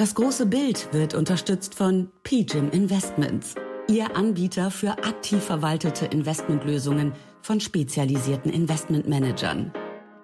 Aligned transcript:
Das 0.00 0.14
große 0.14 0.46
Bild 0.46 0.94
wird 0.94 1.12
unterstützt 1.12 1.74
von 1.74 2.08
PGIM 2.22 2.70
Investments, 2.70 3.54
Ihr 3.86 4.16
Anbieter 4.16 4.70
für 4.70 4.92
aktiv 4.92 5.42
verwaltete 5.42 6.06
Investmentlösungen 6.06 7.12
von 7.42 7.60
spezialisierten 7.60 8.50
Investmentmanagern. 8.50 9.70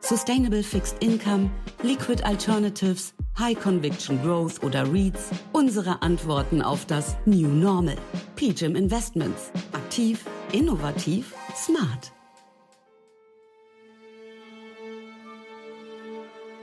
Sustainable 0.00 0.62
Fixed 0.62 1.04
Income, 1.04 1.50
Liquid 1.82 2.22
Alternatives, 2.24 3.12
High 3.38 3.60
Conviction 3.60 4.18
Growth 4.22 4.62
oder 4.62 4.90
REITs. 4.90 5.29
Unsere 5.52 6.00
Antworten 6.00 6.62
auf 6.62 6.86
das 6.86 7.14
New 7.27 7.48
Normal. 7.48 7.96
PGIM 8.36 8.77
Investments. 8.77 9.50
Aktiv, 9.74 10.24
innovativ, 10.52 11.34
smart. 11.54 12.16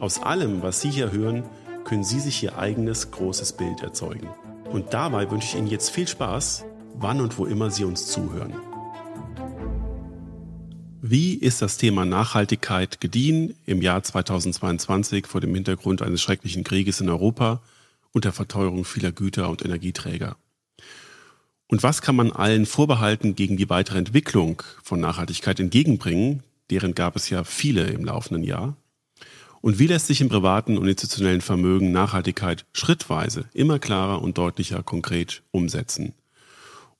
Aus 0.00 0.22
allem, 0.22 0.62
was 0.62 0.80
Sie 0.80 0.90
hier 0.90 1.12
hören, 1.12 1.44
können 1.84 2.04
Sie 2.04 2.20
sich 2.20 2.42
Ihr 2.42 2.56
eigenes 2.56 3.10
großes 3.10 3.52
Bild 3.52 3.82
erzeugen. 3.82 4.28
Und 4.70 4.94
dabei 4.94 5.30
wünsche 5.30 5.48
ich 5.48 5.54
Ihnen 5.56 5.66
jetzt 5.66 5.90
viel 5.90 6.08
Spaß, 6.08 6.64
wann 6.94 7.20
und 7.20 7.36
wo 7.36 7.44
immer 7.44 7.70
Sie 7.70 7.84
uns 7.84 8.06
zuhören. 8.06 8.54
Wie 11.02 11.34
ist 11.34 11.60
das 11.60 11.76
Thema 11.76 12.06
Nachhaltigkeit 12.06 13.02
gediehen 13.02 13.54
im 13.66 13.82
Jahr 13.82 14.02
2022 14.02 15.26
vor 15.26 15.42
dem 15.42 15.54
Hintergrund 15.54 16.00
eines 16.00 16.22
schrecklichen 16.22 16.64
Krieges 16.64 17.02
in 17.02 17.10
Europa 17.10 17.60
und 18.12 18.24
der 18.24 18.32
Verteuerung 18.32 18.86
vieler 18.86 19.12
Güter 19.12 19.50
und 19.50 19.62
Energieträger? 19.62 20.36
Und 21.68 21.82
was 21.82 22.00
kann 22.00 22.16
man 22.16 22.32
allen 22.32 22.64
Vorbehalten 22.64 23.34
gegen 23.34 23.58
die 23.58 23.68
weitere 23.68 23.98
Entwicklung 23.98 24.62
von 24.82 24.98
Nachhaltigkeit 24.98 25.60
entgegenbringen? 25.60 26.42
Deren 26.70 26.94
gab 26.94 27.16
es 27.16 27.28
ja 27.28 27.44
viele 27.44 27.88
im 27.88 28.06
laufenden 28.06 28.44
Jahr. 28.44 28.76
Und 29.62 29.78
wie 29.78 29.86
lässt 29.86 30.06
sich 30.06 30.22
im 30.22 30.30
privaten 30.30 30.78
und 30.78 30.88
institutionellen 30.88 31.42
Vermögen 31.42 31.92
Nachhaltigkeit 31.92 32.64
schrittweise 32.72 33.44
immer 33.52 33.78
klarer 33.78 34.22
und 34.22 34.38
deutlicher 34.38 34.82
konkret 34.82 35.42
umsetzen? 35.50 36.14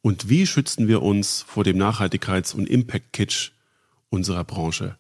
Und 0.03 0.29
wie 0.29 0.47
schützen 0.47 0.87
wir 0.87 1.03
uns 1.03 1.43
vor 1.47 1.65
dem 1.65 1.79
Nachhaltigkeits- 1.79 2.55
und 2.55 2.69
Impact-Kitsch 2.69 3.53
unserer 4.11 4.45
Branche? 4.45 4.97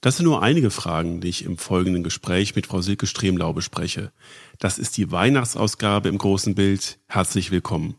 Das 0.00 0.16
sind 0.16 0.24
nur 0.24 0.42
einige 0.42 0.70
Fragen, 0.70 1.20
die 1.20 1.28
ich 1.28 1.44
im 1.44 1.56
folgenden 1.56 2.02
Gespräch 2.02 2.56
mit 2.56 2.66
Frau 2.66 2.80
Silke 2.80 3.06
Stremlau 3.06 3.52
bespreche. 3.52 4.10
Das 4.58 4.78
ist 4.78 4.96
die 4.96 5.12
Weihnachtsausgabe 5.12 6.08
im 6.08 6.18
großen 6.18 6.56
Bild. 6.56 6.98
Herzlich 7.06 7.52
willkommen. 7.52 7.94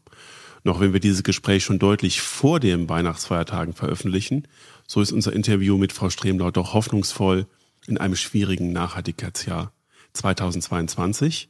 Noch 0.66 0.82
wenn 0.82 0.92
wir 0.92 1.00
dieses 1.00 1.24
Gespräch 1.24 1.64
schon 1.64 1.80
deutlich 1.80 2.22
vor 2.22 2.60
den 2.60 2.90
Weihnachtsfeiertagen 2.90 3.74
veröffentlichen, 3.74 4.48
so 4.88 5.00
ist 5.00 5.14
unser 5.14 5.32
Interview 5.32 5.78
mit 5.78 5.94
Frau 5.94 6.10
Stremlau 6.10 6.52
doch 6.52 6.74
hoffnungsvoll, 6.74 7.48
in 7.88 7.98
einem 7.98 8.16
schwierigen 8.16 8.72
Nachhaltigkeitsjahr 8.72 9.72
2022. 10.14 11.50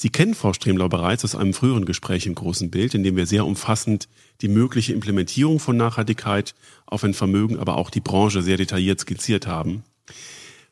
Sie 0.00 0.10
kennen 0.10 0.34
Frau 0.34 0.52
Stremlau 0.52 0.88
bereits 0.88 1.24
aus 1.24 1.34
einem 1.34 1.52
früheren 1.52 1.84
Gespräch 1.84 2.26
im 2.26 2.36
großen 2.36 2.70
Bild, 2.70 2.94
in 2.94 3.02
dem 3.02 3.16
wir 3.16 3.26
sehr 3.26 3.44
umfassend 3.44 4.08
die 4.40 4.48
mögliche 4.48 4.92
Implementierung 4.92 5.58
von 5.58 5.76
Nachhaltigkeit 5.76 6.54
auf 6.86 7.02
ein 7.02 7.14
Vermögen, 7.14 7.58
aber 7.58 7.76
auch 7.76 7.90
die 7.90 8.00
Branche 8.00 8.42
sehr 8.42 8.56
detailliert 8.56 9.00
skizziert 9.00 9.48
haben. 9.48 9.82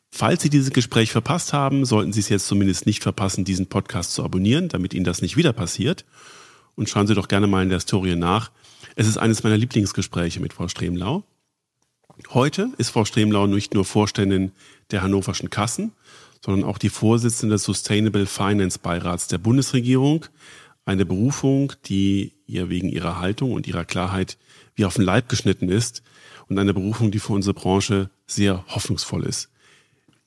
Falls 0.09 0.41
Sie 0.41 0.49
dieses 0.49 0.71
Gespräch 0.71 1.11
verpasst 1.11 1.51
haben, 1.51 1.83
sollten 1.83 2.13
Sie 2.13 2.21
es 2.21 2.29
jetzt 2.29 2.47
zumindest 2.47 2.85
nicht 2.85 3.03
verpassen, 3.03 3.43
diesen 3.43 3.67
Podcast 3.67 4.13
zu 4.13 4.23
abonnieren, 4.23 4.69
damit 4.69 4.93
Ihnen 4.93 5.03
das 5.03 5.21
nicht 5.21 5.35
wieder 5.35 5.51
passiert. 5.51 6.05
Und 6.75 6.87
schauen 6.87 7.07
Sie 7.07 7.13
doch 7.13 7.27
gerne 7.27 7.47
mal 7.47 7.63
in 7.63 7.69
der 7.69 7.79
Historie 7.79 8.15
nach. 8.15 8.51
Es 8.95 9.07
ist 9.07 9.17
eines 9.17 9.43
meiner 9.43 9.57
Lieblingsgespräche 9.57 10.39
mit 10.39 10.53
Frau 10.53 10.69
Stremlau. 10.69 11.23
Heute 12.29 12.71
ist 12.77 12.89
Frau 12.89 13.05
Stremlau 13.05 13.45
nicht 13.45 13.73
nur 13.73 13.85
Vorständin 13.85 14.51
der 14.89 15.03
Hannoverschen 15.03 15.49
Kassen, 15.49 15.91
sondern 16.43 16.67
auch 16.67 16.79
die 16.79 16.89
Vorsitzende 16.89 17.55
des 17.55 17.63
Sustainable 17.63 18.25
Finance 18.25 18.79
Beirats 18.79 19.27
der 19.27 19.37
Bundesregierung. 19.37 20.25
Eine 20.83 21.05
Berufung, 21.05 21.73
die 21.85 22.33
ihr 22.47 22.69
wegen 22.69 22.89
ihrer 22.89 23.19
Haltung 23.19 23.51
und 23.51 23.67
ihrer 23.67 23.85
Klarheit 23.85 24.37
wie 24.75 24.85
auf 24.85 24.95
den 24.95 25.05
Leib 25.05 25.29
geschnitten 25.29 25.69
ist 25.69 26.01
und 26.49 26.57
eine 26.57 26.73
Berufung, 26.73 27.11
die 27.11 27.19
für 27.19 27.33
unsere 27.33 27.53
Branche 27.53 28.09
sehr 28.25 28.65
hoffnungsvoll 28.67 29.23
ist. 29.23 29.49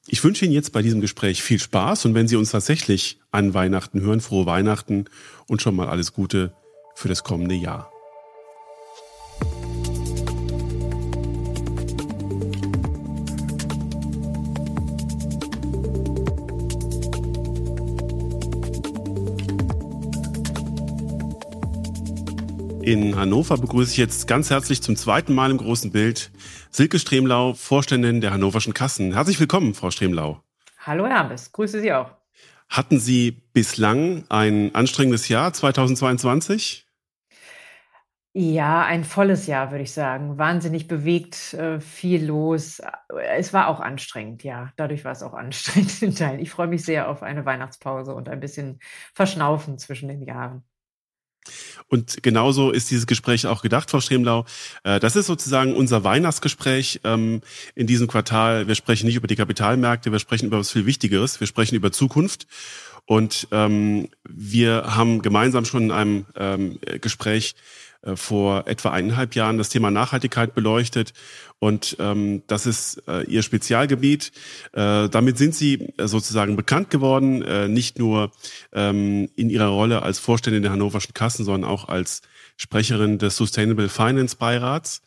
Ich 0.07 0.23
wünsche 0.23 0.45
Ihnen 0.45 0.55
jetzt 0.55 0.73
bei 0.73 0.83
diesem 0.83 1.01
Gespräch 1.01 1.43
viel 1.43 1.59
Spaß 1.59 2.05
und 2.05 2.15
wenn 2.15 2.29
Sie 2.29 2.37
uns 2.37 2.51
tatsächlich 2.51 3.19
an 3.31 3.53
Weihnachten 3.55 4.01
hören, 4.01 4.21
frohe 4.21 4.47
Weihnachten 4.47 5.07
und 5.47 5.61
schon 5.61 5.77
mal 5.77 5.89
alles 5.89 6.13
Gute 6.13 6.53
für 6.95 7.09
das 7.09 7.25
kommende 7.25 7.55
Jahr. 7.55 7.90
In 22.91 23.15
Hannover 23.15 23.57
begrüße 23.57 23.93
ich 23.93 23.99
jetzt 23.99 24.27
ganz 24.27 24.51
herzlich 24.51 24.83
zum 24.83 24.97
zweiten 24.97 25.33
Mal 25.33 25.53
im 25.53 25.59
großen 25.59 25.93
Bild 25.93 26.33
Silke 26.71 26.99
Stremlau, 26.99 27.55
Vorständin 27.55 28.21
der 28.21 28.33
Hannoverschen 28.33 28.75
Kassen. 28.75 29.13
Herzlich 29.13 29.39
willkommen, 29.39 29.75
Frau 29.75 29.93
Stremlau. 29.93 30.43
Hallo 30.81 31.07
Hermes, 31.07 31.53
grüße 31.53 31.81
Sie 31.81 31.93
auch. 31.93 32.11
Hatten 32.69 32.99
Sie 32.99 33.45
bislang 33.53 34.25
ein 34.29 34.75
anstrengendes 34.75 35.29
Jahr 35.29 35.53
2022? 35.53 36.89
Ja, 38.33 38.85
ein 38.85 39.05
volles 39.05 39.47
Jahr, 39.47 39.71
würde 39.71 39.85
ich 39.85 39.93
sagen. 39.93 40.37
Wahnsinnig 40.37 40.89
bewegt, 40.89 41.55
äh, 41.55 41.79
viel 41.79 42.27
los. 42.27 42.83
Es 43.37 43.53
war 43.53 43.69
auch 43.69 43.79
anstrengend, 43.79 44.43
ja. 44.43 44.73
Dadurch 44.75 45.05
war 45.05 45.13
es 45.13 45.23
auch 45.23 45.35
anstrengend 45.35 46.03
in 46.03 46.17
Teilen. 46.17 46.41
Ich 46.41 46.51
freue 46.51 46.67
mich 46.67 46.85
sehr 46.85 47.09
auf 47.09 47.23
eine 47.23 47.45
Weihnachtspause 47.45 48.13
und 48.13 48.29
ein 48.29 48.41
bisschen 48.41 48.81
Verschnaufen 49.15 49.79
zwischen 49.79 50.09
den 50.09 50.23
Jahren. 50.23 50.65
Und 51.89 52.23
genauso 52.23 52.71
ist 52.71 52.91
dieses 52.91 53.07
Gespräch 53.07 53.47
auch 53.47 53.63
gedacht, 53.63 53.91
Frau 53.91 54.01
Stremlau. 54.01 54.45
Äh, 54.85 55.01
das 55.01 55.17
ist 55.17 55.27
sozusagen 55.27 55.75
unser 55.75 56.05
Weihnachtsgespräch 56.05 57.01
ähm, 57.05 57.43
in 57.75 57.87
diesem 57.87 58.07
Quartal. 58.07 58.69
Wir 58.69 58.75
sprechen 58.75 59.07
nicht 59.07 59.17
über 59.17 59.27
die 59.27 59.37
Kapitalmärkte, 59.37 60.13
wir 60.13 60.19
sprechen 60.19 60.47
über 60.47 60.59
was 60.59 60.71
viel 60.71 60.87
Wichtigeres. 60.87 61.41
Wir 61.41 61.47
sprechen 61.47 61.75
über 61.75 61.93
Zukunft. 61.93 62.47
Und 63.07 63.49
ähm, 63.51 64.09
wir 64.29 64.95
haben 64.95 65.21
gemeinsam 65.23 65.65
schon 65.65 65.85
in 65.85 65.91
einem 65.91 66.27
ähm, 66.37 66.79
Gespräch 67.01 67.57
vor 68.15 68.67
etwa 68.67 68.91
eineinhalb 68.91 69.35
Jahren 69.35 69.59
das 69.59 69.69
Thema 69.69 69.91
Nachhaltigkeit 69.91 70.55
beleuchtet. 70.55 71.13
Und 71.59 71.97
ähm, 72.01 72.43
das 72.47 72.65
ist 72.65 73.03
äh, 73.07 73.25
ihr 73.25 73.43
Spezialgebiet. 73.43 74.33
Äh, 74.73 75.11
damit 75.11 75.37
sind 75.37 75.55
sie 75.55 75.93
äh, 75.99 76.09
sozusagen 76.09 76.57
bekannt 76.57 76.89
geworden, 76.89 77.43
äh, 77.43 77.69
nicht 77.69 77.99
nur 77.99 78.33
ähm, 78.73 79.29
in 79.37 79.51
ihrer 79.51 79.67
Rolle 79.69 80.03
als 80.03 80.19
Vorständin 80.19 80.63
der 80.63 80.73
Hannoverschen 80.73 81.13
Kassen, 81.13 81.45
sondern 81.45 81.71
auch 81.71 81.89
als 81.89 82.23
Sprecherin 82.57 83.19
des 83.19 83.37
Sustainable 83.37 83.91
Finance 83.91 84.37
Beirats. 84.37 85.03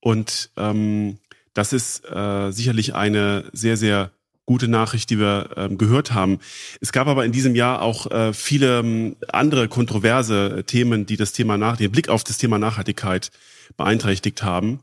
Und 0.00 0.50
ähm, 0.56 1.18
das 1.52 1.74
ist 1.74 2.04
äh, 2.10 2.50
sicherlich 2.50 2.94
eine 2.94 3.44
sehr, 3.52 3.76
sehr 3.76 4.10
gute 4.50 4.66
Nachricht, 4.66 5.10
die 5.10 5.20
wir 5.20 5.50
ähm, 5.56 5.78
gehört 5.78 6.12
haben. 6.12 6.40
Es 6.80 6.90
gab 6.90 7.06
aber 7.06 7.24
in 7.24 7.30
diesem 7.30 7.54
Jahr 7.54 7.82
auch 7.82 8.10
äh, 8.10 8.32
viele 8.32 8.80
ähm, 8.80 9.14
andere 9.30 9.68
kontroverse 9.68 10.64
Themen, 10.66 11.06
die 11.06 11.16
das 11.16 11.32
Thema 11.32 11.56
nach, 11.56 11.76
den 11.76 11.92
Blick 11.92 12.08
auf 12.08 12.24
das 12.24 12.36
Thema 12.36 12.58
Nachhaltigkeit 12.58 13.30
beeinträchtigt 13.76 14.42
haben. 14.42 14.80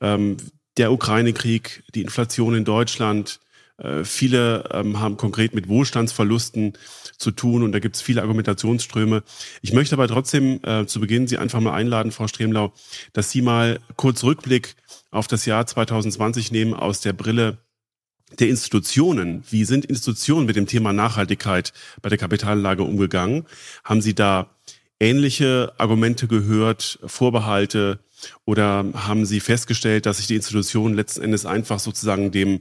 Ähm, 0.00 0.38
der 0.78 0.90
Ukraine-Krieg, 0.90 1.82
die 1.94 2.00
Inflation 2.00 2.54
in 2.54 2.64
Deutschland, 2.64 3.40
äh, 3.76 4.04
viele 4.04 4.64
ähm, 4.72 5.00
haben 5.00 5.18
konkret 5.18 5.54
mit 5.54 5.68
Wohlstandsverlusten 5.68 6.72
zu 7.18 7.30
tun 7.30 7.62
und 7.62 7.72
da 7.72 7.78
gibt 7.78 7.96
es 7.96 8.00
viele 8.00 8.22
Argumentationsströme. 8.22 9.22
Ich 9.60 9.74
möchte 9.74 9.96
aber 9.96 10.08
trotzdem 10.08 10.60
äh, 10.62 10.86
zu 10.86 10.98
Beginn 10.98 11.26
Sie 11.26 11.36
einfach 11.36 11.60
mal 11.60 11.74
einladen, 11.74 12.10
Frau 12.10 12.26
Stremlau, 12.26 12.72
dass 13.12 13.30
Sie 13.30 13.42
mal 13.42 13.80
kurz 13.96 14.24
Rückblick 14.24 14.76
auf 15.10 15.26
das 15.26 15.44
Jahr 15.44 15.66
2020 15.66 16.52
nehmen 16.52 16.72
aus 16.72 17.02
der 17.02 17.12
Brille 17.12 17.58
der 18.38 18.48
Institutionen. 18.48 19.42
Wie 19.50 19.64
sind 19.64 19.84
Institutionen 19.84 20.46
mit 20.46 20.56
dem 20.56 20.66
Thema 20.66 20.92
Nachhaltigkeit 20.92 21.72
bei 22.02 22.08
der 22.08 22.18
Kapitalanlage 22.18 22.82
umgegangen? 22.82 23.46
Haben 23.84 24.02
Sie 24.02 24.14
da 24.14 24.50
ähnliche 25.00 25.72
Argumente 25.78 26.28
gehört, 26.28 26.98
Vorbehalte 27.04 28.00
oder 28.44 28.84
haben 28.94 29.24
Sie 29.26 29.40
festgestellt, 29.40 30.06
dass 30.06 30.18
sich 30.18 30.26
die 30.26 30.36
Institutionen 30.36 30.94
letzten 30.94 31.22
Endes 31.22 31.46
einfach 31.46 31.80
sozusagen 31.80 32.30
dem 32.30 32.60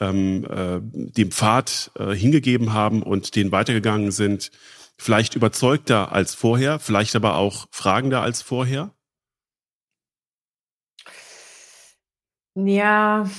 ähm, 0.00 0.44
äh, 0.44 0.80
dem 0.82 1.30
Pfad 1.30 1.90
äh, 1.98 2.14
hingegeben 2.14 2.72
haben 2.72 3.02
und 3.02 3.36
den 3.36 3.52
weitergegangen 3.52 4.10
sind, 4.10 4.50
vielleicht 4.96 5.34
überzeugter 5.34 6.12
als 6.12 6.34
vorher, 6.34 6.78
vielleicht 6.78 7.16
aber 7.16 7.36
auch 7.36 7.66
fragender 7.70 8.22
als 8.22 8.42
vorher? 8.42 8.94
Ja, 12.54 13.30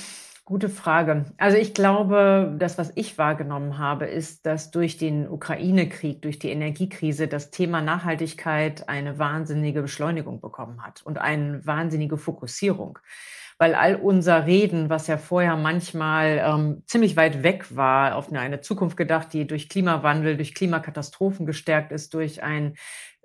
Gute 0.44 0.68
Frage. 0.68 1.26
Also 1.38 1.56
ich 1.56 1.72
glaube, 1.72 2.56
das, 2.58 2.76
was 2.76 2.90
ich 2.96 3.16
wahrgenommen 3.16 3.78
habe, 3.78 4.06
ist, 4.06 4.44
dass 4.44 4.72
durch 4.72 4.98
den 4.98 5.28
Ukraine-Krieg, 5.28 6.20
durch 6.20 6.40
die 6.40 6.50
Energiekrise 6.50 7.28
das 7.28 7.52
Thema 7.52 7.80
Nachhaltigkeit 7.80 8.88
eine 8.88 9.20
wahnsinnige 9.20 9.82
Beschleunigung 9.82 10.40
bekommen 10.40 10.84
hat 10.84 11.02
und 11.02 11.18
eine 11.18 11.64
wahnsinnige 11.64 12.16
Fokussierung. 12.18 12.98
Weil 13.58 13.76
all 13.76 13.94
unser 13.94 14.44
Reden, 14.44 14.90
was 14.90 15.06
ja 15.06 15.16
vorher 15.16 15.54
manchmal 15.54 16.42
ähm, 16.44 16.82
ziemlich 16.86 17.14
weit 17.16 17.44
weg 17.44 17.76
war, 17.76 18.16
auf 18.16 18.28
eine, 18.28 18.40
eine 18.40 18.60
Zukunft 18.60 18.96
gedacht, 18.96 19.32
die 19.32 19.46
durch 19.46 19.68
Klimawandel, 19.68 20.36
durch 20.36 20.56
Klimakatastrophen 20.56 21.46
gestärkt 21.46 21.92
ist, 21.92 22.14
durch 22.14 22.42
ein 22.42 22.74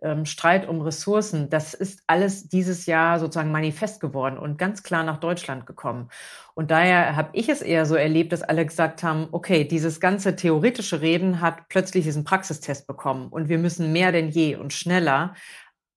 ähm, 0.02 0.26
Streit 0.26 0.68
um 0.68 0.82
Ressourcen, 0.82 1.50
das 1.50 1.74
ist 1.74 2.02
alles 2.08 2.50
dieses 2.50 2.86
Jahr 2.86 3.20
sozusagen 3.20 3.52
manifest 3.52 4.00
geworden 4.00 4.38
und 4.38 4.58
ganz 4.58 4.84
klar 4.84 5.04
nach 5.04 5.18
Deutschland 5.18 5.66
gekommen. 5.66 6.10
Und 6.54 6.72
daher 6.72 7.16
habe 7.16 7.30
ich 7.34 7.50
es 7.50 7.62
eher 7.62 7.86
so 7.86 7.96
erlebt, 7.96 8.32
dass 8.32 8.44
alle 8.44 8.66
gesagt 8.66 9.04
haben, 9.04 9.28
okay, 9.32 9.64
dieses 9.64 10.00
ganze 10.00 10.36
theoretische 10.36 11.02
Reden 11.02 11.42
hat 11.42 11.70
plötzlich 11.70 12.04
diesen 12.04 12.24
Praxistest 12.24 12.88
bekommen 12.88 13.30
und 13.30 13.50
wir 13.50 13.58
müssen 13.58 13.92
mehr 13.92 14.12
denn 14.12 14.30
je 14.30 14.56
und 14.56 14.74
schneller 14.74 15.34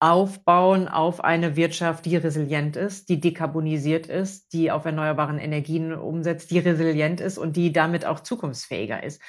aufbauen 0.00 0.88
auf 0.88 1.22
eine 1.22 1.56
Wirtschaft, 1.56 2.06
die 2.06 2.16
resilient 2.16 2.74
ist, 2.74 3.10
die 3.10 3.20
dekarbonisiert 3.20 4.06
ist, 4.06 4.54
die 4.54 4.70
auf 4.70 4.86
erneuerbaren 4.86 5.38
Energien 5.38 5.92
umsetzt, 5.92 6.50
die 6.50 6.58
resilient 6.58 7.20
ist 7.20 7.36
und 7.36 7.54
die 7.54 7.70
damit 7.70 8.06
auch 8.06 8.20
zukunftsfähiger 8.20 9.02
ist. 9.02 9.20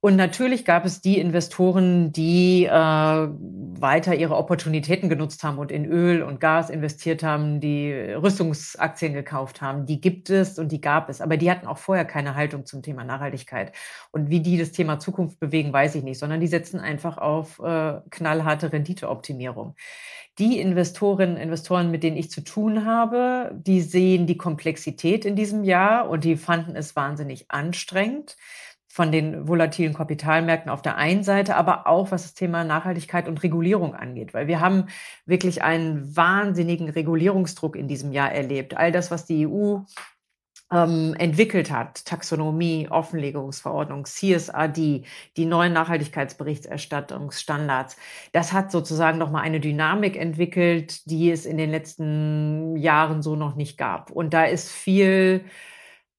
Und 0.00 0.14
natürlich 0.14 0.64
gab 0.64 0.84
es 0.84 1.00
die 1.00 1.18
Investoren, 1.18 2.12
die 2.12 2.66
äh, 2.66 2.70
weiter 2.70 4.14
ihre 4.14 4.36
Opportunitäten 4.36 5.08
genutzt 5.08 5.42
haben 5.42 5.58
und 5.58 5.72
in 5.72 5.86
Öl 5.86 6.22
und 6.22 6.38
Gas 6.38 6.70
investiert 6.70 7.24
haben, 7.24 7.58
die 7.58 7.90
Rüstungsaktien 7.92 9.12
gekauft 9.12 9.60
haben. 9.60 9.86
Die 9.86 10.00
gibt 10.00 10.30
es 10.30 10.56
und 10.60 10.70
die 10.70 10.80
gab 10.80 11.08
es. 11.08 11.20
Aber 11.20 11.36
die 11.36 11.50
hatten 11.50 11.66
auch 11.66 11.78
vorher 11.78 12.04
keine 12.04 12.36
Haltung 12.36 12.64
zum 12.64 12.80
Thema 12.80 13.02
Nachhaltigkeit. 13.02 13.72
Und 14.12 14.30
wie 14.30 14.38
die 14.40 14.56
das 14.56 14.70
Thema 14.70 15.00
Zukunft 15.00 15.40
bewegen, 15.40 15.72
weiß 15.72 15.96
ich 15.96 16.04
nicht, 16.04 16.20
sondern 16.20 16.40
die 16.40 16.46
setzen 16.46 16.78
einfach 16.78 17.18
auf 17.18 17.58
äh, 17.58 17.94
knallharte 18.10 18.72
Renditeoptimierung 18.72 19.74
die 20.38 20.60
Investorinnen, 20.60 21.36
Investoren, 21.36 21.90
mit 21.90 22.04
denen 22.04 22.16
ich 22.16 22.30
zu 22.30 22.42
tun 22.42 22.84
habe, 22.84 23.50
die 23.54 23.80
sehen 23.80 24.28
die 24.28 24.36
Komplexität 24.36 25.24
in 25.24 25.34
diesem 25.34 25.64
Jahr 25.64 26.08
und 26.08 26.22
die 26.22 26.36
fanden 26.36 26.76
es 26.76 26.94
wahnsinnig 26.94 27.50
anstrengend 27.50 28.36
von 28.88 29.12
den 29.12 29.46
volatilen 29.46 29.94
Kapitalmärkten 29.94 30.70
auf 30.70 30.82
der 30.82 30.96
einen 30.96 31.22
Seite, 31.22 31.56
aber 31.56 31.86
auch 31.86 32.10
was 32.10 32.22
das 32.22 32.34
Thema 32.34 32.64
Nachhaltigkeit 32.64 33.28
und 33.28 33.42
Regulierung 33.42 33.94
angeht, 33.94 34.34
weil 34.34 34.48
wir 34.48 34.60
haben 34.60 34.86
wirklich 35.26 35.62
einen 35.62 36.16
wahnsinnigen 36.16 36.88
Regulierungsdruck 36.88 37.76
in 37.76 37.86
diesem 37.86 38.12
Jahr 38.12 38.32
erlebt. 38.32 38.76
All 38.76 38.90
das, 38.90 39.10
was 39.10 39.26
die 39.26 39.46
EU 39.46 39.80
ähm, 40.72 41.14
entwickelt 41.18 41.70
hat, 41.70 42.04
Taxonomie, 42.04 42.88
Offenlegungsverordnung, 42.90 44.06
CSRD, 44.06 45.04
die 45.36 45.44
neuen 45.44 45.72
Nachhaltigkeitsberichterstattungsstandards, 45.72 47.96
das 48.32 48.52
hat 48.52 48.70
sozusagen 48.70 49.18
nochmal 49.18 49.42
eine 49.44 49.58
Dynamik 49.60 50.16
entwickelt, 50.16 51.10
die 51.10 51.30
es 51.30 51.46
in 51.46 51.56
den 51.56 51.70
letzten 51.70 52.76
Jahren 52.76 53.22
so 53.22 53.34
noch 53.36 53.54
nicht 53.54 53.78
gab. 53.78 54.10
Und 54.10 54.34
da 54.34 54.44
ist 54.44 54.70
viel 54.70 55.44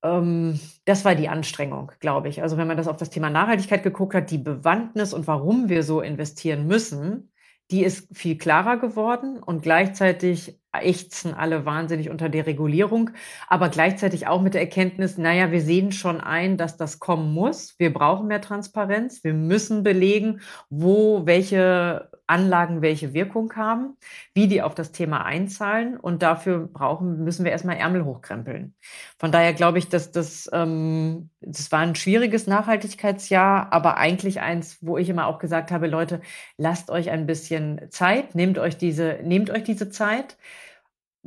das 0.02 1.04
war 1.04 1.16
die 1.16 1.28
Anstrengung, 1.28 1.92
glaube 2.00 2.30
ich. 2.30 2.42
Also 2.42 2.56
wenn 2.58 2.68
man 2.68 2.78
das 2.78 2.88
auf 2.88 2.96
das 2.96 3.10
Thema 3.10 3.30
Nachhaltigkeit 3.30 3.84
geguckt 3.84 4.14
hat, 4.14 4.32
die 4.32 4.38
Bewandtnis 4.38 5.14
und 5.14 5.28
warum 5.28 5.68
wir 5.68 5.84
so 5.84 6.00
investieren 6.00 6.68
müssen, 6.68 7.32
die 7.70 7.84
ist 7.84 8.08
viel 8.18 8.38
klarer 8.38 8.78
geworden 8.78 9.44
und 9.44 9.62
gleichzeitig 9.62 10.60
ächzen 10.74 11.34
alle 11.34 11.66
wahnsinnig 11.66 12.10
unter 12.10 12.30
der 12.30 12.46
Regulierung, 12.46 13.12
aber 13.48 13.70
gleichzeitig 13.70 14.28
auch 14.28 14.42
mit 14.42 14.54
der 14.54 14.62
Erkenntnis, 14.62 15.18
naja, 15.18 15.52
wir 15.52 15.62
sehen 15.62 15.92
schon 15.92 16.22
ein, 16.22 16.58
dass 16.58 16.78
das 16.78 17.00
kommen 17.00 17.34
muss. 17.34 17.76
Wir 17.80 17.94
brauchen 17.94 18.28
mehr 18.28 18.42
Transparenz. 18.42 19.24
Wir 19.24 19.34
müssen 19.34 19.84
belegen, 19.84 20.42
wo 20.70 21.26
welche 21.26 22.10
Anlagen 22.30 22.84
welche 22.84 23.14
Wirkung 23.14 23.56
haben, 23.56 23.98
wie 24.36 24.48
die 24.48 24.62
auf 24.62 24.76
das 24.76 24.92
Thema 24.92 25.26
einzahlen 25.26 25.98
und 25.98 26.22
dafür 26.22 26.68
brauchen, 26.72 27.24
müssen 27.24 27.44
wir 27.44 27.52
erstmal 27.52 27.78
Ärmel 27.78 28.06
hochkrempeln. 28.06 28.76
Von 29.18 29.32
daher 29.32 29.54
glaube 29.54 29.80
ich, 29.80 29.90
dass 29.90 30.12
das, 30.12 30.48
ähm, 30.54 31.32
das 31.42 31.72
war 31.72 31.80
ein 31.80 31.96
schwieriges 31.96 32.46
Nachhaltigkeitsjahr, 32.46 33.74
aber 33.74 33.98
eigentlich 33.98 34.42
eins, 34.42 34.78
wo 34.82 35.00
ich 35.00 35.10
immer 35.10 35.26
auch 35.26 35.40
gesagt 35.40 35.72
habe, 35.72 35.88
Leute, 35.88 36.22
lasst 36.58 36.92
euch 36.92 37.10
ein 37.10 37.26
bisschen 37.26 37.90
Zeit, 37.90 38.36
nehmt 38.36 38.60
euch 38.60 38.78
diese, 38.78 39.20
nehmt 39.24 39.50
euch 39.50 39.64
diese 39.64 39.90
Zeit. 39.90 40.38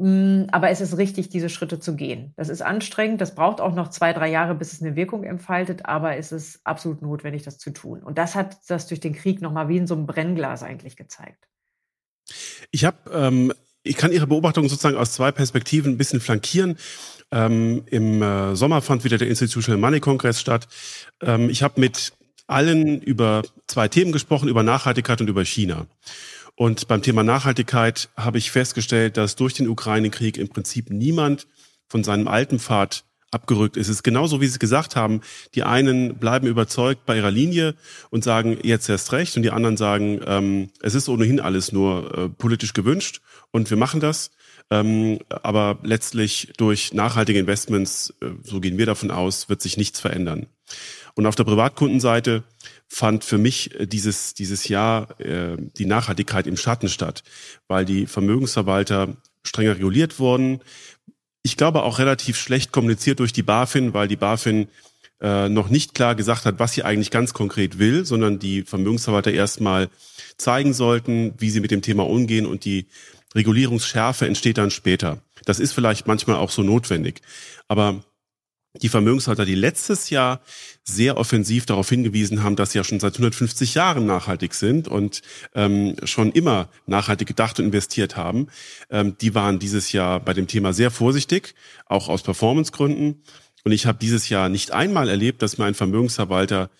Mm, 0.02 0.48
aber 0.50 0.70
es 0.70 0.80
ist 0.80 0.98
richtig, 0.98 1.28
diese 1.28 1.48
Schritte 1.48 1.78
zu 1.78 1.94
gehen. 1.94 2.34
Das 2.36 2.48
ist 2.48 2.60
anstrengend. 2.60 3.20
Das 3.20 3.36
braucht 3.36 3.60
auch 3.60 3.72
noch 3.72 3.88
zwei, 3.88 4.12
drei 4.12 4.28
Jahre, 4.28 4.56
bis 4.56 4.72
es 4.72 4.82
eine 4.82 4.96
Wirkung 4.96 5.22
entfaltet. 5.22 5.86
Aber 5.86 6.16
es 6.16 6.32
ist 6.32 6.58
absolut 6.64 7.02
notwendig, 7.02 7.44
das 7.44 7.58
zu 7.58 7.70
tun. 7.70 8.02
Und 8.02 8.18
das 8.18 8.34
hat 8.34 8.56
das 8.66 8.88
durch 8.88 8.98
den 8.98 9.12
Krieg 9.12 9.40
nochmal 9.40 9.68
wie 9.68 9.76
in 9.76 9.86
so 9.86 9.94
einem 9.94 10.06
Brennglas 10.06 10.64
eigentlich 10.64 10.96
gezeigt. 10.96 11.46
Ich 12.72 12.84
habe, 12.84 12.96
ähm, 13.12 13.52
ich 13.84 13.96
kann 13.96 14.10
Ihre 14.10 14.26
Beobachtung 14.26 14.68
sozusagen 14.68 14.96
aus 14.96 15.12
zwei 15.12 15.30
Perspektiven 15.30 15.92
ein 15.92 15.98
bisschen 15.98 16.20
flankieren. 16.20 16.78
Ähm, 17.30 17.84
Im 17.86 18.22
äh, 18.22 18.56
Sommer 18.56 18.82
fand 18.82 19.04
wieder 19.04 19.18
der 19.18 19.28
Institutional 19.28 19.78
Money 19.80 20.00
Kongress 20.00 20.40
statt. 20.40 20.66
Ähm, 21.20 21.48
ich 21.48 21.62
habe 21.62 21.80
mit 21.80 22.12
allen 22.48 23.00
über 23.02 23.42
zwei 23.68 23.86
Themen 23.86 24.10
gesprochen, 24.10 24.48
über 24.48 24.64
Nachhaltigkeit 24.64 25.20
und 25.20 25.28
über 25.28 25.44
China. 25.44 25.86
Und 26.54 26.86
beim 26.88 27.02
Thema 27.02 27.22
Nachhaltigkeit 27.22 28.10
habe 28.16 28.38
ich 28.38 28.50
festgestellt, 28.50 29.16
dass 29.16 29.36
durch 29.36 29.54
den 29.54 29.68
Ukraine-Krieg 29.68 30.36
im 30.36 30.48
Prinzip 30.48 30.90
niemand 30.90 31.46
von 31.88 32.04
seinem 32.04 32.28
alten 32.28 32.58
Pfad 32.58 33.04
abgerückt 33.32 33.76
ist. 33.76 33.88
Es 33.88 33.96
ist 33.96 34.02
genauso, 34.02 34.40
wie 34.40 34.46
Sie 34.46 34.52
es 34.52 34.58
gesagt 34.58 34.94
haben. 34.94 35.22
Die 35.54 35.62
einen 35.62 36.16
bleiben 36.16 36.46
überzeugt 36.46 37.06
bei 37.06 37.16
ihrer 37.16 37.30
Linie 37.30 37.74
und 38.10 38.22
sagen, 38.22 38.58
jetzt 38.62 38.88
erst 38.88 39.12
recht. 39.12 39.36
Und 39.36 39.42
die 39.42 39.50
anderen 39.50 39.76
sagen, 39.76 40.20
ähm, 40.26 40.70
es 40.80 40.94
ist 40.94 41.08
ohnehin 41.08 41.40
alles 41.40 41.72
nur 41.72 42.16
äh, 42.16 42.28
politisch 42.28 42.74
gewünscht 42.74 43.22
und 43.50 43.70
wir 43.70 43.78
machen 43.78 44.00
das. 44.00 44.30
Ähm, 44.70 45.18
aber 45.28 45.78
letztlich 45.82 46.52
durch 46.56 46.92
nachhaltige 46.92 47.38
Investments, 47.38 48.14
äh, 48.20 48.30
so 48.42 48.60
gehen 48.60 48.78
wir 48.78 48.86
davon 48.86 49.10
aus, 49.10 49.48
wird 49.48 49.62
sich 49.62 49.76
nichts 49.76 50.00
verändern. 50.00 50.46
Und 51.14 51.26
auf 51.26 51.34
der 51.34 51.44
Privatkundenseite 51.44 52.42
fand 52.92 53.24
für 53.24 53.38
mich 53.38 53.78
äh, 53.80 53.86
dieses, 53.86 54.34
dieses 54.34 54.68
Jahr 54.68 55.18
äh, 55.18 55.56
die 55.78 55.86
Nachhaltigkeit 55.86 56.46
im 56.46 56.58
Schatten 56.58 56.90
statt, 56.90 57.22
weil 57.66 57.86
die 57.86 58.06
Vermögensverwalter 58.06 59.16
strenger 59.42 59.76
reguliert 59.76 60.18
wurden. 60.18 60.60
Ich 61.42 61.56
glaube 61.56 61.84
auch 61.84 61.98
relativ 61.98 62.36
schlecht 62.36 62.70
kommuniziert 62.70 63.18
durch 63.18 63.32
die 63.32 63.42
BaFin, 63.42 63.94
weil 63.94 64.08
die 64.08 64.16
BaFin 64.16 64.68
äh, 65.22 65.48
noch 65.48 65.70
nicht 65.70 65.94
klar 65.94 66.14
gesagt 66.14 66.44
hat, 66.44 66.58
was 66.58 66.74
sie 66.74 66.82
eigentlich 66.82 67.10
ganz 67.10 67.32
konkret 67.32 67.78
will, 67.78 68.04
sondern 68.04 68.38
die 68.38 68.62
Vermögensverwalter 68.62 69.32
erstmal 69.32 69.88
zeigen 70.36 70.74
sollten, 70.74 71.32
wie 71.38 71.48
sie 71.48 71.60
mit 71.60 71.70
dem 71.70 71.80
Thema 71.80 72.06
umgehen 72.06 72.44
und 72.44 72.66
die 72.66 72.86
Regulierungsschärfe 73.34 74.26
entsteht 74.26 74.58
dann 74.58 74.70
später. 74.70 75.22
Das 75.46 75.60
ist 75.60 75.72
vielleicht 75.72 76.06
manchmal 76.06 76.36
auch 76.36 76.50
so 76.50 76.62
notwendig. 76.62 77.22
Aber 77.68 78.04
die 78.80 78.88
Vermögenshalter, 78.88 79.44
die 79.44 79.54
letztes 79.54 80.08
Jahr 80.08 80.40
sehr 80.82 81.18
offensiv 81.18 81.66
darauf 81.66 81.88
hingewiesen 81.88 82.42
haben, 82.42 82.56
dass 82.56 82.72
sie 82.72 82.78
ja 82.78 82.84
schon 82.84 83.00
seit 83.00 83.14
150 83.14 83.74
Jahren 83.74 84.06
nachhaltig 84.06 84.54
sind 84.54 84.88
und 84.88 85.20
ähm, 85.54 85.96
schon 86.04 86.32
immer 86.32 86.68
nachhaltig 86.86 87.28
gedacht 87.28 87.58
und 87.58 87.66
investiert 87.66 88.16
haben, 88.16 88.46
ähm, 88.90 89.16
die 89.20 89.34
waren 89.34 89.58
dieses 89.58 89.92
Jahr 89.92 90.20
bei 90.20 90.32
dem 90.32 90.46
Thema 90.46 90.72
sehr 90.72 90.90
vorsichtig, 90.90 91.54
auch 91.86 92.08
aus 92.08 92.22
Performancegründen. 92.22 93.22
Und 93.64 93.72
ich 93.72 93.86
habe 93.86 93.98
dieses 94.00 94.28
Jahr 94.28 94.48
nicht 94.48 94.72
einmal 94.72 95.08
erlebt, 95.08 95.42
dass 95.42 95.58
mir 95.58 95.66
ein 95.66 95.74
Vermögensverwalter 95.74 96.70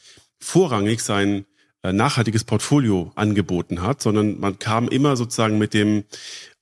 vorrangig 0.40 1.00
sein 1.00 1.44
äh, 1.82 1.92
nachhaltiges 1.92 2.44
Portfolio 2.44 3.12
angeboten 3.16 3.82
hat, 3.82 4.00
sondern 4.00 4.40
man 4.40 4.58
kam 4.58 4.88
immer 4.88 5.16
sozusagen 5.16 5.58
mit 5.58 5.74
dem 5.74 6.04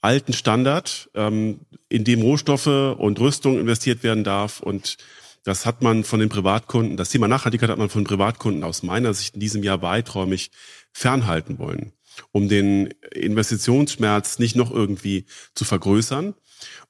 alten 0.01 0.33
Standard, 0.33 1.09
ähm, 1.15 1.61
in 1.89 2.05
dem 2.05 2.23
Rohstoffe 2.23 2.67
und 2.67 3.21
Rüstung 3.21 3.59
investiert 3.59 4.03
werden 4.03 4.25
darf 4.25 4.61
und 4.61 4.97
das 5.45 5.67
hat 5.67 5.83
man 5.83 6.05
von 6.05 6.21
den 6.21 6.29
Privatkunden, 6.29 6.97
das 6.97 7.11
Thema 7.11 7.29
Nachhaltigkeit 7.29 7.71
hat 7.71 7.79
man 7.79 7.89
von 7.89 8.05
Privatkunden 8.05 8.65
aus 8.65 8.83
meiner 8.83 9.15
Sicht 9.15 9.35
in 9.35 9.41
diesem 9.41 9.63
Jahr 9.63 9.83
weiträumig 9.83 10.51
fernhalten 10.93 11.59
wollen, 11.59 11.93
um 12.33 12.49
den 12.49 12.89
Investitionsschmerz 13.13 14.39
nicht 14.39 14.57
noch 14.57 14.71
irgendwie 14.71 15.27
zu 15.55 15.65
vergrößern. 15.65 16.35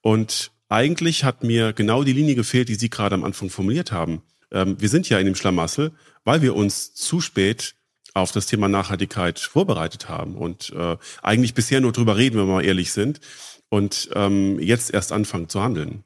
Und 0.00 0.50
eigentlich 0.68 1.24
hat 1.24 1.44
mir 1.44 1.72
genau 1.72 2.02
die 2.04 2.12
Linie 2.12 2.34
gefehlt, 2.34 2.68
die 2.68 2.74
Sie 2.74 2.90
gerade 2.90 3.14
am 3.14 3.24
Anfang 3.24 3.50
formuliert 3.50 3.92
haben. 3.92 4.22
Ähm, 4.50 4.80
wir 4.80 4.88
sind 4.88 5.08
ja 5.08 5.18
in 5.18 5.26
dem 5.26 5.34
Schlamassel, 5.34 5.92
weil 6.24 6.42
wir 6.42 6.56
uns 6.56 6.94
zu 6.94 7.20
spät 7.20 7.74
auf 8.14 8.32
das 8.32 8.46
Thema 8.46 8.68
Nachhaltigkeit 8.68 9.38
vorbereitet 9.38 10.08
haben 10.08 10.34
und 10.34 10.70
äh, 10.70 10.96
eigentlich 11.22 11.54
bisher 11.54 11.80
nur 11.80 11.92
drüber 11.92 12.16
reden, 12.16 12.38
wenn 12.38 12.46
wir 12.46 12.54
mal 12.54 12.64
ehrlich 12.64 12.92
sind, 12.92 13.20
und 13.68 14.10
ähm, 14.14 14.58
jetzt 14.58 14.92
erst 14.92 15.12
anfangen 15.12 15.48
zu 15.48 15.62
handeln. 15.62 16.02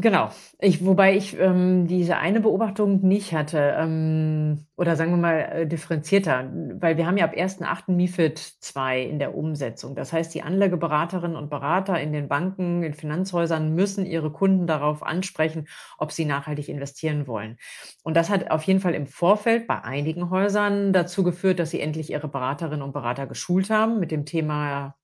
Genau. 0.00 0.30
Ich, 0.60 0.84
wobei 0.84 1.16
ich 1.16 1.36
ähm, 1.40 1.88
diese 1.88 2.18
eine 2.18 2.40
Beobachtung 2.40 3.00
nicht 3.00 3.32
hatte, 3.32 3.74
ähm, 3.76 4.64
oder 4.76 4.94
sagen 4.94 5.10
wir 5.10 5.16
mal 5.16 5.38
äh, 5.40 5.66
differenzierter, 5.66 6.48
weil 6.78 6.96
wir 6.96 7.04
haben 7.04 7.16
ja 7.16 7.24
ab 7.24 7.34
1.8. 7.34 7.90
MIFID 7.90 8.38
2 8.38 9.02
in 9.02 9.18
der 9.18 9.34
Umsetzung. 9.34 9.96
Das 9.96 10.12
heißt, 10.12 10.32
die 10.36 10.42
Anlageberaterinnen 10.42 11.36
und 11.36 11.50
Berater 11.50 12.00
in 12.00 12.12
den 12.12 12.28
Banken, 12.28 12.84
in 12.84 12.94
Finanzhäusern 12.94 13.74
müssen 13.74 14.06
ihre 14.06 14.30
Kunden 14.30 14.68
darauf 14.68 15.02
ansprechen, 15.02 15.66
ob 15.98 16.12
sie 16.12 16.26
nachhaltig 16.26 16.68
investieren 16.68 17.26
wollen. 17.26 17.56
Und 18.04 18.16
das 18.16 18.30
hat 18.30 18.52
auf 18.52 18.62
jeden 18.62 18.78
Fall 18.78 18.94
im 18.94 19.08
Vorfeld 19.08 19.66
bei 19.66 19.82
einigen 19.82 20.30
Häusern 20.30 20.92
dazu 20.92 21.24
geführt, 21.24 21.58
dass 21.58 21.70
sie 21.70 21.80
endlich 21.80 22.10
ihre 22.10 22.28
Beraterinnen 22.28 22.82
und 22.82 22.92
Berater 22.92 23.26
geschult 23.26 23.68
haben, 23.68 23.98
mit 23.98 24.12
dem 24.12 24.24
Thema 24.26 24.94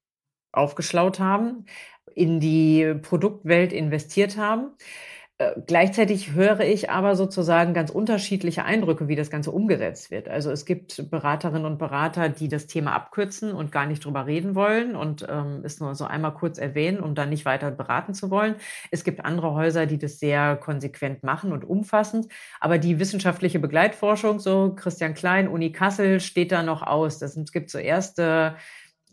aufgeschlaut 0.54 1.20
haben 1.20 1.66
in 2.14 2.40
die 2.40 2.94
Produktwelt 3.02 3.72
investiert 3.72 4.36
haben. 4.36 4.70
Äh, 5.36 5.50
gleichzeitig 5.66 6.32
höre 6.32 6.60
ich 6.60 6.90
aber 6.90 7.16
sozusagen 7.16 7.74
ganz 7.74 7.90
unterschiedliche 7.90 8.64
Eindrücke, 8.64 9.08
wie 9.08 9.16
das 9.16 9.30
Ganze 9.30 9.50
umgesetzt 9.50 10.12
wird. 10.12 10.28
Also 10.28 10.52
es 10.52 10.64
gibt 10.64 11.10
Beraterinnen 11.10 11.64
und 11.64 11.76
Berater, 11.76 12.28
die 12.28 12.46
das 12.46 12.68
Thema 12.68 12.92
abkürzen 12.92 13.52
und 13.52 13.72
gar 13.72 13.86
nicht 13.86 14.04
drüber 14.04 14.26
reden 14.26 14.54
wollen 14.54 14.94
und 14.94 15.26
ähm, 15.28 15.62
es 15.64 15.80
nur 15.80 15.96
so 15.96 16.04
einmal 16.04 16.34
kurz 16.34 16.58
erwähnen, 16.58 17.00
um 17.00 17.16
dann 17.16 17.30
nicht 17.30 17.44
weiter 17.46 17.72
beraten 17.72 18.14
zu 18.14 18.30
wollen. 18.30 18.54
Es 18.92 19.02
gibt 19.02 19.24
andere 19.24 19.54
Häuser, 19.54 19.86
die 19.86 19.98
das 19.98 20.20
sehr 20.20 20.54
konsequent 20.54 21.24
machen 21.24 21.52
und 21.52 21.64
umfassend. 21.64 22.28
Aber 22.60 22.78
die 22.78 23.00
wissenschaftliche 23.00 23.58
Begleitforschung, 23.58 24.38
so 24.38 24.72
Christian 24.76 25.14
Klein, 25.14 25.48
Uni 25.48 25.72
Kassel, 25.72 26.20
steht 26.20 26.52
da 26.52 26.62
noch 26.62 26.82
aus. 26.82 27.18
Das, 27.18 27.36
es 27.36 27.50
gibt 27.50 27.70
so 27.70 27.78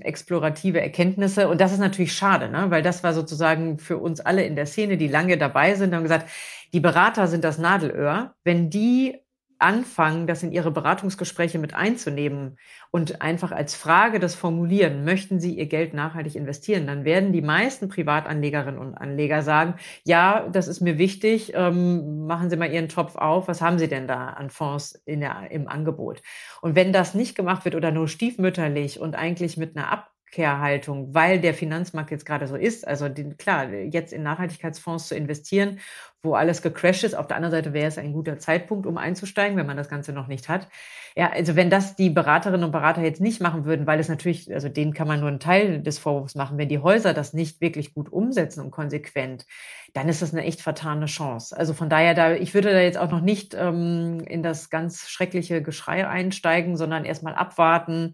explorative 0.02 0.82
Erkenntnisse. 0.82 1.48
Und 1.48 1.62
das 1.62 1.72
ist 1.72 1.80
natürlich 1.80 2.14
schade, 2.14 2.50
ne? 2.50 2.70
weil 2.70 2.82
das 2.82 3.04
war 3.04 3.14
sozusagen 3.14 3.78
für 3.78 3.98
uns 3.98 4.20
alle 4.20 4.44
in 4.44 4.56
der 4.56 4.66
Szene, 4.66 4.98
die 4.98 5.08
lange 5.08 5.38
dabei 5.38 5.76
sind, 5.76 5.94
haben 5.94 6.04
gesagt, 6.04 6.30
die 6.74 6.80
Berater 6.80 7.28
sind 7.28 7.44
das 7.44 7.58
Nadelöhr. 7.58 8.36
Wenn 8.44 8.70
die 8.70 9.20
anfangen, 9.62 10.28
das 10.28 10.44
in 10.44 10.52
ihre 10.52 10.72
Beratungsgespräche 10.72 11.60
mit 11.60 11.74
einzunehmen 11.74 12.58
und 12.92 13.22
einfach 13.22 13.52
als 13.52 13.76
Frage 13.76 14.20
das 14.20 14.36
formulieren, 14.36 15.04
möchten 15.06 15.40
Sie 15.40 15.56
Ihr 15.58 15.68
Geld 15.68 15.94
nachhaltig 15.94 16.36
investieren, 16.36 16.88
dann 16.88 17.06
werden 17.06 17.32
die 17.32 17.42
meisten 17.42 17.90
Privatanlegerinnen 17.90 18.80
und 18.80 18.96
Anleger 18.96 19.42
sagen, 19.42 19.76
ja, 20.04 20.48
das 20.52 20.68
ist 20.68 20.82
mir 20.82 20.98
wichtig, 20.98 21.54
ähm, 21.56 22.26
machen 22.26 22.50
Sie 22.50 22.58
mal 22.58 22.72
Ihren 22.72 22.90
Topf 22.90 23.16
auf, 23.16 23.48
was 23.48 23.62
haben 23.62 23.80
Sie 23.80 23.88
denn 23.88 24.08
da 24.08 24.30
an 24.30 24.50
Fonds 24.50 25.02
in 25.06 25.22
der, 25.22 25.50
im 25.52 25.68
Angebot? 25.68 26.22
Und 26.62 26.76
wenn 26.76 26.94
das 26.94 27.14
nicht 27.14 27.36
gemacht 27.36 27.66
wird 27.66 27.76
oder 27.76 27.92
nur 27.92 28.08
stiefmütterlich 28.08 29.00
und 29.00 29.16
eigentlich 29.16 29.58
mit 29.58 29.76
einer 29.78 29.92
Ab 29.92 30.11
Abkehrhaltung, 30.32 31.14
weil 31.14 31.42
der 31.42 31.54
Finanzmarkt 31.54 32.10
jetzt 32.12 32.26
gerade 32.26 32.48
so 32.48 32.56
ist. 32.56 32.88
Also 32.88 33.10
die, 33.10 33.32
klar, 33.32 33.70
jetzt 33.70 34.14
in 34.14 34.24
Nachhaltigkeitsfonds 34.24 35.10
zu 35.10 35.16
investieren, 35.16 35.80
wo 36.24 36.36
alles 36.36 36.62
gecrashed 36.62 37.04
ist. 37.04 37.16
Auf 37.16 37.28
der 37.28 37.36
anderen 37.36 37.52
Seite 37.52 37.74
wäre 37.74 37.88
es 37.88 37.98
ein 37.98 38.14
guter 38.14 38.40
Zeitpunkt, 38.40 38.86
um 38.86 38.98
einzusteigen, 38.98 39.58
wenn 39.58 39.66
man 39.66 39.76
das 39.76 39.90
Ganze 39.90 40.14
noch 40.14 40.28
nicht 40.28 40.48
hat. 40.48 40.70
Ja, 41.18 41.32
also 41.32 41.58
wenn 41.58 41.70
das 41.70 41.98
die 41.98 42.10
Beraterinnen 42.10 42.64
und 42.64 42.72
Berater 42.72 43.02
jetzt 43.02 43.20
nicht 43.20 43.42
machen 43.42 43.66
würden, 43.66 43.86
weil 43.88 44.00
es 44.00 44.08
natürlich, 44.08 44.54
also 44.54 44.70
denen 44.70 44.94
kann 44.94 45.08
man 45.08 45.20
nur 45.20 45.28
einen 45.28 45.42
Teil 45.42 45.82
des 45.82 46.00
Vorwurfs 46.00 46.36
machen, 46.36 46.58
wenn 46.58 46.70
die 46.70 46.80
Häuser 46.80 47.14
das 47.14 47.34
nicht 47.34 47.60
wirklich 47.60 47.94
gut 47.94 48.10
umsetzen 48.10 48.62
und 48.62 48.72
konsequent, 48.72 49.46
dann 49.94 50.08
ist 50.08 50.22
das 50.22 50.32
eine 50.32 50.46
echt 50.46 50.62
vertane 50.62 51.08
Chance. 51.08 51.58
Also 51.58 51.74
von 51.74 51.90
daher, 51.90 52.14
da, 52.14 52.34
ich 52.34 52.54
würde 52.54 52.72
da 52.72 52.80
jetzt 52.80 52.98
auch 52.98 53.12
noch 53.12 53.20
nicht 53.20 53.54
ähm, 53.54 54.22
in 54.26 54.44
das 54.44 54.70
ganz 54.70 55.10
schreckliche 55.10 55.62
Geschrei 55.62 56.08
einsteigen, 56.08 56.78
sondern 56.78 57.04
erstmal 57.04 57.36
abwarten 57.36 58.14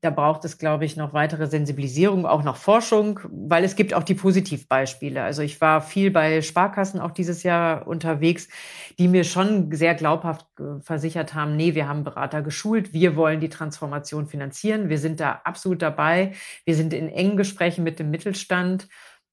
da 0.00 0.10
braucht 0.10 0.44
es, 0.44 0.58
glaube 0.58 0.84
ich, 0.84 0.96
noch 0.96 1.12
weitere 1.12 1.48
Sensibilisierung, 1.48 2.24
auch 2.24 2.44
noch 2.44 2.56
Forschung, 2.56 3.18
weil 3.30 3.64
es 3.64 3.74
gibt 3.74 3.94
auch 3.94 4.04
die 4.04 4.14
Positivbeispiele. 4.14 5.20
Also 5.22 5.42
ich 5.42 5.60
war 5.60 5.80
viel 5.80 6.12
bei 6.12 6.40
Sparkassen 6.40 7.00
auch 7.00 7.10
dieses 7.10 7.42
Jahr 7.42 7.86
unterwegs, 7.88 8.48
die 8.98 9.08
mir 9.08 9.24
schon 9.24 9.72
sehr 9.72 9.96
glaubhaft 9.96 10.46
versichert 10.82 11.34
haben, 11.34 11.56
nee, 11.56 11.74
wir 11.74 11.88
haben 11.88 12.04
Berater 12.04 12.42
geschult, 12.42 12.92
wir 12.92 13.16
wollen 13.16 13.40
die 13.40 13.48
Transformation 13.48 14.26
finanzieren, 14.28 14.88
wir 14.88 14.98
sind 14.98 15.18
da 15.18 15.40
absolut 15.44 15.82
dabei, 15.82 16.32
wir 16.64 16.76
sind 16.76 16.92
in 16.92 17.08
engen 17.08 17.36
Gesprächen 17.36 17.82
mit 17.82 17.98
dem 17.98 18.10
Mittelstand 18.10 18.88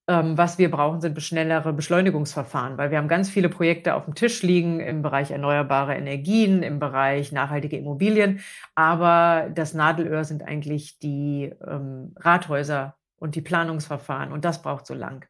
was 0.08 0.56
wir 0.58 0.70
brauchen, 0.70 1.00
sind 1.00 1.20
schnellere 1.20 1.72
Beschleunigungsverfahren, 1.72 2.78
weil 2.78 2.90
wir 2.92 2.98
haben 2.98 3.08
ganz 3.08 3.28
viele 3.28 3.48
Projekte 3.48 3.94
auf 3.94 4.04
dem 4.04 4.14
Tisch 4.14 4.42
liegen 4.42 4.78
im 4.78 5.02
Bereich 5.02 5.32
erneuerbare 5.32 5.96
Energien, 5.96 6.62
im 6.62 6.78
Bereich 6.78 7.32
nachhaltige 7.32 7.76
Immobilien. 7.76 8.40
Aber 8.76 9.50
das 9.52 9.74
Nadelöhr 9.74 10.22
sind 10.24 10.44
eigentlich 10.44 11.00
die 11.00 11.52
ähm, 11.66 12.14
Rathäuser 12.16 12.96
und 13.16 13.34
die 13.34 13.40
Planungsverfahren 13.40 14.32
und 14.32 14.44
das 14.44 14.62
braucht 14.62 14.86
so 14.86 14.94
lang. 14.94 15.26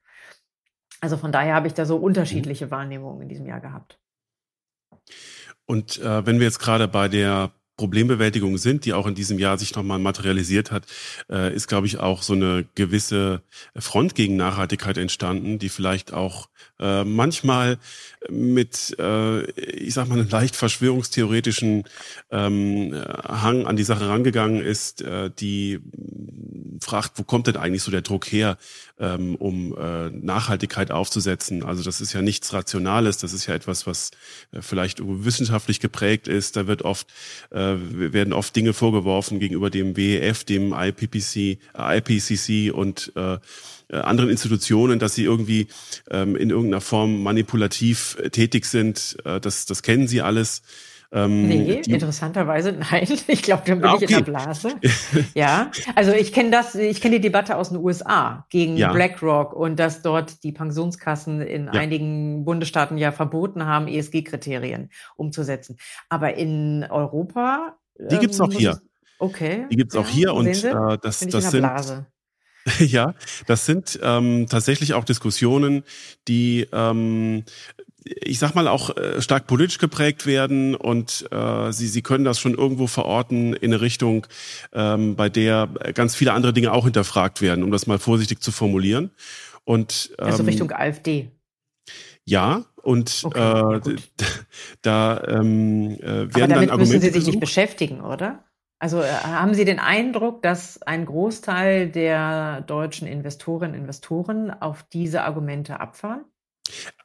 Also 1.01 1.17
von 1.17 1.33
daher 1.33 1.55
habe 1.55 1.69
ich 1.69 1.75
da 1.75 1.87
so 1.87 1.97
unterschiedliche 1.97 2.71
Wahrnehmungen 2.71 3.23
in 3.23 3.29
diesem 3.29 3.47
Jahr 3.47 3.61
gehabt. 3.61 3.99
Und 5.65 5.99
äh, 5.99 6.27
wenn 6.27 6.39
wir 6.39 6.47
jetzt 6.47 6.59
gerade 6.59 6.87
bei 6.87 7.09
der 7.09 7.51
Problembewältigung 7.77 8.59
sind, 8.59 8.85
die 8.85 8.93
auch 8.93 9.07
in 9.07 9.15
diesem 9.15 9.39
Jahr 9.39 9.59
sich 9.59 9.75
nochmal 9.75 9.99
materialisiert 9.99 10.71
hat, 10.71 10.87
äh, 11.31 11.55
ist, 11.55 11.69
glaube 11.69 11.87
ich, 11.87 11.99
auch 11.99 12.23
so 12.23 12.33
eine 12.33 12.67
gewisse 12.75 13.43
Front 13.77 14.15
gegen 14.15 14.37
Nachhaltigkeit 14.37 14.97
entstanden, 14.97 15.59
die 15.59 15.69
vielleicht 15.69 16.13
auch 16.13 16.49
äh, 16.79 17.05
manchmal 17.05 17.79
mit, 18.29 18.97
äh, 18.99 19.51
ich 19.51 19.95
sag 19.95 20.09
mal, 20.09 20.19
einem 20.19 20.29
leicht 20.29 20.57
verschwörungstheoretischen 20.57 21.85
ähm, 22.31 22.95
Hang 23.25 23.67
an 23.67 23.77
die 23.77 23.85
Sache 23.85 24.09
rangegangen 24.09 24.61
ist, 24.61 25.03
äh, 25.03 25.31
die 25.31 25.81
fragt, 26.81 27.13
wo 27.17 27.23
kommt 27.23 27.47
denn 27.47 27.57
eigentlich 27.57 27.83
so 27.83 27.91
der 27.91 28.03
Druck 28.03 28.31
her, 28.31 28.59
ähm, 28.99 29.35
um 29.37 29.77
äh, 29.77 30.11
Nachhaltigkeit 30.11 30.91
aufzusetzen? 30.91 31.63
Also 31.63 31.83
das 31.83 32.01
ist 32.01 32.13
ja 32.13 32.23
nichts 32.23 32.53
Rationales, 32.53 33.19
das 33.19 33.33
ist 33.33 33.47
ja 33.47 33.55
etwas, 33.55 33.87
was 33.87 34.11
äh, 34.53 34.61
vielleicht 34.61 35.01
wissenschaftlich 35.03 35.81
geprägt 35.81 36.29
ist. 36.29 36.57
Da 36.57 36.67
wird 36.67 36.83
oft 36.83 37.09
äh, 37.51 37.77
werden 37.79 38.33
oft 38.33 38.55
Dinge 38.55 38.73
vorgeworfen 38.73 39.39
gegenüber 39.41 39.71
dem 39.71 39.97
WEF, 39.97 40.45
dem 40.45 40.73
IPPC, 40.73 41.37
äh, 41.37 41.99
IPCC 41.99 42.73
und 42.75 43.13
äh, 43.17 43.39
äh, 43.89 43.97
anderen 43.99 44.31
Institutionen, 44.31 44.99
dass 44.99 45.15
sie 45.15 45.25
irgendwie 45.25 45.69
ähm, 46.11 46.37
in 46.37 46.51
irgendeiner 46.51 46.81
Form 46.81 47.23
manipulativ 47.23 48.17
äh, 48.21 48.31
tätig 48.31 48.67
sind. 48.67 49.17
Äh, 49.25 49.41
das, 49.41 49.67
das 49.67 49.83
kennen 49.83 50.09
sie 50.09 50.23
alles. 50.23 50.63
Ähm, 51.13 51.47
nee, 51.47 51.81
die, 51.83 51.93
interessanterweise 51.93 52.73
nein. 52.91 53.07
Ich 53.29 53.43
glaube, 53.43 53.63
dann 53.65 53.81
bin 53.81 53.91
okay. 53.91 54.05
ich 54.05 54.11
in 54.11 54.17
der 54.17 54.25
Blase. 54.25 54.71
ja, 55.35 55.71
also 55.95 56.13
ich 56.13 56.33
kenne 56.33 56.51
das, 56.51 56.75
ich 56.75 57.01
kenne 57.01 57.17
die 57.17 57.21
Debatte 57.21 57.57
aus 57.57 57.69
den 57.69 57.79
USA 57.79 58.45
gegen 58.51 58.77
ja. 58.77 58.93
BlackRock 58.93 59.53
und 59.53 59.79
dass 59.79 60.03
dort 60.03 60.43
die 60.43 60.53
Pensionskassen 60.53 61.41
in 61.41 61.67
ja. 61.67 61.73
einigen 61.73 62.45
Bundesstaaten 62.45 62.99
ja 62.99 63.13
verboten 63.13 63.67
haben, 63.67 63.87
ESG-Kriterien 63.87 64.91
umzusetzen. 65.17 65.77
Aber 66.09 66.35
in 66.35 66.85
Europa. 66.91 67.77
Die 67.99 68.19
gibt's 68.19 68.41
auch 68.41 68.51
ähm, 68.51 68.59
hier. 68.59 68.81
Okay. 69.19 69.67
Die 69.71 69.77
gibt's 69.77 69.95
ja, 69.95 70.01
auch 70.01 70.09
hier 70.09 70.35
und 70.35 70.49
äh, 70.49 70.99
das, 71.01 71.21
das 71.21 71.51
sind. 71.51 71.61
Blase. 71.61 72.07
Ja, 72.81 73.15
das 73.47 73.67
sind 73.67 73.99
ähm, 74.03 74.47
tatsächlich 74.49 74.95
auch 74.95 75.05
Diskussionen, 75.05 75.85
die 76.29 76.67
ähm, 76.73 77.45
ich 78.05 78.39
sag 78.39 78.55
mal 78.55 78.69
auch 78.69 78.97
äh, 78.97 79.21
stark 79.21 79.47
politisch 79.47 79.79
geprägt 79.79 80.27
werden 80.27 80.75
und 80.75 81.27
äh, 81.31 81.73
sie 81.73 81.89
sie 81.89 82.03
können 82.03 82.25
das 82.25 82.39
schon 82.39 82.55
irgendwo 82.55 82.87
verorten 82.87 83.53
in 83.55 83.73
eine 83.73 83.81
Richtung, 83.81 84.27
ähm, 84.73 85.17
bei 85.17 85.29
der 85.29 85.69
ganz 85.95 86.15
viele 86.15 86.33
andere 86.33 86.53
Dinge 86.53 86.73
auch 86.73 86.85
hinterfragt 86.85 87.43
werden, 87.43 87.65
um 87.65 87.71
das 87.71 87.87
mal 87.87 87.99
vorsichtig 87.99 88.41
zu 88.41 88.53
formulieren. 88.53 89.11
Und 89.65 90.13
ähm, 90.19 90.27
also 90.27 90.45
Richtung 90.45 90.71
AfD. 90.71 91.31
Ja, 92.25 92.65
und 92.83 93.23
okay, 93.25 93.75
äh, 93.75 93.97
da 94.83 95.23
ähm, 95.27 95.97
äh, 96.01 96.03
werden 96.03 96.31
Aber 96.35 96.47
damit 96.47 96.51
dann 96.51 96.71
Argumente 96.71 96.79
müssen 96.79 97.01
Sie 97.01 97.11
sich 97.11 97.27
nicht 97.27 97.41
beschäftigen, 97.41 98.01
oder? 98.01 98.45
Also 98.79 99.01
äh, 99.01 99.09
haben 99.09 99.55
Sie 99.55 99.65
den 99.65 99.79
Eindruck, 99.79 100.43
dass 100.43 100.83
ein 100.83 101.07
Großteil 101.07 101.89
der 101.89 102.61
deutschen 102.63 103.09
Investorinnen 103.09 103.75
und 103.75 103.81
Investoren 103.81 104.51
auf 104.51 104.85
diese 104.93 105.23
Argumente 105.23 105.81
abfahren? 105.81 106.25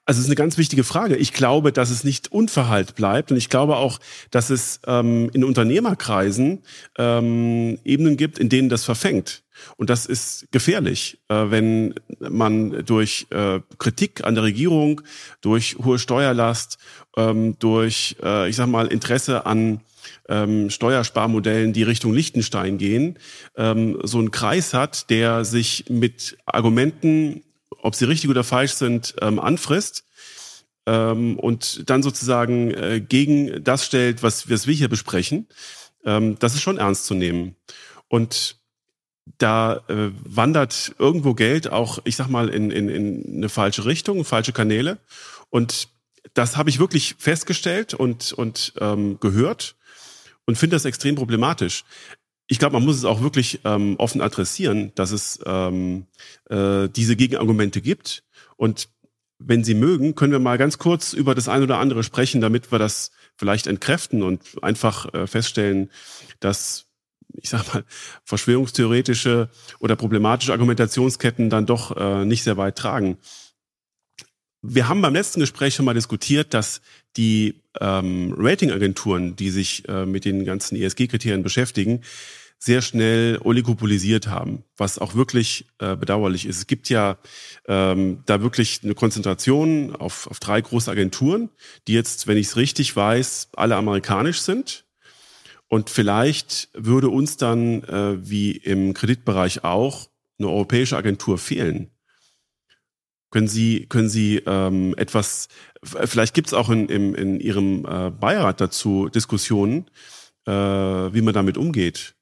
Also 0.06 0.18
es 0.18 0.26
ist 0.26 0.30
eine 0.30 0.36
ganz 0.36 0.58
wichtige 0.58 0.84
Frage. 0.84 1.16
Ich 1.16 1.32
glaube, 1.32 1.72
dass 1.72 1.92
es 1.92 2.04
nicht 2.04 2.32
unverhallt 2.32 2.96
bleibt 2.96 3.32
und 3.32 3.38
ich 3.38 3.50
glaube 3.50 3.78
auch, 3.78 4.00
dass 4.32 4.50
es 4.50 4.82
ähm, 4.88 5.30
in 5.34 5.44
Unternehmerkreisen 5.44 6.64
ähm, 6.98 7.80
Ebenen 7.86 8.18
gibt, 8.18 8.40
in 8.40 8.50
denen 8.50 8.68
das 8.68 8.84
verfängt. 8.84 9.44
Und 9.78 9.92
das 9.92 10.08
ist 10.08 10.52
gefährlich, 10.52 11.22
äh, 11.30 11.46
wenn 11.50 11.94
man 12.20 12.84
durch 12.84 13.28
äh, 13.30 13.60
Kritik 13.78 14.26
an 14.26 14.34
der 14.34 14.44
Regierung, 14.44 15.02
durch 15.42 15.78
hohe 15.84 16.00
Steuerlast, 16.00 16.80
ähm, 17.16 17.58
durch, 17.60 18.16
ich 18.48 18.56
sag 18.56 18.68
mal, 18.68 18.88
Interesse 18.88 19.46
an 19.46 19.82
ähm, 20.30 20.70
Steuersparmodellen, 20.70 21.74
die 21.74 21.84
Richtung 21.84 22.14
Liechtenstein 22.14 22.78
gehen, 22.78 23.18
ähm, 23.56 24.00
so 24.04 24.20
einen 24.20 24.32
Kreis 24.32 24.74
hat, 24.74 25.10
der 25.10 25.46
sich 25.46 25.86
mit 25.90 26.38
Argumenten, 26.46 27.44
ob 27.82 27.96
sie 27.96 28.06
richtig 28.06 28.30
oder 28.30 28.44
falsch 28.44 28.74
sind, 28.74 29.16
ähm, 29.22 29.40
anfrisst 29.40 30.06
ähm, 30.86 31.38
und 31.40 31.90
dann 31.90 32.04
sozusagen 32.04 32.72
äh, 32.72 33.02
gegen 33.02 33.64
das 33.64 33.86
stellt, 33.86 34.24
was, 34.24 34.50
was 34.50 34.68
wir 34.68 34.74
hier 34.74 34.90
besprechen. 34.90 35.48
Ähm, 36.06 36.38
das 36.40 36.56
ist 36.56 36.62
schon 36.62 36.78
ernst 36.78 37.06
zu 37.06 37.14
nehmen. 37.14 37.56
Und 38.08 38.58
da 39.38 39.82
äh, 39.88 40.12
wandert 40.24 40.96
irgendwo 40.98 41.34
Geld 41.34 41.72
auch, 41.72 42.00
ich 42.06 42.16
sag 42.16 42.28
mal, 42.28 42.50
in, 42.50 42.72
in, 42.72 42.90
in 42.90 43.38
eine 43.38 43.50
falsche 43.50 43.86
Richtung, 43.86 44.26
falsche 44.26 44.54
Kanäle. 44.54 44.98
Und 45.50 45.90
das 46.34 46.58
habe 46.58 46.70
ich 46.70 46.80
wirklich 46.80 47.16
festgestellt 47.18 47.94
und, 47.94 48.34
und 48.34 48.74
ähm, 48.80 49.20
gehört 49.20 49.76
und 50.52 50.58
finde 50.58 50.76
das 50.76 50.84
extrem 50.84 51.16
problematisch. 51.16 51.86
Ich 52.48 52.60
glaube, 52.60 52.74
man 52.74 52.84
muss 52.84 52.98
es 52.98 53.06
auch 53.06 53.22
wirklich 53.22 53.62
ähm, 53.64 53.96
offen 54.00 54.20
adressieren, 54.20 54.92
dass 54.96 55.12
es 55.12 55.40
ähm, 55.46 56.08
äh, 56.50 56.90
diese 56.90 57.16
Gegenargumente 57.16 57.80
gibt. 57.80 58.26
Und 58.58 58.90
wenn 59.40 59.64
Sie 59.64 59.76
mögen, 59.76 60.14
können 60.14 60.34
wir 60.34 60.40
mal 60.40 60.58
ganz 60.58 60.78
kurz 60.78 61.14
über 61.14 61.36
das 61.36 61.48
eine 61.48 61.64
oder 61.64 61.78
andere 61.78 62.04
sprechen, 62.04 62.42
damit 62.42 62.70
wir 62.70 62.80
das 62.80 63.12
vielleicht 63.38 63.66
entkräften 63.66 64.24
und 64.24 64.62
einfach 64.62 65.14
äh, 65.14 65.26
feststellen, 65.26 65.90
dass 66.42 66.88
ich 67.42 67.48
sag 67.48 67.74
mal, 67.74 67.86
verschwörungstheoretische 68.26 69.50
oder 69.80 69.96
problematische 69.96 70.52
Argumentationsketten 70.52 71.50
dann 71.50 71.66
doch 71.66 71.96
äh, 71.96 72.26
nicht 72.26 72.44
sehr 72.44 72.58
weit 72.58 72.78
tragen. 72.78 73.20
Wir 74.62 74.90
haben 74.90 75.02
beim 75.02 75.14
letzten 75.14 75.40
Gespräch 75.40 75.76
schon 75.76 75.86
mal 75.86 75.94
diskutiert, 75.94 76.54
dass 76.54 76.82
die 77.18 77.62
ähm, 77.80 78.34
Ratingagenturen, 78.38 79.36
die 79.36 79.50
sich 79.50 79.88
äh, 79.88 80.06
mit 80.06 80.26
den 80.26 80.46
ganzen 80.46 80.76
ESG-Kriterien 80.76 81.44
beschäftigen, 81.44 82.02
sehr 82.64 82.84
schnell 82.84 83.40
oligopolisiert 83.44 84.28
haben, 84.28 84.64
was 84.78 85.00
auch 85.00 85.16
wirklich 85.16 85.66
äh, 85.80 85.96
bedauerlich 85.96 86.46
ist. 86.46 86.58
Es 86.58 86.68
gibt 86.68 86.90
ja 86.90 87.18
ähm, 87.68 88.22
da 88.28 88.44
wirklich 88.44 88.82
eine 88.84 88.94
Konzentration 88.94 89.96
auf, 89.96 90.28
auf 90.28 90.40
drei 90.40 90.62
große 90.62 90.92
Agenturen, 90.92 91.50
die 91.88 91.94
jetzt, 91.94 92.28
wenn 92.28 92.38
ich 92.38 92.48
es 92.48 92.58
richtig 92.58 92.96
weiß, 92.96 93.50
alle 93.54 93.76
amerikanisch 93.78 94.42
sind. 94.42 94.86
Und 95.70 95.90
vielleicht 95.90 96.70
würde 96.74 97.10
uns 97.10 97.38
dann, 97.38 97.84
äh, 97.84 98.30
wie 98.30 98.52
im 98.52 98.94
Kreditbereich 98.94 99.64
auch, 99.64 100.10
eine 100.38 100.50
europäische 100.50 100.98
Agentur 100.98 101.40
fehlen. 101.40 101.90
Können 103.32 103.48
Sie, 103.48 103.88
können 103.88 104.10
Sie 104.10 104.44
ähm, 104.46 104.94
etwas, 104.98 105.48
vielleicht 105.84 106.34
gibt 106.34 106.48
es 106.48 106.54
auch 106.54 106.70
in, 106.70 106.88
in, 106.88 107.16
in 107.16 107.40
Ihrem 107.40 107.86
äh, 107.86 108.12
Beirat 108.12 108.62
dazu 108.62 109.10
Diskussionen, 109.10 109.90
äh, 110.46 110.52
wie 110.52 111.22
man 111.22 111.34
damit 111.34 111.58
umgeht? 111.58 112.16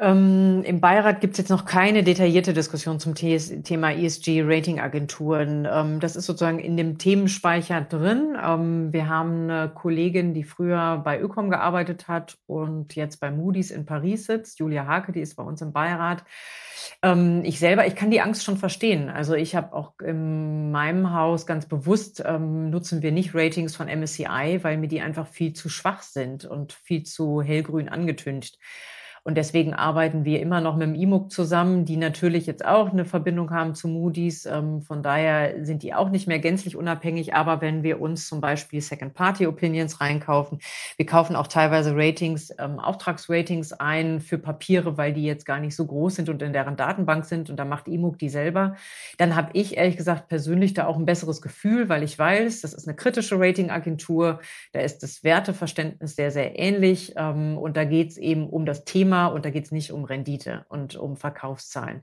Ähm, 0.00 0.62
Im 0.64 0.80
Beirat 0.80 1.20
gibt 1.20 1.32
es 1.32 1.38
jetzt 1.38 1.48
noch 1.48 1.64
keine 1.64 2.04
detaillierte 2.04 2.52
Diskussion 2.52 3.00
zum 3.00 3.16
Thema 3.16 3.92
ESG-Rating-Agenturen. 3.92 5.66
Ähm, 5.68 5.98
das 5.98 6.14
ist 6.14 6.26
sozusagen 6.26 6.60
in 6.60 6.76
dem 6.76 6.98
Themenspeicher 6.98 7.80
drin. 7.80 8.36
Ähm, 8.40 8.92
wir 8.92 9.08
haben 9.08 9.50
eine 9.50 9.68
Kollegin, 9.68 10.34
die 10.34 10.44
früher 10.44 11.02
bei 11.04 11.18
Ökom 11.20 11.50
gearbeitet 11.50 12.06
hat 12.06 12.38
und 12.46 12.94
jetzt 12.94 13.18
bei 13.18 13.32
Moody's 13.32 13.72
in 13.72 13.86
Paris 13.86 14.26
sitzt, 14.26 14.60
Julia 14.60 14.86
Hake, 14.86 15.10
die 15.10 15.20
ist 15.20 15.34
bei 15.34 15.42
uns 15.42 15.62
im 15.62 15.72
Beirat. 15.72 16.22
Ähm, 17.02 17.42
ich 17.44 17.58
selber, 17.58 17.84
ich 17.84 17.96
kann 17.96 18.12
die 18.12 18.20
Angst 18.20 18.44
schon 18.44 18.56
verstehen. 18.56 19.08
Also 19.08 19.34
ich 19.34 19.56
habe 19.56 19.72
auch 19.72 19.94
in 19.98 20.70
meinem 20.70 21.12
Haus 21.12 21.44
ganz 21.44 21.66
bewusst 21.66 22.22
ähm, 22.24 22.70
nutzen 22.70 23.02
wir 23.02 23.10
nicht 23.10 23.34
Ratings 23.34 23.74
von 23.74 23.88
MSCI, 23.88 24.60
weil 24.62 24.78
mir 24.78 24.88
die 24.88 25.00
einfach 25.00 25.26
viel 25.26 25.54
zu 25.54 25.68
schwach 25.68 26.02
sind 26.02 26.44
und 26.44 26.72
viel 26.72 27.02
zu 27.02 27.42
hellgrün 27.42 27.88
angetüncht. 27.88 28.58
Und 29.28 29.34
deswegen 29.34 29.74
arbeiten 29.74 30.24
wir 30.24 30.40
immer 30.40 30.62
noch 30.62 30.74
mit 30.74 30.88
dem 30.88 30.94
IMUG 30.94 31.30
zusammen, 31.30 31.84
die 31.84 31.98
natürlich 31.98 32.46
jetzt 32.46 32.64
auch 32.64 32.90
eine 32.90 33.04
Verbindung 33.04 33.50
haben 33.50 33.74
zu 33.74 33.86
Moody's. 33.86 34.46
Ähm, 34.46 34.80
von 34.80 35.02
daher 35.02 35.66
sind 35.66 35.82
die 35.82 35.92
auch 35.92 36.08
nicht 36.08 36.26
mehr 36.28 36.38
gänzlich 36.38 36.76
unabhängig. 36.76 37.34
Aber 37.34 37.60
wenn 37.60 37.82
wir 37.82 38.00
uns 38.00 38.26
zum 38.26 38.40
Beispiel 38.40 38.80
Second-Party-Opinions 38.80 40.00
reinkaufen, 40.00 40.60
wir 40.96 41.04
kaufen 41.04 41.36
auch 41.36 41.46
teilweise 41.46 41.94
Ratings, 41.94 42.54
ähm, 42.58 42.78
Auftragsratings 42.78 43.74
ein 43.74 44.22
für 44.22 44.38
Papiere, 44.38 44.96
weil 44.96 45.12
die 45.12 45.24
jetzt 45.24 45.44
gar 45.44 45.60
nicht 45.60 45.76
so 45.76 45.84
groß 45.84 46.14
sind 46.14 46.30
und 46.30 46.40
in 46.40 46.54
deren 46.54 46.76
Datenbank 46.76 47.26
sind. 47.26 47.50
Und 47.50 47.58
da 47.58 47.66
macht 47.66 47.86
IMUG 47.86 48.18
die 48.18 48.30
selber. 48.30 48.76
Dann 49.18 49.36
habe 49.36 49.50
ich 49.52 49.76
ehrlich 49.76 49.98
gesagt 49.98 50.28
persönlich 50.28 50.72
da 50.72 50.86
auch 50.86 50.96
ein 50.96 51.04
besseres 51.04 51.42
Gefühl, 51.42 51.90
weil 51.90 52.02
ich 52.02 52.18
weiß, 52.18 52.62
das 52.62 52.72
ist 52.72 52.88
eine 52.88 52.96
kritische 52.96 53.38
Ratingagentur. 53.38 54.40
Da 54.72 54.80
ist 54.80 55.02
das 55.02 55.22
Werteverständnis 55.22 56.16
sehr, 56.16 56.30
sehr 56.30 56.58
ähnlich. 56.58 57.12
Ähm, 57.18 57.58
und 57.58 57.76
da 57.76 57.84
geht 57.84 58.12
es 58.12 58.16
eben 58.16 58.48
um 58.48 58.64
das 58.64 58.86
Thema 58.86 59.17
Und 59.26 59.44
da 59.44 59.50
geht 59.50 59.64
es 59.64 59.72
nicht 59.72 59.92
um 59.92 60.04
Rendite 60.04 60.64
und 60.68 60.96
um 60.96 61.16
Verkaufszahlen. 61.16 62.02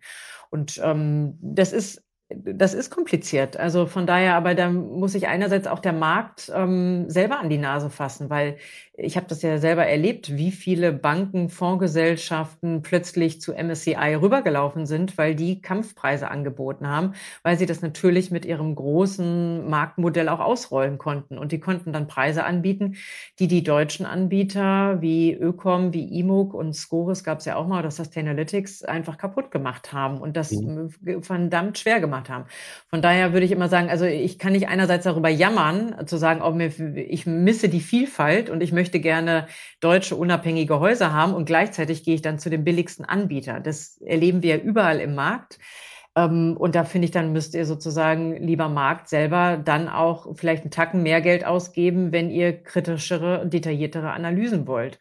Und 0.50 0.80
ähm, 0.84 1.38
das 1.42 1.74
ist 1.74 2.06
das 2.30 2.74
ist 2.74 2.90
kompliziert. 2.90 3.56
Also 3.58 3.86
von 3.86 4.08
daher, 4.08 4.36
aber 4.36 4.56
da 4.56 4.70
muss 4.70 5.12
sich 5.12 5.28
einerseits 5.28 5.68
auch 5.68 5.80
der 5.80 5.94
Markt 5.94 6.52
ähm, 6.54 7.08
selber 7.08 7.40
an 7.40 7.50
die 7.50 7.60
Nase 7.60 7.92
fassen, 7.92 8.32
weil 8.32 8.58
ich 8.98 9.18
habe 9.18 9.28
das 9.28 9.42
ja 9.42 9.58
selber 9.58 9.86
erlebt, 9.86 10.38
wie 10.38 10.52
viele 10.52 10.94
Banken, 10.94 11.50
Fondsgesellschaften 11.50 12.82
plötzlich 12.82 13.42
zu 13.42 13.54
MSCI 13.54 14.16
rübergelaufen 14.22 14.86
sind, 14.86 15.18
weil 15.18 15.36
die 15.36 15.62
Kampfpreise 15.62 16.32
angeboten 16.32 16.88
haben, 16.88 17.14
weil 17.44 17.58
sie 17.58 17.66
das 17.66 17.82
natürlich 17.82 18.32
mit 18.32 18.46
ihrem 18.46 18.74
großen 18.74 19.70
Marktmodell 19.70 20.30
auch 20.30 20.40
ausrollen 20.40 20.98
konnten. 20.98 21.38
Und 21.38 21.52
die 21.52 21.60
konnten 21.60 21.92
dann 21.92 22.08
Preise 22.08 22.46
anbieten, 22.46 22.96
die 23.40 23.48
die 23.48 23.64
deutschen 23.64 24.06
Anbieter 24.06 25.02
wie 25.02 25.34
Ökom, 25.34 25.94
wie 25.94 26.20
IMOG 26.20 26.54
und 26.54 26.74
Scores 26.74 27.24
gab 27.24 27.40
es 27.40 27.46
ja 27.46 27.58
auch 27.58 27.68
mal, 27.68 27.80
oder 27.80 27.92
Sustainalytics 27.92 28.84
einfach 28.84 29.18
kaputt 29.18 29.52
gemacht 29.52 29.92
haben 29.92 30.20
und 30.20 30.38
das 30.38 30.52
mhm. 30.52 30.90
verdammt 31.22 31.78
schwer 31.78 32.00
gemacht 32.00 32.30
haben. 32.30 32.46
Von 32.90 33.02
daher 33.02 33.34
würde 33.34 33.46
ich 33.46 33.52
immer 33.52 33.68
sagen, 33.68 33.90
also 33.90 34.06
ich 34.06 34.40
kann 34.40 34.54
nicht 34.54 34.70
einerseits 34.70 35.04
darüber 35.04 35.30
jammern, 35.30 35.96
zu 36.08 36.18
sagen, 36.18 36.42
oh, 36.42 36.58
ich 36.58 37.26
misse 37.26 37.68
die 37.68 37.82
Vielfalt 37.82 38.50
und 38.50 38.62
ich 38.62 38.72
möchte 38.72 38.85
möchte 38.86 39.00
gerne 39.00 39.48
deutsche 39.80 40.16
unabhängige 40.16 40.80
Häuser 40.80 41.12
haben 41.12 41.34
und 41.34 41.46
gleichzeitig 41.46 42.04
gehe 42.04 42.14
ich 42.14 42.22
dann 42.22 42.38
zu 42.38 42.52
dem 42.52 42.64
billigsten 42.64 43.04
Anbieter. 43.04 43.60
Das 43.60 44.00
erleben 44.02 44.44
wir 44.44 44.62
überall 44.62 45.00
im 45.00 45.16
Markt. 45.16 45.58
Ähm, 46.16 46.56
und 46.56 46.76
da 46.76 46.84
finde 46.84 47.06
ich, 47.06 47.12
dann 47.12 47.34
müsst 47.34 47.56
ihr 47.56 47.66
sozusagen, 47.66 48.36
lieber 48.36 48.70
Markt, 48.70 49.10
selber 49.10 49.58
dann 49.58 49.90
auch 49.90 50.36
vielleicht 50.36 50.64
einen 50.64 50.72
Tacken 50.72 51.02
mehr 51.02 51.22
Geld 51.22 51.46
ausgeben, 51.46 52.12
wenn 52.12 52.30
ihr 52.30 52.62
kritischere, 52.62 53.48
detailliertere 53.48 54.12
Analysen 54.12 54.68
wollt. 54.68 55.00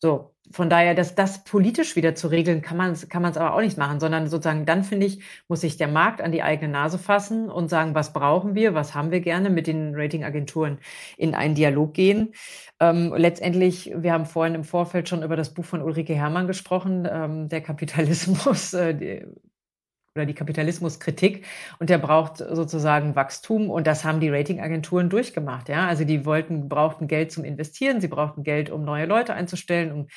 So, 0.00 0.34
von 0.52 0.70
daher, 0.70 0.94
dass 0.94 1.14
das 1.14 1.44
politisch 1.44 1.96
wieder 1.96 2.14
zu 2.14 2.28
regeln, 2.28 2.62
kann 2.62 2.76
man 2.76 2.92
es 2.92 3.08
kann 3.08 3.22
man's 3.22 3.36
aber 3.36 3.54
auch 3.54 3.60
nicht 3.60 3.78
machen, 3.78 4.00
sondern 4.00 4.28
sozusagen 4.28 4.66
dann 4.66 4.84
finde 4.84 5.06
ich, 5.06 5.22
muss 5.48 5.62
sich 5.62 5.76
der 5.76 5.88
Markt 5.88 6.20
an 6.20 6.32
die 6.32 6.42
eigene 6.42 6.72
Nase 6.72 6.98
fassen 6.98 7.50
und 7.50 7.68
sagen, 7.68 7.94
was 7.94 8.12
brauchen 8.12 8.54
wir, 8.54 8.74
was 8.74 8.94
haben 8.94 9.10
wir 9.10 9.20
gerne 9.20 9.50
mit 9.50 9.66
den 9.66 9.94
Ratingagenturen 9.94 10.78
in 11.16 11.34
einen 11.34 11.54
Dialog 11.54 11.94
gehen. 11.94 12.34
Ähm, 12.80 13.14
letztendlich, 13.16 13.92
wir 13.96 14.12
haben 14.12 14.26
vorhin 14.26 14.54
im 14.54 14.64
Vorfeld 14.64 15.08
schon 15.08 15.22
über 15.22 15.36
das 15.36 15.54
Buch 15.54 15.64
von 15.64 15.82
Ulrike 15.82 16.14
Herrmann 16.14 16.46
gesprochen, 16.46 17.08
ähm, 17.10 17.48
der 17.48 17.60
Kapitalismus, 17.62 18.74
äh, 18.74 18.94
die, 18.94 19.26
oder 20.14 20.26
die 20.26 20.34
Kapitalismuskritik 20.34 21.46
und 21.78 21.88
der 21.88 21.98
braucht 21.98 22.36
sozusagen 22.36 23.16
Wachstum 23.16 23.70
und 23.70 23.86
das 23.86 24.04
haben 24.04 24.20
die 24.20 24.28
Ratingagenturen 24.28 25.08
durchgemacht, 25.08 25.68
ja. 25.68 25.86
Also 25.86 26.04
die 26.04 26.26
wollten, 26.26 26.68
brauchten 26.68 27.06
Geld 27.08 27.32
zum 27.32 27.44
Investieren, 27.44 28.00
sie 28.00 28.08
brauchten 28.08 28.42
Geld, 28.42 28.68
um 28.70 28.84
neue 28.84 29.06
Leute 29.06 29.32
einzustellen, 29.32 29.90
um 29.90 30.08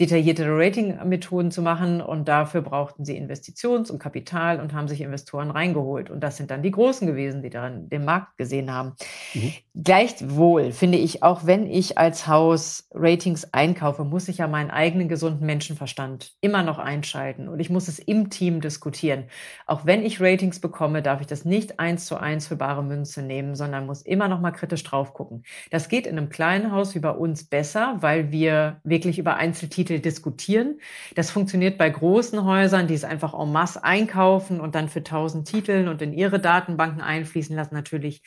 detaillierte 0.00 0.46
Rating-Methoden 0.48 1.52
zu 1.52 1.62
machen. 1.62 2.00
Und 2.00 2.26
dafür 2.26 2.62
brauchten 2.62 3.04
sie 3.04 3.16
Investitions- 3.16 3.90
und 3.90 4.00
Kapital 4.00 4.60
und 4.60 4.72
haben 4.72 4.88
sich 4.88 5.00
Investoren 5.00 5.50
reingeholt. 5.50 6.10
Und 6.10 6.20
das 6.20 6.36
sind 6.36 6.50
dann 6.50 6.62
die 6.62 6.72
Großen 6.72 7.06
gewesen, 7.06 7.42
die 7.42 7.50
daran 7.50 7.88
den 7.88 8.04
Markt 8.04 8.36
gesehen 8.36 8.72
haben. 8.72 8.94
Mhm. 9.34 9.52
Gleichwohl 9.74 10.72
finde 10.72 10.98
ich, 10.98 11.22
auch 11.22 11.46
wenn 11.46 11.66
ich 11.66 11.96
als 11.96 12.26
Haus 12.26 12.88
Ratings 12.92 13.52
einkaufe, 13.52 14.04
muss 14.04 14.28
ich 14.28 14.38
ja 14.38 14.48
meinen 14.48 14.70
eigenen 14.70 15.08
gesunden 15.08 15.46
Menschenverstand 15.46 16.32
immer 16.40 16.64
noch 16.64 16.78
einschalten. 16.78 17.48
Und 17.48 17.60
ich 17.60 17.70
muss 17.70 17.86
es 17.86 18.00
im 18.00 18.30
Team 18.30 18.60
diskutieren. 18.60 19.24
Auch 19.66 19.86
wenn 19.86 20.04
ich 20.04 20.20
Ratings 20.20 20.58
bekomme, 20.58 21.02
darf 21.02 21.20
ich 21.20 21.28
das 21.28 21.44
nicht 21.44 21.78
eins 21.78 22.06
zu 22.06 22.16
eins 22.16 22.48
für 22.48 22.56
bare 22.56 22.82
Münze 22.82 23.22
nehmen, 23.22 23.54
sondern 23.54 23.86
muss 23.86 24.02
immer 24.02 24.26
noch 24.26 24.40
mal 24.40 24.50
kritisch 24.50 24.82
drauf 24.82 25.14
gucken. 25.14 25.44
Das 25.70 25.88
geht 25.88 26.06
in 26.08 26.18
einem 26.18 26.30
kleinen 26.30 26.72
Haus 26.72 26.96
wie 26.96 27.00
bei 27.00 27.10
uns 27.10 27.44
besser, 27.44 27.96
weil 28.00 28.32
wir 28.32 28.80
wirklich 28.82 29.18
über 29.20 29.36
Einzeltitel 29.36 29.83
Titel 29.84 30.00
diskutieren. 30.00 30.80
Das 31.14 31.30
funktioniert 31.30 31.78
bei 31.78 31.90
großen 31.90 32.44
Häusern, 32.44 32.86
die 32.86 32.94
es 32.94 33.04
einfach 33.04 33.34
en 33.34 33.52
masse 33.52 33.84
einkaufen 33.84 34.60
und 34.60 34.74
dann 34.74 34.88
für 34.88 35.00
1000 35.00 35.46
Titeln 35.46 35.88
und 35.88 36.02
in 36.02 36.12
ihre 36.12 36.40
Datenbanken 36.40 37.00
einfließen 37.00 37.54
lassen, 37.54 37.74
natürlich 37.74 38.22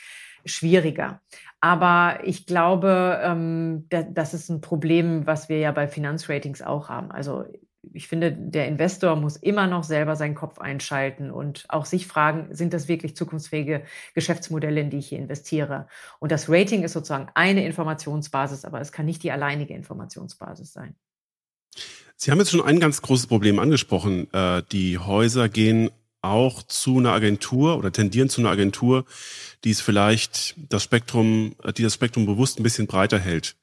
schwieriger. 0.46 1.22
Aber 1.60 2.20
ich 2.24 2.46
glaube, 2.46 3.20
ähm, 3.24 3.88
das 3.89 4.34
ist 4.34 4.50
ein 4.50 4.62
Problem, 4.62 5.26
was 5.26 5.50
wir 5.50 5.58
ja 5.60 5.72
bei 5.72 5.88
Finanzratings 5.88 6.62
auch 6.62 6.89
haben. 6.89 7.12
Also 7.12 7.46
ich 7.93 8.08
finde, 8.08 8.32
der 8.32 8.67
Investor 8.67 9.15
muss 9.15 9.38
immer 9.38 9.67
noch 9.67 9.84
selber 9.84 10.15
seinen 10.15 10.36
Kopf 10.36 10.60
einschalten 10.60 11.32
und 11.32 11.65
auch 11.70 11.86
sich 11.86 12.08
fragen, 12.08 12.54
sind 12.54 12.74
das 12.74 12.88
wirklich 12.88 13.15
zukunftsfähige 13.15 13.84
Geschäftsmodelle, 14.13 14.82
in 14.82 14.89
die 14.89 14.98
ich 14.98 15.10
hier 15.10 15.20
investiere? 15.20 15.88
Und 16.20 16.32
das 16.32 16.50
Rating 16.50 16.84
ist 16.84 16.93
sozusagen 16.93 17.30
eine 17.34 17.65
Informationsbasis, 17.65 18.65
aber 18.65 18.82
es 18.82 18.91
kann 18.91 19.06
nicht 19.06 19.24
die 19.24 19.32
alleinige 19.32 19.74
Informationsbasis 19.74 20.74
sein. 20.74 20.96
Sie 22.15 22.32
haben 22.32 22.39
jetzt 22.39 22.51
schon 22.51 22.62
ein 22.62 22.80
ganz 22.80 23.01
großes 23.01 23.27
Problem 23.27 23.60
angesprochen. 23.60 24.32
Äh, 24.34 24.63
die 24.71 24.97
Häuser 24.97 25.49
gehen 25.49 25.91
auch 26.21 26.63
zu 26.63 26.97
einer 26.97 27.13
Agentur 27.13 27.77
oder 27.77 27.91
tendieren 27.91 28.30
zu 28.30 28.41
einer 28.41 28.49
Agentur, 28.49 29.06
die 29.63 29.71
es 29.71 29.82
vielleicht 29.82 30.56
das 30.58 30.84
Spektrum, 30.84 31.56
die 31.77 31.84
das 31.84 31.93
Spektrum 31.93 32.25
bewusst 32.25 32.60
ein 32.60 32.63
bisschen 32.63 32.88
breiter 32.88 33.19
hält 33.19 33.56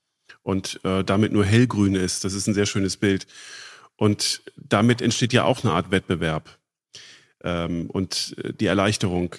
und 0.43 0.81
äh, 0.85 1.03
damit 1.03 1.33
nur 1.33 1.45
hellgrün 1.45 1.95
ist. 1.95 2.25
Das 2.25 2.33
ist 2.33 2.47
ein 2.47 2.55
sehr 2.55 2.67
schönes 2.67 2.97
Bild. 2.97 3.27
Und 3.97 4.43
damit 4.57 5.03
entsteht 5.03 5.33
ja 5.33 5.45
auch 5.45 5.63
eine 5.65 5.73
Art 5.73 5.91
Wettbewerb 5.91 6.59
ähm, 7.43 7.89
und 7.91 8.35
äh, 8.43 8.53
die 8.53 8.67
Erleichterung. 8.67 9.35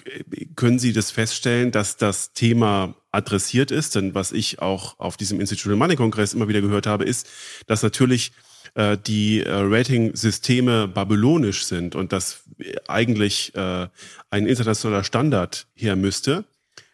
Können 0.54 0.78
Sie 0.78 0.92
das 0.92 1.10
feststellen, 1.10 1.72
dass 1.72 1.96
das 1.96 2.32
Thema 2.32 2.94
adressiert 3.12 3.70
ist? 3.70 3.94
Denn 3.94 4.14
was 4.14 4.32
ich 4.32 4.60
auch 4.60 4.98
auf 4.98 5.16
diesem 5.16 5.40
Institutional 5.40 5.78
Money 5.78 5.96
Kongress 5.96 6.34
immer 6.34 6.48
wieder 6.48 6.60
gehört 6.60 6.86
habe, 6.86 7.04
ist, 7.04 7.28
dass 7.66 7.82
natürlich 7.82 8.32
äh, 8.74 8.96
die 8.98 9.40
äh, 9.40 9.50
Rating-Systeme 9.50 10.88
babylonisch 10.88 11.64
sind 11.64 11.94
und 11.94 12.12
dass 12.12 12.42
eigentlich 12.88 13.54
äh, 13.54 13.88
ein 14.30 14.46
internationaler 14.46 15.04
Standard 15.04 15.66
her 15.74 15.96
müsste, 15.96 16.44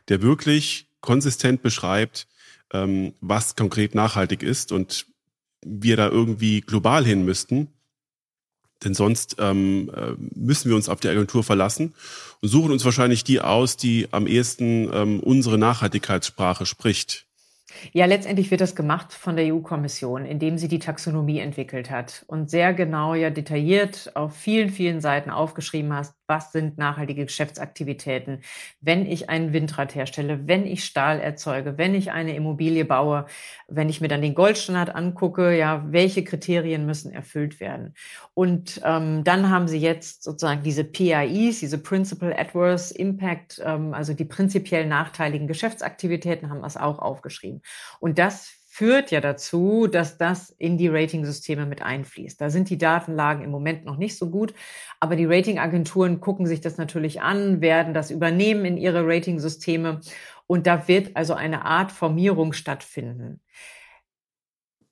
der 0.08 0.22
wirklich 0.22 0.86
konsistent 1.00 1.62
beschreibt, 1.62 2.26
ähm, 2.72 3.14
was 3.20 3.56
konkret 3.56 3.94
nachhaltig 3.94 4.42
ist 4.42 4.72
und 4.72 5.06
wir 5.64 5.96
da 5.96 6.08
irgendwie 6.08 6.60
global 6.60 7.04
hin 7.04 7.24
müssten. 7.24 7.68
Denn 8.82 8.94
sonst 8.94 9.36
ähm, 9.38 9.90
äh, 9.94 10.14
müssen 10.34 10.68
wir 10.68 10.76
uns 10.76 10.88
auf 10.88 10.98
die 11.00 11.08
Agentur 11.08 11.44
verlassen 11.44 11.94
und 12.40 12.48
suchen 12.48 12.72
uns 12.72 12.84
wahrscheinlich 12.84 13.22
die 13.22 13.40
aus, 13.40 13.76
die 13.76 14.08
am 14.10 14.26
ehesten 14.26 14.90
ähm, 14.92 15.20
unsere 15.20 15.56
Nachhaltigkeitssprache 15.56 16.66
spricht. 16.66 17.26
Ja, 17.92 18.06
letztendlich 18.06 18.50
wird 18.50 18.60
das 18.60 18.74
gemacht 18.74 19.12
von 19.12 19.36
der 19.36 19.52
EU-Kommission, 19.54 20.24
indem 20.24 20.58
sie 20.58 20.68
die 20.68 20.78
Taxonomie 20.78 21.40
entwickelt 21.40 21.90
hat 21.90 22.24
und 22.26 22.50
sehr 22.50 22.74
genau 22.74 23.14
ja 23.14 23.30
detailliert 23.30 24.12
auf 24.14 24.36
vielen, 24.36 24.70
vielen 24.70 25.00
Seiten 25.00 25.30
aufgeschrieben 25.30 25.92
hast, 25.92 26.14
was 26.26 26.52
sind 26.52 26.78
nachhaltige 26.78 27.26
Geschäftsaktivitäten, 27.26 28.40
wenn 28.80 29.06
ich 29.06 29.28
ein 29.28 29.52
Windrad 29.52 29.94
herstelle, 29.94 30.46
wenn 30.46 30.66
ich 30.66 30.84
Stahl 30.84 31.20
erzeuge, 31.20 31.76
wenn 31.76 31.94
ich 31.94 32.10
eine 32.10 32.34
Immobilie 32.34 32.84
baue, 32.84 33.26
wenn 33.68 33.88
ich 33.88 34.00
mir 34.00 34.08
dann 34.08 34.22
den 34.22 34.34
Goldstandard 34.34 34.94
angucke, 34.94 35.56
ja, 35.56 35.84
welche 35.90 36.24
Kriterien 36.24 36.86
müssen 36.86 37.12
erfüllt 37.12 37.60
werden. 37.60 37.94
Und 38.34 38.80
ähm, 38.84 39.24
dann 39.24 39.50
haben 39.50 39.68
sie 39.68 39.78
jetzt 39.78 40.22
sozusagen 40.22 40.62
diese 40.62 40.84
PIEs, 40.84 41.60
diese 41.60 41.78
Principal 41.78 42.32
Adverse 42.32 42.94
Impact, 42.94 43.60
ähm, 43.64 43.92
also 43.92 44.14
die 44.14 44.24
prinzipiell 44.24 44.86
nachteiligen 44.86 45.46
Geschäftsaktivitäten, 45.46 46.50
haben 46.50 46.62
das 46.62 46.76
auch 46.76 46.98
aufgeschrieben. 46.98 47.61
Und 48.00 48.18
das 48.18 48.52
führt 48.74 49.10
ja 49.10 49.20
dazu, 49.20 49.86
dass 49.86 50.16
das 50.16 50.48
in 50.48 50.78
die 50.78 50.88
Ratingsysteme 50.88 51.66
mit 51.66 51.82
einfließt. 51.82 52.40
Da 52.40 52.48
sind 52.48 52.70
die 52.70 52.78
Datenlagen 52.78 53.44
im 53.44 53.50
Moment 53.50 53.84
noch 53.84 53.98
nicht 53.98 54.16
so 54.16 54.30
gut, 54.30 54.54
aber 54.98 55.14
die 55.14 55.26
Ratingagenturen 55.26 56.20
gucken 56.20 56.46
sich 56.46 56.62
das 56.62 56.78
natürlich 56.78 57.20
an, 57.20 57.60
werden 57.60 57.92
das 57.92 58.10
übernehmen 58.10 58.64
in 58.64 58.78
ihre 58.78 59.06
Ratingsysteme 59.06 60.00
und 60.46 60.66
da 60.66 60.88
wird 60.88 61.16
also 61.16 61.34
eine 61.34 61.66
Art 61.66 61.92
Formierung 61.92 62.54
stattfinden. 62.54 63.42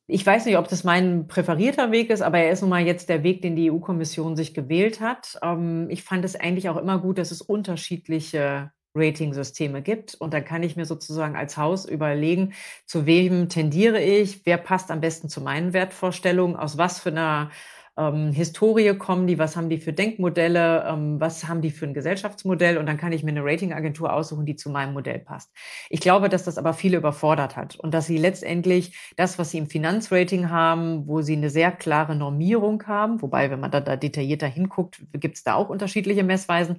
Ich 0.06 0.26
weiß 0.26 0.44
nicht, 0.44 0.58
ob 0.58 0.68
das 0.68 0.84
mein 0.84 1.26
präferierter 1.26 1.90
Weg 1.90 2.10
ist, 2.10 2.20
aber 2.20 2.38
er 2.38 2.50
ist 2.50 2.60
nun 2.60 2.70
mal 2.70 2.84
jetzt 2.84 3.08
der 3.08 3.22
Weg, 3.22 3.40
den 3.40 3.56
die 3.56 3.70
EU-Kommission 3.70 4.36
sich 4.36 4.52
gewählt 4.52 5.00
hat. 5.00 5.38
Ähm, 5.42 5.86
ich 5.88 6.02
fand 6.02 6.24
es 6.24 6.36
eigentlich 6.36 6.68
auch 6.68 6.76
immer 6.76 6.98
gut, 6.98 7.16
dass 7.16 7.30
es 7.30 7.40
unterschiedliche 7.40 8.72
Rating-Systeme 8.94 9.82
gibt. 9.82 10.14
Und 10.14 10.34
dann 10.34 10.44
kann 10.44 10.62
ich 10.62 10.76
mir 10.76 10.84
sozusagen 10.84 11.36
als 11.36 11.56
Haus 11.56 11.84
überlegen, 11.84 12.54
zu 12.86 13.06
wem 13.06 13.48
tendiere 13.48 14.00
ich, 14.00 14.44
wer 14.44 14.58
passt 14.58 14.90
am 14.90 15.00
besten 15.00 15.28
zu 15.28 15.40
meinen 15.40 15.72
Wertvorstellungen, 15.72 16.56
aus 16.56 16.78
was 16.78 17.00
für 17.00 17.10
einer 17.10 17.50
ähm, 18.00 18.32
Historie 18.32 18.94
kommen 18.94 19.26
die, 19.26 19.38
was 19.38 19.56
haben 19.56 19.68
die 19.68 19.78
für 19.78 19.92
Denkmodelle, 19.92 20.86
ähm, 20.88 21.20
was 21.20 21.46
haben 21.46 21.60
die 21.60 21.70
für 21.70 21.86
ein 21.86 21.92
Gesellschaftsmodell 21.92 22.78
und 22.78 22.86
dann 22.86 22.96
kann 22.96 23.12
ich 23.12 23.22
mir 23.22 23.30
eine 23.30 23.44
Ratingagentur 23.44 24.12
aussuchen, 24.12 24.46
die 24.46 24.56
zu 24.56 24.70
meinem 24.70 24.94
Modell 24.94 25.18
passt. 25.18 25.50
Ich 25.90 26.00
glaube, 26.00 26.28
dass 26.28 26.44
das 26.44 26.56
aber 26.56 26.72
viele 26.72 26.96
überfordert 26.96 27.56
hat 27.56 27.76
und 27.76 27.92
dass 27.92 28.06
sie 28.06 28.16
letztendlich 28.16 28.96
das, 29.16 29.38
was 29.38 29.50
sie 29.50 29.58
im 29.58 29.66
Finanzrating 29.66 30.48
haben, 30.50 31.06
wo 31.06 31.20
sie 31.20 31.36
eine 31.36 31.50
sehr 31.50 31.72
klare 31.72 32.16
Normierung 32.16 32.82
haben, 32.86 33.20
wobei, 33.20 33.50
wenn 33.50 33.60
man 33.60 33.70
da, 33.70 33.80
da 33.80 33.96
detaillierter 33.96 34.46
hinguckt, 34.46 35.02
gibt 35.12 35.36
es 35.36 35.44
da 35.44 35.54
auch 35.54 35.68
unterschiedliche 35.68 36.24
Messweisen, 36.24 36.78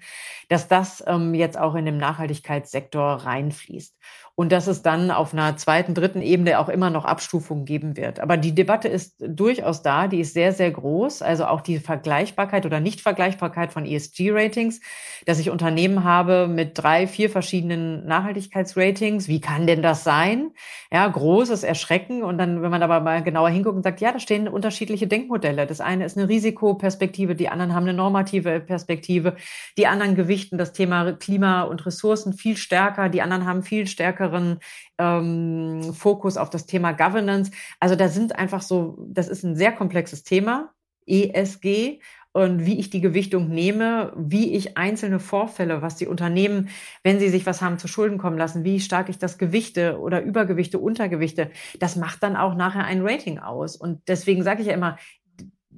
dass 0.50 0.68
das 0.68 1.04
ähm, 1.06 1.36
jetzt 1.36 1.58
auch 1.58 1.76
in 1.76 1.86
den 1.86 1.98
Nachhaltigkeitssektor 1.98 3.04
reinfließt 3.26 3.96
und 4.42 4.52
dass 4.52 4.66
es 4.66 4.82
dann 4.82 5.12
auf 5.12 5.34
einer 5.34 5.56
zweiten, 5.56 5.94
dritten 5.94 6.24
Ebene 6.24 6.58
auch 6.58 6.68
immer 6.68 6.90
noch 6.90 7.06
Abstufungen 7.06 7.64
geben 7.64 7.96
wird. 7.96 8.20
Aber 8.20 8.38
die 8.38 8.56
Debatte 8.56 8.88
ist 8.88 9.18
durchaus 9.20 9.84
da, 9.84 10.08
die 10.08 10.20
ist 10.20 10.34
sehr, 10.34 10.52
sehr 10.52 10.72
groß. 10.72 11.22
Also 11.22 11.46
auch 11.46 11.62
die 11.62 11.78
Vergleichbarkeit 11.78 12.66
oder 12.66 12.80
Nichtvergleichbarkeit 12.80 13.72
von 13.72 13.86
ESG-Ratings, 13.86 14.82
dass 15.28 15.38
ich 15.38 15.52
Unternehmen 15.52 16.04
habe 16.04 16.48
mit 16.48 16.72
drei, 16.74 17.06
vier 17.06 17.30
verschiedenen 17.30 18.04
Nachhaltigkeitsratings. 18.08 19.28
Wie 19.28 19.42
kann 19.42 19.68
denn 19.68 19.84
das 19.84 20.04
sein? 20.04 20.50
Ja, 20.92 21.08
großes 21.08 21.64
Erschrecken. 21.64 22.24
Und 22.24 22.40
dann, 22.40 22.64
wenn 22.64 22.72
man 22.72 22.82
aber 22.82 23.00
mal 23.00 23.22
genauer 23.22 23.50
hinguckt 23.50 23.76
und 23.76 23.84
sagt, 23.84 24.02
ja, 24.02 24.12
da 24.12 24.18
stehen 24.18 24.48
unterschiedliche 24.48 25.06
Denkmodelle. 25.06 25.68
Das 25.68 25.82
eine 25.82 26.04
ist 26.04 26.18
eine 26.18 26.28
Risikoperspektive, 26.28 27.36
die 27.36 27.50
anderen 27.50 27.76
haben 27.76 27.84
eine 27.84 27.94
normative 27.94 28.60
Perspektive, 28.60 29.36
die 29.78 29.86
anderen 29.86 30.16
gewichten 30.16 30.58
das 30.58 30.74
Thema 30.74 31.12
Klima 31.14 31.62
und 31.62 31.86
Ressourcen 31.86 32.34
viel 32.34 32.58
stärker, 32.58 33.08
die 33.08 33.22
anderen 33.22 33.46
haben 33.46 33.62
viel 33.62 33.86
stärker 33.86 34.31
stärkeren 34.32 34.60
ähm, 34.98 35.94
Fokus 35.94 36.38
auf 36.38 36.50
das 36.50 36.66
Thema 36.66 36.94
Governance. 36.94 37.52
Also 37.80 37.96
da 37.96 38.08
sind 38.08 38.36
einfach 38.38 38.62
so, 38.62 38.98
das 39.10 39.28
ist 39.28 39.44
ein 39.44 39.56
sehr 39.56 39.72
komplexes 39.72 40.24
Thema, 40.24 40.72
ESG 41.06 42.00
und 42.34 42.66
wie 42.66 42.80
ich 42.80 42.90
die 42.90 43.02
Gewichtung 43.02 43.50
nehme, 43.50 44.14
wie 44.16 44.54
ich 44.56 44.78
einzelne 44.78 45.20
Vorfälle, 45.20 45.82
was 45.82 45.98
die 45.98 46.08
Unternehmen, 46.08 46.70
wenn 47.04 47.20
sie 47.20 47.30
sich 47.30 47.46
was 47.46 47.62
haben 47.62 47.78
zu 47.78 47.90
Schulden 47.90 48.18
kommen 48.18 48.38
lassen, 48.38 48.64
wie 48.64 48.80
stark 48.80 49.10
ich 49.10 49.18
das 49.18 49.38
Gewichte 49.38 50.00
oder 50.00 50.22
Übergewichte, 50.22 50.80
Untergewichte, 50.80 51.52
das 51.80 51.98
macht 51.98 52.24
dann 52.24 52.38
auch 52.38 52.56
nachher 52.56 52.86
ein 52.86 53.02
Rating 53.06 53.40
aus. 53.40 53.76
Und 53.76 54.08
deswegen 54.08 54.44
sage 54.44 54.62
ich 54.62 54.68
ja 54.68 54.74
immer, 54.74 54.98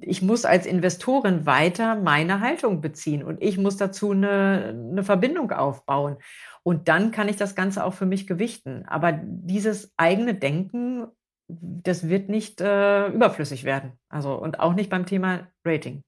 ich 0.00 0.22
muss 0.22 0.44
als 0.44 0.66
Investorin 0.66 1.46
weiter 1.46 1.96
meine 1.96 2.40
Haltung 2.40 2.80
beziehen 2.80 3.22
und 3.24 3.42
ich 3.42 3.58
muss 3.58 3.76
dazu 3.76 4.10
eine, 4.10 4.76
eine 4.90 5.04
Verbindung 5.04 5.50
aufbauen. 5.50 6.18
Und 6.64 6.88
dann 6.88 7.12
kann 7.12 7.28
ich 7.28 7.36
das 7.36 7.54
Ganze 7.54 7.84
auch 7.84 7.94
für 7.94 8.06
mich 8.06 8.26
gewichten. 8.26 8.84
Aber 8.86 9.12
dieses 9.12 9.92
eigene 9.96 10.34
Denken, 10.34 11.06
das 11.46 12.08
wird 12.08 12.28
nicht 12.28 12.60
äh, 12.60 13.08
überflüssig 13.08 13.64
werden. 13.64 13.92
Also 14.08 14.34
und 14.34 14.58
auch 14.58 14.74
nicht 14.74 14.90
beim 14.90 15.06
Thema 15.06 15.46
Rating. 15.64 16.02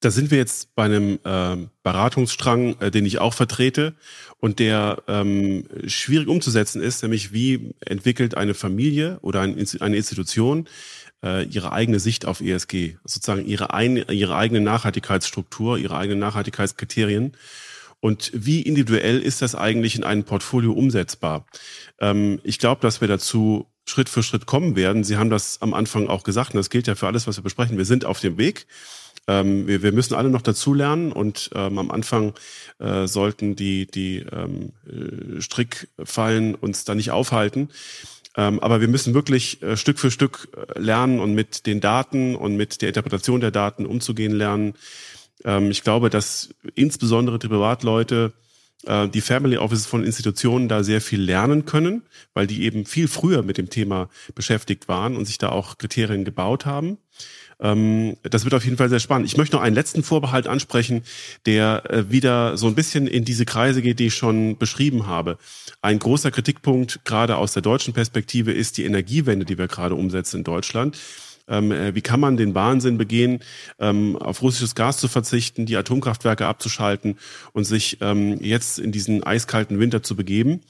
Da 0.00 0.10
sind 0.10 0.32
wir 0.32 0.38
jetzt 0.38 0.74
bei 0.74 0.84
einem 0.84 1.20
äh, 1.22 1.68
Beratungsstrang, 1.84 2.74
äh, 2.80 2.90
den 2.90 3.06
ich 3.06 3.20
auch 3.20 3.34
vertrete 3.34 3.94
und 4.38 4.58
der 4.58 5.00
ähm, 5.06 5.68
schwierig 5.86 6.26
umzusetzen 6.26 6.82
ist, 6.82 7.04
nämlich 7.04 7.32
wie 7.32 7.72
entwickelt 7.78 8.36
eine 8.36 8.54
Familie 8.54 9.20
oder 9.22 9.42
ein, 9.42 9.64
eine 9.78 9.96
Institution 9.96 10.68
äh, 11.24 11.44
ihre 11.44 11.72
eigene 11.72 12.00
Sicht 12.00 12.26
auf 12.26 12.40
ESG, 12.40 12.96
sozusagen 13.04 13.46
ihre, 13.46 13.72
ein, 13.74 13.96
ihre 13.96 14.34
eigene 14.34 14.60
Nachhaltigkeitsstruktur, 14.60 15.78
ihre 15.78 15.96
eigenen 15.96 16.18
Nachhaltigkeitskriterien. 16.18 17.36
Und 18.02 18.32
wie 18.34 18.62
individuell 18.62 19.20
ist 19.20 19.42
das 19.42 19.54
eigentlich 19.54 19.94
in 19.94 20.02
einem 20.02 20.24
Portfolio 20.24 20.72
umsetzbar? 20.72 21.46
Ähm, 22.00 22.40
ich 22.42 22.58
glaube, 22.58 22.80
dass 22.80 23.00
wir 23.00 23.06
dazu 23.06 23.68
Schritt 23.86 24.08
für 24.08 24.24
Schritt 24.24 24.44
kommen 24.44 24.74
werden. 24.74 25.04
Sie 25.04 25.16
haben 25.18 25.30
das 25.30 25.62
am 25.62 25.72
Anfang 25.72 26.08
auch 26.08 26.24
gesagt, 26.24 26.52
und 26.52 26.58
das 26.58 26.68
gilt 26.68 26.88
ja 26.88 26.96
für 26.96 27.06
alles, 27.06 27.28
was 27.28 27.38
wir 27.38 27.44
besprechen. 27.44 27.78
Wir 27.78 27.84
sind 27.84 28.04
auf 28.04 28.18
dem 28.18 28.38
Weg. 28.38 28.66
Ähm, 29.28 29.68
wir, 29.68 29.84
wir 29.84 29.92
müssen 29.92 30.14
alle 30.14 30.30
noch 30.30 30.42
dazulernen 30.42 31.12
und 31.12 31.50
ähm, 31.54 31.78
am 31.78 31.92
Anfang 31.92 32.34
äh, 32.80 33.06
sollten 33.06 33.54
die, 33.54 33.86
die 33.86 34.26
ähm, 34.32 34.72
äh, 34.84 35.40
Strickfallen 35.40 36.56
uns 36.56 36.82
da 36.84 36.96
nicht 36.96 37.12
aufhalten. 37.12 37.68
Ähm, 38.36 38.58
aber 38.58 38.80
wir 38.80 38.88
müssen 38.88 39.14
wirklich 39.14 39.62
äh, 39.62 39.76
Stück 39.76 40.00
für 40.00 40.10
Stück 40.10 40.48
äh, 40.56 40.76
lernen 40.80 41.20
und 41.20 41.34
mit 41.34 41.66
den 41.66 41.80
Daten 41.80 42.34
und 42.34 42.56
mit 42.56 42.82
der 42.82 42.88
Interpretation 42.88 43.40
der 43.40 43.52
Daten 43.52 43.86
umzugehen 43.86 44.32
lernen. 44.32 44.74
Ähm, 45.44 45.70
ich 45.70 45.82
glaube, 45.82 46.10
dass 46.10 46.54
insbesondere 46.74 47.38
die 47.38 47.48
Privatleute 47.48 48.32
äh, 48.86 49.08
die 49.08 49.20
Family 49.20 49.56
Offices 49.56 49.86
von 49.86 50.04
Institutionen 50.04 50.68
da 50.68 50.82
sehr 50.82 51.00
viel 51.00 51.20
lernen 51.20 51.64
können, 51.64 52.02
weil 52.34 52.46
die 52.46 52.62
eben 52.62 52.84
viel 52.84 53.08
früher 53.08 53.42
mit 53.42 53.58
dem 53.58 53.70
Thema 53.70 54.08
beschäftigt 54.34 54.88
waren 54.88 55.16
und 55.16 55.24
sich 55.24 55.38
da 55.38 55.50
auch 55.50 55.78
Kriterien 55.78 56.24
gebaut 56.24 56.66
haben. 56.66 56.98
Ähm, 57.60 58.16
das 58.22 58.44
wird 58.44 58.54
auf 58.54 58.64
jeden 58.64 58.76
Fall 58.76 58.88
sehr 58.88 58.98
spannend. 58.98 59.26
Ich 59.26 59.36
möchte 59.36 59.56
noch 59.56 59.62
einen 59.62 59.76
letzten 59.76 60.02
Vorbehalt 60.02 60.48
ansprechen, 60.48 61.02
der 61.46 61.84
äh, 61.90 62.10
wieder 62.10 62.56
so 62.56 62.66
ein 62.66 62.74
bisschen 62.74 63.06
in 63.06 63.24
diese 63.24 63.44
Kreise 63.44 63.82
geht, 63.82 64.00
die 64.00 64.06
ich 64.06 64.14
schon 64.14 64.58
beschrieben 64.58 65.06
habe. 65.06 65.38
Ein 65.80 65.98
großer 65.98 66.30
Kritikpunkt 66.30 67.04
gerade 67.04 67.36
aus 67.36 67.52
der 67.52 67.62
deutschen 67.62 67.94
Perspektive 67.94 68.52
ist 68.52 68.78
die 68.78 68.84
Energiewende, 68.84 69.44
die 69.44 69.58
wir 69.58 69.68
gerade 69.68 69.94
umsetzen 69.94 70.38
in 70.38 70.44
Deutschland. 70.44 70.98
Ähm, 71.48 71.72
äh, 71.72 71.94
wie 71.94 72.00
kann 72.00 72.20
man 72.20 72.36
den 72.36 72.54
Wahnsinn 72.54 72.98
begehen, 72.98 73.40
ähm, 73.78 74.16
auf 74.16 74.42
russisches 74.42 74.74
Gas 74.74 74.98
zu 74.98 75.08
verzichten, 75.08 75.66
die 75.66 75.76
Atomkraftwerke 75.76 76.46
abzuschalten 76.46 77.18
und 77.52 77.64
sich 77.64 77.98
ähm, 78.00 78.38
jetzt 78.40 78.78
in 78.78 78.92
diesen 78.92 79.22
eiskalten 79.22 79.78
Winter 79.78 80.02
zu 80.02 80.16
begeben? 80.16 80.60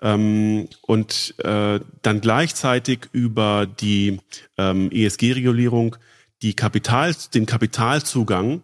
Ähm, 0.00 0.68
und 0.82 1.34
äh, 1.38 1.80
dann 2.02 2.20
gleichzeitig 2.20 3.08
über 3.12 3.66
die 3.66 4.20
ähm, 4.58 4.90
ESG-Regulierung 4.90 5.96
die 6.42 6.54
Kapital, 6.54 7.14
den 7.32 7.46
Kapitalzugang 7.46 8.62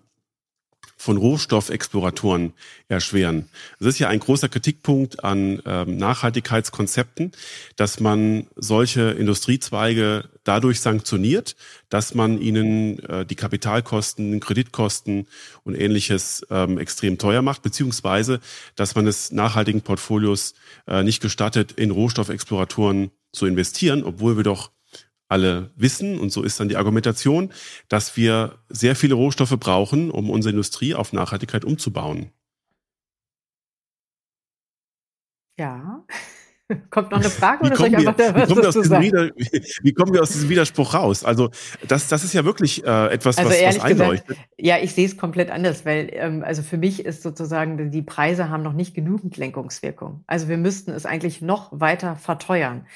von 1.03 1.17
Rohstoffexploratoren 1.17 2.53
erschweren. 2.87 3.49
Das 3.81 3.89
ist 3.89 3.99
ja 3.99 4.09
ein 4.09 4.21
großer 4.21 4.49
Kritikpunkt 4.49 5.25
an 5.25 5.61
ähm, 5.67 5.97
Nachhaltigkeitskonzepten, 5.97 7.33
dass 7.75 7.99
man 7.99 8.47
solche 8.55 9.11
Industriezweige 9.11 10.29
dadurch 10.45 10.81
sanktioniert, 10.81 11.57
dass 11.89 12.15
man 12.15 12.41
ihnen 12.41 13.01
äh, 13.01 13.27
die 13.27 13.35
Kapitalkosten, 13.35 14.39
Kreditkosten 14.39 15.27
und 15.65 15.75
ähnliches 15.75 16.47
ähm, 16.51 16.79
extrem 16.79 17.19
teuer 17.19 17.43
macht, 17.43 17.63
beziehungsweise 17.63 18.39
dass 18.77 18.95
man 18.95 19.09
es 19.09 19.33
nachhaltigen 19.33 19.81
Portfolios 19.81 20.55
äh, 20.87 21.03
nicht 21.03 21.21
gestattet, 21.21 21.73
in 21.73 21.91
Rohstoffexploratoren 21.91 23.11
zu 23.33 23.47
investieren, 23.47 24.05
obwohl 24.05 24.37
wir 24.37 24.45
doch 24.45 24.71
alle 25.33 25.71
wissen, 25.77 26.21
und 26.21 26.31
so 26.31 26.43
ist 26.43 26.61
dann 26.61 26.69
die 26.69 26.77
Argumentation, 26.77 27.53
dass 27.89 28.17
wir 28.17 28.59
sehr 28.69 28.95
viele 28.95 29.15
Rohstoffe 29.15 29.59
brauchen, 29.59 30.11
um 30.11 30.31
unsere 30.31 30.51
Industrie 30.51 30.95
auf 30.95 31.13
Nachhaltigkeit 31.13 31.65
umzubauen. 31.65 32.31
Ja. 35.59 36.05
Kommt 36.91 37.11
noch 37.11 37.21
eine 37.21 37.29
Frage 37.29 37.67
oder 37.67 37.77
soll 37.77 37.89
ich 37.89 37.97
einfach 37.97 38.17
da 38.17 38.35
was 38.35 38.49
dazu 38.49 38.83
sagen? 38.83 39.31
wie 39.83 39.93
kommen 39.93 40.15
wir 40.15 40.23
aus 40.23 40.31
diesem 40.31 40.49
Widerspruch 40.49 40.95
raus? 40.95 41.23
Also 41.23 41.51
das, 41.87 42.09
das 42.09 42.25
ist 42.25 42.33
ja 42.33 42.47
wirklich 42.47 42.85
äh, 42.85 43.13
etwas, 43.13 43.37
also 43.37 43.51
was, 43.51 43.77
was 43.77 43.81
einleuchtet. 43.81 44.29
Gesagt, 44.29 44.49
ja, 44.57 44.79
ich 44.79 44.95
sehe 44.95 45.07
es 45.07 45.19
komplett 45.19 45.51
anders, 45.51 45.85
weil 45.85 46.09
ähm, 46.13 46.43
also 46.43 46.63
für 46.63 46.79
mich 46.79 47.05
ist 47.05 47.23
sozusagen, 47.23 47.91
die 47.91 48.03
Preise 48.03 48.49
haben 48.49 48.63
noch 48.63 48.73
nicht 48.73 48.95
genügend 48.95 49.37
Lenkungswirkung. 49.37 50.25
Also 50.27 50.49
wir 50.49 50.57
müssten 50.57 50.93
es 50.93 51.05
eigentlich 51.05 51.43
noch 51.43 51.69
weiter 51.73 52.17
verteuern 52.17 52.87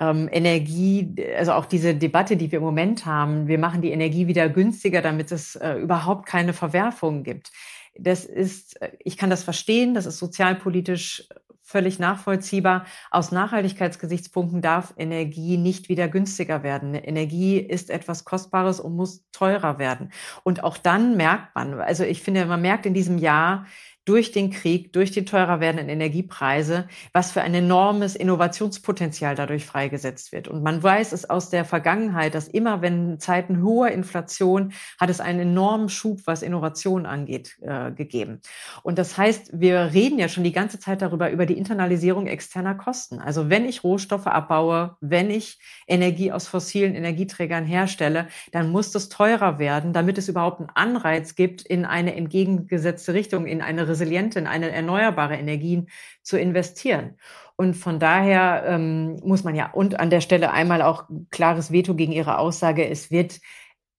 ähm, 0.00 0.28
Energie, 0.32 1.14
also 1.36 1.52
auch 1.52 1.66
diese 1.66 1.94
Debatte, 1.94 2.36
die 2.36 2.50
wir 2.50 2.58
im 2.58 2.64
Moment 2.64 3.06
haben, 3.06 3.46
wir 3.46 3.58
machen 3.58 3.82
die 3.82 3.92
Energie 3.92 4.26
wieder 4.26 4.48
günstiger, 4.48 5.02
damit 5.02 5.30
es 5.30 5.54
äh, 5.56 5.74
überhaupt 5.74 6.26
keine 6.26 6.54
Verwerfungen 6.54 7.22
gibt. 7.22 7.52
Das 7.96 8.24
ist, 8.24 8.80
äh, 8.80 8.92
ich 9.04 9.16
kann 9.16 9.30
das 9.30 9.44
verstehen, 9.44 9.94
das 9.94 10.06
ist 10.06 10.18
sozialpolitisch 10.18 11.28
völlig 11.62 12.00
nachvollziehbar. 12.00 12.84
Aus 13.12 13.30
Nachhaltigkeitsgesichtspunkten 13.30 14.60
darf 14.60 14.92
Energie 14.96 15.56
nicht 15.56 15.88
wieder 15.88 16.08
günstiger 16.08 16.64
werden. 16.64 16.94
Energie 16.94 17.58
ist 17.58 17.90
etwas 17.90 18.24
Kostbares 18.24 18.80
und 18.80 18.96
muss 18.96 19.24
teurer 19.30 19.78
werden. 19.78 20.10
Und 20.42 20.64
auch 20.64 20.76
dann 20.76 21.16
merkt 21.16 21.54
man, 21.54 21.80
also 21.80 22.02
ich 22.02 22.22
finde, 22.22 22.44
man 22.46 22.60
merkt 22.60 22.86
in 22.86 22.94
diesem 22.94 23.18
Jahr, 23.18 23.66
durch 24.10 24.32
den 24.32 24.50
Krieg, 24.50 24.92
durch 24.92 25.12
die 25.12 25.24
teurer 25.24 25.60
werdenden 25.60 25.88
Energiepreise, 25.88 26.88
was 27.12 27.30
für 27.30 27.42
ein 27.42 27.54
enormes 27.54 28.16
Innovationspotenzial 28.16 29.36
dadurch 29.36 29.64
freigesetzt 29.64 30.32
wird. 30.32 30.48
Und 30.48 30.64
man 30.64 30.82
weiß 30.82 31.12
es 31.12 31.30
aus 31.30 31.48
der 31.48 31.64
Vergangenheit, 31.64 32.34
dass 32.34 32.48
immer, 32.48 32.82
wenn 32.82 33.20
Zeiten 33.20 33.62
hoher 33.62 33.92
Inflation, 33.92 34.72
hat 34.98 35.10
es 35.10 35.20
einen 35.20 35.38
enormen 35.38 35.88
Schub, 35.88 36.22
was 36.24 36.42
Innovation 36.42 37.06
angeht, 37.06 37.56
äh, 37.60 37.92
gegeben. 37.92 38.40
Und 38.82 38.98
das 38.98 39.16
heißt, 39.16 39.52
wir 39.52 39.92
reden 39.92 40.18
ja 40.18 40.26
schon 40.28 40.42
die 40.42 40.50
ganze 40.50 40.80
Zeit 40.80 41.02
darüber, 41.02 41.30
über 41.30 41.46
die 41.46 41.56
Internalisierung 41.56 42.26
externer 42.26 42.74
Kosten. 42.74 43.20
Also 43.20 43.48
wenn 43.48 43.64
ich 43.64 43.84
Rohstoffe 43.84 44.26
abbaue, 44.26 44.96
wenn 45.00 45.30
ich 45.30 45.60
Energie 45.86 46.32
aus 46.32 46.48
fossilen 46.48 46.96
Energieträgern 46.96 47.64
herstelle, 47.64 48.26
dann 48.50 48.70
muss 48.70 48.90
das 48.90 49.08
teurer 49.08 49.60
werden, 49.60 49.92
damit 49.92 50.18
es 50.18 50.28
überhaupt 50.28 50.58
einen 50.58 50.70
Anreiz 50.74 51.36
gibt, 51.36 51.62
in 51.62 51.84
eine 51.84 52.16
entgegengesetzte 52.16 53.14
Richtung, 53.14 53.46
in 53.46 53.62
eine 53.62 53.86
resiliente, 54.00 54.38
in 54.38 54.46
eine 54.46 54.70
erneuerbare 54.70 55.36
Energien 55.36 55.88
zu 56.22 56.38
investieren. 56.38 57.16
Und 57.56 57.74
von 57.74 57.98
daher 57.98 58.64
ähm, 58.66 59.20
muss 59.22 59.44
man 59.44 59.54
ja, 59.54 59.70
und 59.70 60.00
an 60.00 60.08
der 60.08 60.22
Stelle 60.22 60.50
einmal 60.50 60.80
auch 60.80 61.04
klares 61.30 61.70
Veto 61.70 61.94
gegen 61.94 62.12
Ihre 62.12 62.38
Aussage, 62.38 62.88
es 62.88 63.10
wird 63.10 63.40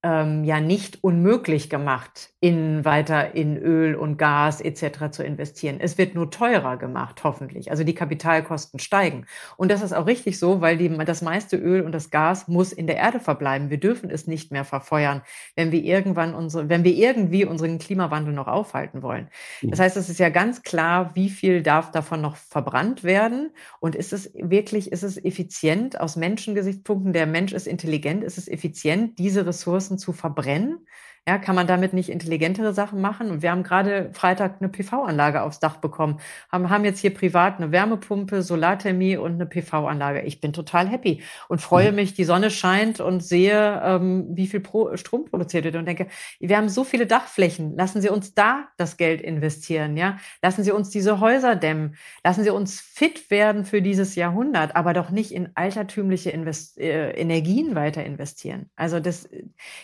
ähm, 0.03 0.43
ja 0.43 0.59
nicht 0.59 1.03
unmöglich 1.03 1.69
gemacht, 1.69 2.31
in 2.39 2.83
weiter 2.85 3.35
in 3.35 3.55
Öl 3.55 3.95
und 3.95 4.17
Gas 4.17 4.59
etc. 4.59 5.11
zu 5.11 5.23
investieren. 5.23 5.77
Es 5.79 5.99
wird 5.99 6.15
nur 6.15 6.31
teurer 6.31 6.77
gemacht, 6.77 7.23
hoffentlich. 7.23 7.69
Also 7.69 7.83
die 7.83 7.93
Kapitalkosten 7.93 8.79
steigen. 8.79 9.27
Und 9.57 9.69
das 9.69 9.83
ist 9.83 9.93
auch 9.93 10.07
richtig 10.07 10.39
so, 10.39 10.59
weil 10.59 10.77
die, 10.77 10.89
das 11.05 11.21
meiste 11.21 11.55
Öl 11.55 11.81
und 11.81 11.91
das 11.91 12.09
Gas 12.09 12.47
muss 12.47 12.73
in 12.73 12.87
der 12.87 12.97
Erde 12.97 13.19
verbleiben. 13.19 13.69
Wir 13.69 13.79
dürfen 13.79 14.09
es 14.09 14.25
nicht 14.25 14.51
mehr 14.51 14.65
verfeuern, 14.65 15.21
wenn 15.55 15.71
wir 15.71 15.83
irgendwann 15.83 16.33
unsere, 16.33 16.67
wenn 16.67 16.83
wir 16.83 16.95
irgendwie 16.95 17.45
unseren 17.45 17.77
Klimawandel 17.77 18.33
noch 18.33 18.47
aufhalten 18.47 19.03
wollen. 19.03 19.29
Das 19.61 19.79
heißt, 19.79 19.97
es 19.97 20.09
ist 20.09 20.19
ja 20.19 20.29
ganz 20.29 20.63
klar, 20.63 21.11
wie 21.13 21.29
viel 21.29 21.61
darf 21.61 21.91
davon 21.91 22.21
noch 22.21 22.37
verbrannt 22.37 23.03
werden? 23.03 23.51
Und 23.79 23.95
ist 23.95 24.13
es 24.13 24.33
wirklich, 24.33 24.91
ist 24.91 25.03
es 25.03 25.23
effizient 25.23 25.99
aus 25.99 26.15
Menschengesichtspunkten? 26.15 27.13
Der 27.13 27.27
Mensch 27.27 27.53
ist 27.53 27.67
intelligent. 27.67 28.23
Ist 28.23 28.39
es 28.39 28.47
effizient, 28.47 29.19
diese 29.19 29.45
Ressourcen 29.45 29.90
zu 29.97 30.13
verbrennen? 30.13 30.87
Ja, 31.27 31.37
kann 31.37 31.53
man 31.53 31.67
damit 31.67 31.93
nicht 31.93 32.09
intelligentere 32.09 32.73
Sachen 32.73 32.99
machen? 32.99 33.29
Und 33.29 33.43
wir 33.43 33.51
haben 33.51 33.61
gerade 33.61 34.09
Freitag 34.11 34.55
eine 34.59 34.69
PV-Anlage 34.69 35.43
aufs 35.43 35.59
Dach 35.59 35.77
bekommen, 35.77 36.19
haben, 36.51 36.71
haben 36.71 36.83
jetzt 36.83 36.97
hier 36.97 37.13
privat 37.13 37.57
eine 37.57 37.71
Wärmepumpe, 37.71 38.41
Solarthermie 38.41 39.17
und 39.17 39.33
eine 39.33 39.45
PV-Anlage. 39.45 40.21
Ich 40.21 40.41
bin 40.41 40.51
total 40.51 40.87
happy 40.87 41.21
und 41.47 41.61
freue 41.61 41.91
mhm. 41.91 41.97
mich, 41.97 42.15
die 42.15 42.23
Sonne 42.23 42.49
scheint 42.49 42.99
und 42.99 43.23
sehe, 43.23 43.79
ähm, 43.85 44.29
wie 44.31 44.47
viel 44.47 44.61
Pro 44.61 44.97
Strom 44.97 45.25
produziert 45.25 45.63
wird 45.63 45.75
und 45.75 45.85
denke, 45.85 46.07
wir 46.39 46.57
haben 46.57 46.69
so 46.69 46.83
viele 46.83 47.05
Dachflächen. 47.05 47.77
Lassen 47.77 48.01
Sie 48.01 48.09
uns 48.09 48.33
da 48.33 48.69
das 48.77 48.97
Geld 48.97 49.21
investieren, 49.21 49.97
ja? 49.97 50.17
Lassen 50.41 50.63
Sie 50.63 50.71
uns 50.71 50.89
diese 50.89 51.19
Häuser 51.19 51.55
dämmen. 51.55 51.97
Lassen 52.23 52.43
Sie 52.43 52.49
uns 52.49 52.81
fit 52.81 53.29
werden 53.29 53.63
für 53.63 53.83
dieses 53.83 54.15
Jahrhundert, 54.15 54.75
aber 54.75 54.93
doch 54.93 55.11
nicht 55.11 55.31
in 55.33 55.51
altertümliche 55.53 56.31
Invest 56.31 56.79
äh, 56.79 57.11
Energien 57.11 57.75
weiter 57.75 58.03
investieren. 58.03 58.71
Also 58.75 58.99
das, 58.99 59.29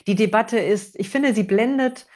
die 0.08 0.16
Debatte 0.16 0.58
ist, 0.58 1.00
ich 1.00 1.10
finde, 1.10 1.27
finde, 1.28 1.36
sie 1.36 1.44
blendet, 1.44 2.08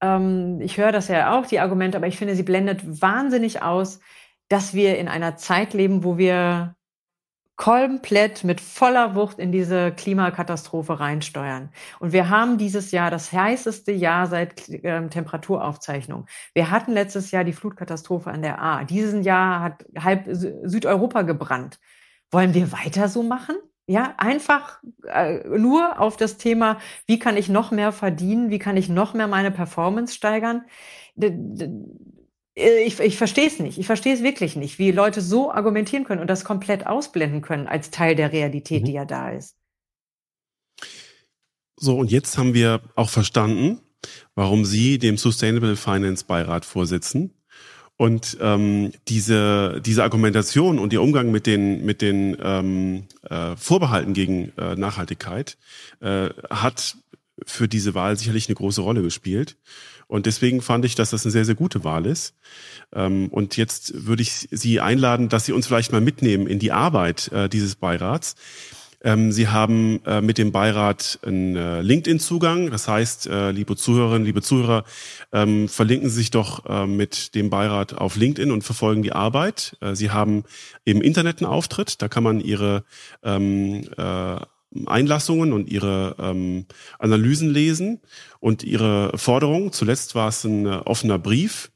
ähm, 0.00 0.60
ich 0.60 0.76
höre 0.78 0.92
das 0.92 1.08
ja 1.08 1.38
auch, 1.38 1.46
die 1.46 1.60
Argumente, 1.60 1.96
aber 1.96 2.06
ich 2.06 2.16
finde, 2.16 2.34
sie 2.34 2.42
blendet 2.42 3.00
wahnsinnig 3.00 3.62
aus, 3.62 4.00
dass 4.48 4.74
wir 4.74 4.98
in 4.98 5.08
einer 5.08 5.36
Zeit 5.36 5.74
leben, 5.74 6.04
wo 6.04 6.18
wir 6.18 6.76
komplett 7.56 8.44
mit 8.44 8.60
voller 8.60 9.14
Wucht 9.14 9.38
in 9.38 9.50
diese 9.50 9.90
Klimakatastrophe 9.90 11.00
reinsteuern. 11.00 11.70
Und 12.00 12.12
wir 12.12 12.28
haben 12.28 12.58
dieses 12.58 12.90
Jahr 12.90 13.10
das 13.10 13.32
heißeste 13.32 13.92
Jahr 13.92 14.26
seit 14.26 14.68
äh, 14.68 15.08
Temperaturaufzeichnung. 15.08 16.26
Wir 16.52 16.70
hatten 16.70 16.92
letztes 16.92 17.30
Jahr 17.30 17.44
die 17.44 17.54
Flutkatastrophe 17.54 18.30
an 18.30 18.42
der 18.42 18.60
A. 18.60 18.84
Dieses 18.84 19.24
Jahr 19.24 19.60
hat 19.60 19.86
halb 19.98 20.26
Südeuropa 20.28 21.22
gebrannt. 21.22 21.80
Wollen 22.30 22.52
wir 22.52 22.72
weiter 22.72 23.08
so 23.08 23.22
machen? 23.22 23.56
Ja, 23.88 24.14
einfach 24.16 24.80
äh, 25.06 25.44
nur 25.46 26.00
auf 26.00 26.16
das 26.16 26.38
Thema, 26.38 26.80
wie 27.06 27.20
kann 27.20 27.36
ich 27.36 27.48
noch 27.48 27.70
mehr 27.70 27.92
verdienen, 27.92 28.50
wie 28.50 28.58
kann 28.58 28.76
ich 28.76 28.88
noch 28.88 29.14
mehr 29.14 29.28
meine 29.28 29.52
Performance 29.52 30.12
steigern. 30.12 30.64
Ich, 32.54 32.98
ich 32.98 33.16
verstehe 33.16 33.46
es 33.46 33.60
nicht. 33.60 33.78
Ich 33.78 33.86
verstehe 33.86 34.14
es 34.14 34.24
wirklich 34.24 34.56
nicht, 34.56 34.80
wie 34.80 34.90
Leute 34.90 35.20
so 35.20 35.52
argumentieren 35.52 36.04
können 36.04 36.20
und 36.20 36.28
das 36.28 36.44
komplett 36.44 36.84
ausblenden 36.86 37.42
können 37.42 37.68
als 37.68 37.90
Teil 37.90 38.16
der 38.16 38.32
Realität, 38.32 38.82
mhm. 38.82 38.86
die 38.86 38.92
ja 38.92 39.04
da 39.04 39.30
ist. 39.30 39.56
So, 41.76 41.96
und 41.96 42.10
jetzt 42.10 42.38
haben 42.38 42.54
wir 42.54 42.80
auch 42.96 43.10
verstanden, 43.10 43.80
warum 44.34 44.64
Sie 44.64 44.98
dem 44.98 45.16
Sustainable 45.16 45.76
Finance 45.76 46.24
Beirat 46.24 46.64
vorsitzen. 46.64 47.35
Und 47.98 48.36
ähm, 48.40 48.92
diese, 49.08 49.80
diese 49.84 50.02
Argumentation 50.02 50.78
und 50.78 50.92
der 50.92 51.00
Umgang 51.00 51.30
mit 51.30 51.46
den, 51.46 51.84
mit 51.84 52.02
den 52.02 52.36
ähm, 52.42 53.04
äh, 53.22 53.56
Vorbehalten 53.56 54.12
gegen 54.12 54.52
äh, 54.58 54.76
Nachhaltigkeit 54.76 55.56
äh, 56.00 56.28
hat 56.50 56.98
für 57.44 57.68
diese 57.68 57.94
Wahl 57.94 58.16
sicherlich 58.16 58.48
eine 58.48 58.54
große 58.54 58.82
Rolle 58.82 59.02
gespielt. 59.02 59.56
Und 60.08 60.26
deswegen 60.26 60.62
fand 60.62 60.84
ich, 60.84 60.94
dass 60.94 61.10
das 61.10 61.24
eine 61.24 61.32
sehr, 61.32 61.44
sehr 61.44 61.54
gute 61.54 61.84
Wahl 61.84 62.06
ist. 62.06 62.34
Ähm, 62.92 63.28
und 63.28 63.56
jetzt 63.56 64.06
würde 64.06 64.22
ich 64.22 64.48
Sie 64.50 64.80
einladen, 64.80 65.28
dass 65.28 65.46
Sie 65.46 65.52
uns 65.52 65.66
vielleicht 65.66 65.92
mal 65.92 66.00
mitnehmen 66.00 66.46
in 66.46 66.58
die 66.58 66.72
Arbeit 66.72 67.32
äh, 67.32 67.48
dieses 67.48 67.74
Beirats. 67.74 68.36
Ähm, 69.06 69.30
Sie 69.30 69.46
haben 69.46 70.04
äh, 70.04 70.20
mit 70.20 70.36
dem 70.36 70.50
Beirat 70.50 71.20
einen 71.22 71.54
äh, 71.54 71.80
LinkedIn-Zugang. 71.80 72.72
Das 72.72 72.88
heißt, 72.88 73.28
äh, 73.28 73.52
liebe 73.52 73.76
Zuhörerinnen, 73.76 74.26
liebe 74.26 74.42
Zuhörer, 74.42 74.82
ähm, 75.32 75.68
verlinken 75.68 76.10
Sie 76.10 76.16
sich 76.16 76.32
doch 76.32 76.66
äh, 76.66 76.86
mit 76.88 77.36
dem 77.36 77.48
Beirat 77.48 77.94
auf 77.94 78.16
LinkedIn 78.16 78.50
und 78.50 78.64
verfolgen 78.64 79.02
die 79.02 79.12
Arbeit. 79.12 79.76
Äh, 79.80 79.94
Sie 79.94 80.10
haben 80.10 80.42
im 80.84 81.00
Internet 81.00 81.38
einen 81.38 81.48
Auftritt. 81.48 82.02
Da 82.02 82.08
kann 82.08 82.24
man 82.24 82.40
Ihre 82.40 82.82
ähm, 83.22 83.88
äh, 83.96 84.36
Einlassungen 84.86 85.52
und 85.52 85.70
ihre 85.70 86.16
ähm, 86.18 86.66
Analysen 86.98 87.48
lesen 87.48 88.00
und 88.40 88.64
ihre 88.64 89.16
Forderungen. 89.16 89.72
Zuletzt 89.72 90.16
war 90.16 90.28
es 90.28 90.44
ein 90.44 90.66
äh, 90.66 90.80
offener 90.84 91.20
Brief. 91.20 91.70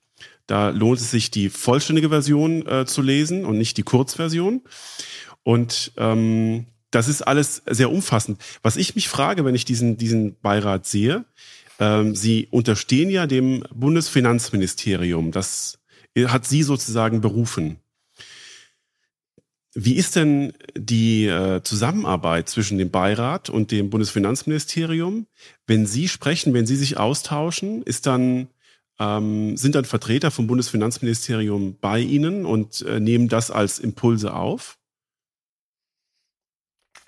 Da 0.48 0.70
lohnt 0.70 0.98
es 0.98 1.12
sich, 1.12 1.30
die 1.30 1.48
vollständige 1.48 2.08
Version 2.08 2.66
äh, 2.66 2.84
zu 2.86 3.02
lesen 3.02 3.44
und 3.44 3.56
nicht 3.56 3.76
die 3.76 3.84
Kurzversion. 3.84 4.62
Und 5.44 5.92
ähm, 5.96 6.66
das 6.90 7.08
ist 7.08 7.22
alles 7.22 7.62
sehr 7.66 7.90
umfassend. 7.90 8.40
Was 8.62 8.76
ich 8.76 8.94
mich 8.94 9.08
frage, 9.08 9.44
wenn 9.44 9.54
ich 9.54 9.64
diesen, 9.64 9.96
diesen 9.96 10.38
Beirat 10.40 10.86
sehe, 10.86 11.24
ähm, 11.78 12.14
Sie 12.14 12.48
unterstehen 12.50 13.10
ja 13.10 13.26
dem 13.26 13.64
Bundesfinanzministerium. 13.74 15.32
Das 15.32 15.78
hat 16.26 16.46
Sie 16.46 16.62
sozusagen 16.62 17.20
berufen. 17.20 17.78
Wie 19.72 19.94
ist 19.94 20.16
denn 20.16 20.52
die 20.76 21.26
äh, 21.26 21.62
Zusammenarbeit 21.62 22.48
zwischen 22.48 22.76
dem 22.76 22.90
Beirat 22.90 23.50
und 23.50 23.70
dem 23.70 23.88
Bundesfinanzministerium? 23.88 25.26
Wenn 25.66 25.86
Sie 25.86 26.08
sprechen, 26.08 26.52
wenn 26.54 26.66
Sie 26.66 26.74
sich 26.74 26.96
austauschen, 26.96 27.82
ist 27.84 28.06
dann, 28.06 28.48
ähm, 28.98 29.56
sind 29.56 29.76
dann 29.76 29.84
Vertreter 29.84 30.32
vom 30.32 30.48
Bundesfinanzministerium 30.48 31.76
bei 31.80 32.00
Ihnen 32.00 32.46
und 32.46 32.82
äh, 32.82 32.98
nehmen 32.98 33.28
das 33.28 33.52
als 33.52 33.78
Impulse 33.78 34.34
auf? 34.34 34.79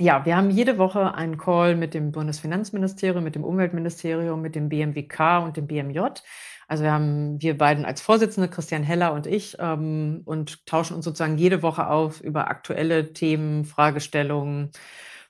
Ja, 0.03 0.27
wir 0.27 0.37
haben 0.37 0.51
jede 0.51 0.79
Woche 0.79 1.15
einen 1.15 1.39
Call 1.39 1.77
mit 1.77 1.95
dem 1.95 2.11
Bundesfinanzministerium, 2.11 3.23
mit 3.23 3.37
dem 3.37 3.45
Umweltministerium, 3.45 4.43
mit 4.43 4.57
dem 4.57 4.69
BMWK 4.69 5.45
und 5.45 5.57
dem 5.57 5.69
BMJ. 5.69 6.01
Also 6.67 6.83
wir 6.83 6.91
haben 6.91 7.41
wir 7.41 7.57
beiden 7.57 7.85
als 7.85 8.01
Vorsitzende, 8.01 8.49
Christian 8.49 8.83
Heller 8.83 9.13
und 9.13 9.29
ich, 9.29 9.59
ähm, 9.61 10.23
und 10.25 10.67
tauschen 10.67 10.97
uns 10.97 11.05
sozusagen 11.05 11.39
jede 11.39 11.63
Woche 11.63 11.87
auf 11.87 12.21
über 12.21 12.49
aktuelle 12.49 13.13
Themen, 13.13 13.65
Fragestellungen, 13.65 14.73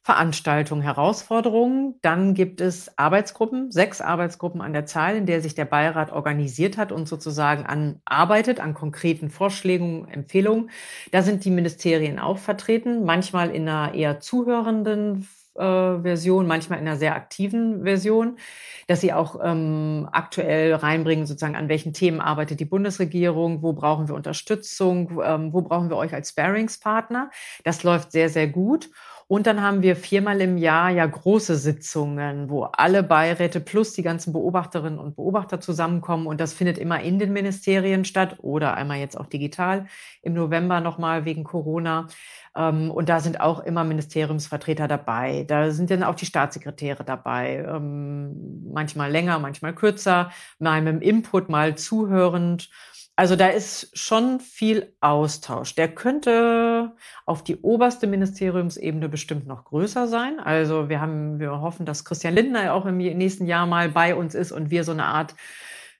Veranstaltungen, 0.04 0.82
Herausforderungen. 0.82 1.94
Dann 2.02 2.34
gibt 2.34 2.60
es 2.60 2.98
Arbeitsgruppen, 2.98 3.70
sechs 3.70 4.00
Arbeitsgruppen 4.00 4.60
an 4.60 4.72
der 4.72 4.84
Zahl, 4.84 5.16
in 5.16 5.26
der 5.26 5.40
sich 5.40 5.54
der 5.54 5.64
Beirat 5.64 6.10
organisiert 6.12 6.76
hat 6.76 6.90
und 6.90 7.06
sozusagen 7.06 7.66
an, 7.66 8.00
arbeitet 8.04 8.58
an 8.58 8.74
konkreten 8.74 9.30
Vorschlägen, 9.30 10.08
Empfehlungen. 10.08 10.70
Da 11.12 11.22
sind 11.22 11.44
die 11.44 11.50
Ministerien 11.50 12.18
auch 12.18 12.38
vertreten, 12.38 13.04
manchmal 13.04 13.50
in 13.50 13.68
einer 13.68 13.94
eher 13.94 14.18
zuhörenden 14.18 15.28
äh, 15.54 16.00
Version, 16.00 16.46
manchmal 16.46 16.78
in 16.78 16.88
einer 16.88 16.96
sehr 16.96 17.14
aktiven 17.14 17.84
Version, 17.84 18.38
dass 18.86 19.00
sie 19.02 19.12
auch 19.12 19.38
ähm, 19.42 20.08
aktuell 20.10 20.74
reinbringen, 20.74 21.26
sozusagen 21.26 21.56
an 21.56 21.68
welchen 21.68 21.92
Themen 21.92 22.20
arbeitet 22.20 22.58
die 22.60 22.64
Bundesregierung, 22.64 23.62
wo 23.62 23.72
brauchen 23.72 24.08
wir 24.08 24.14
Unterstützung, 24.14 25.20
ähm, 25.24 25.52
wo 25.52 25.62
brauchen 25.62 25.90
wir 25.90 25.96
euch 25.96 26.14
als 26.14 26.30
Sparingspartner. 26.30 27.30
Das 27.64 27.82
läuft 27.82 28.12
sehr, 28.12 28.28
sehr 28.30 28.48
gut. 28.48 28.90
Und 29.32 29.46
dann 29.46 29.62
haben 29.62 29.80
wir 29.80 29.96
viermal 29.96 30.42
im 30.42 30.58
Jahr 30.58 30.90
ja 30.90 31.06
große 31.06 31.56
Sitzungen, 31.56 32.50
wo 32.50 32.64
alle 32.64 33.02
Beiräte 33.02 33.60
plus 33.60 33.94
die 33.94 34.02
ganzen 34.02 34.34
Beobachterinnen 34.34 34.98
und 34.98 35.16
Beobachter 35.16 35.58
zusammenkommen. 35.58 36.26
Und 36.26 36.38
das 36.38 36.52
findet 36.52 36.76
immer 36.76 37.00
in 37.00 37.18
den 37.18 37.32
Ministerien 37.32 38.04
statt 38.04 38.36
oder 38.42 38.74
einmal 38.74 38.98
jetzt 38.98 39.18
auch 39.18 39.24
digital 39.24 39.86
im 40.20 40.34
November 40.34 40.82
nochmal 40.82 41.24
wegen 41.24 41.44
Corona. 41.44 42.08
Ähm, 42.54 42.90
und 42.90 43.08
da 43.08 43.20
sind 43.20 43.40
auch 43.40 43.60
immer 43.60 43.84
Ministeriumsvertreter 43.84 44.86
dabei. 44.86 45.44
Da 45.48 45.70
sind 45.70 45.90
dann 45.90 46.02
auch 46.02 46.14
die 46.14 46.26
Staatssekretäre 46.26 47.02
dabei. 47.02 47.64
Ähm, 47.66 48.70
manchmal 48.70 49.10
länger, 49.10 49.38
manchmal 49.38 49.74
kürzer, 49.74 50.30
mal 50.58 50.82
mit 50.82 50.92
dem 50.92 51.00
Input, 51.00 51.48
mal 51.48 51.74
zuhörend. 51.74 52.68
Also 53.14 53.36
da 53.36 53.48
ist 53.48 53.96
schon 53.96 54.40
viel 54.40 54.94
Austausch. 55.00 55.74
Der 55.74 55.94
könnte 55.94 56.92
auf 57.26 57.44
die 57.44 57.56
oberste 57.58 58.06
Ministeriumsebene 58.06 59.08
bestimmt 59.08 59.46
noch 59.46 59.64
größer 59.64 60.08
sein. 60.08 60.40
Also 60.40 60.88
wir 60.88 61.00
haben, 61.00 61.38
wir 61.38 61.60
hoffen, 61.60 61.84
dass 61.84 62.04
Christian 62.04 62.34
Lindner 62.34 62.72
auch 62.72 62.86
im 62.86 62.96
nächsten 62.96 63.46
Jahr 63.46 63.66
mal 63.66 63.90
bei 63.90 64.14
uns 64.14 64.34
ist 64.34 64.50
und 64.50 64.70
wir 64.70 64.84
so 64.84 64.92
eine 64.92 65.04
Art 65.04 65.34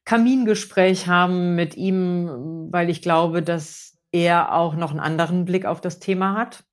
Kamingespräch 0.04 1.06
haben 1.06 1.54
mit 1.54 1.76
ihm, 1.76 2.68
weil 2.70 2.88
ich 2.88 3.02
glaube, 3.02 3.42
dass 3.42 3.98
er 4.10 4.54
auch 4.54 4.74
noch 4.74 4.90
einen 4.90 5.00
anderen 5.00 5.44
Blick 5.44 5.66
auf 5.66 5.80
das 5.80 5.98
Thema 5.98 6.34
hat. 6.36 6.64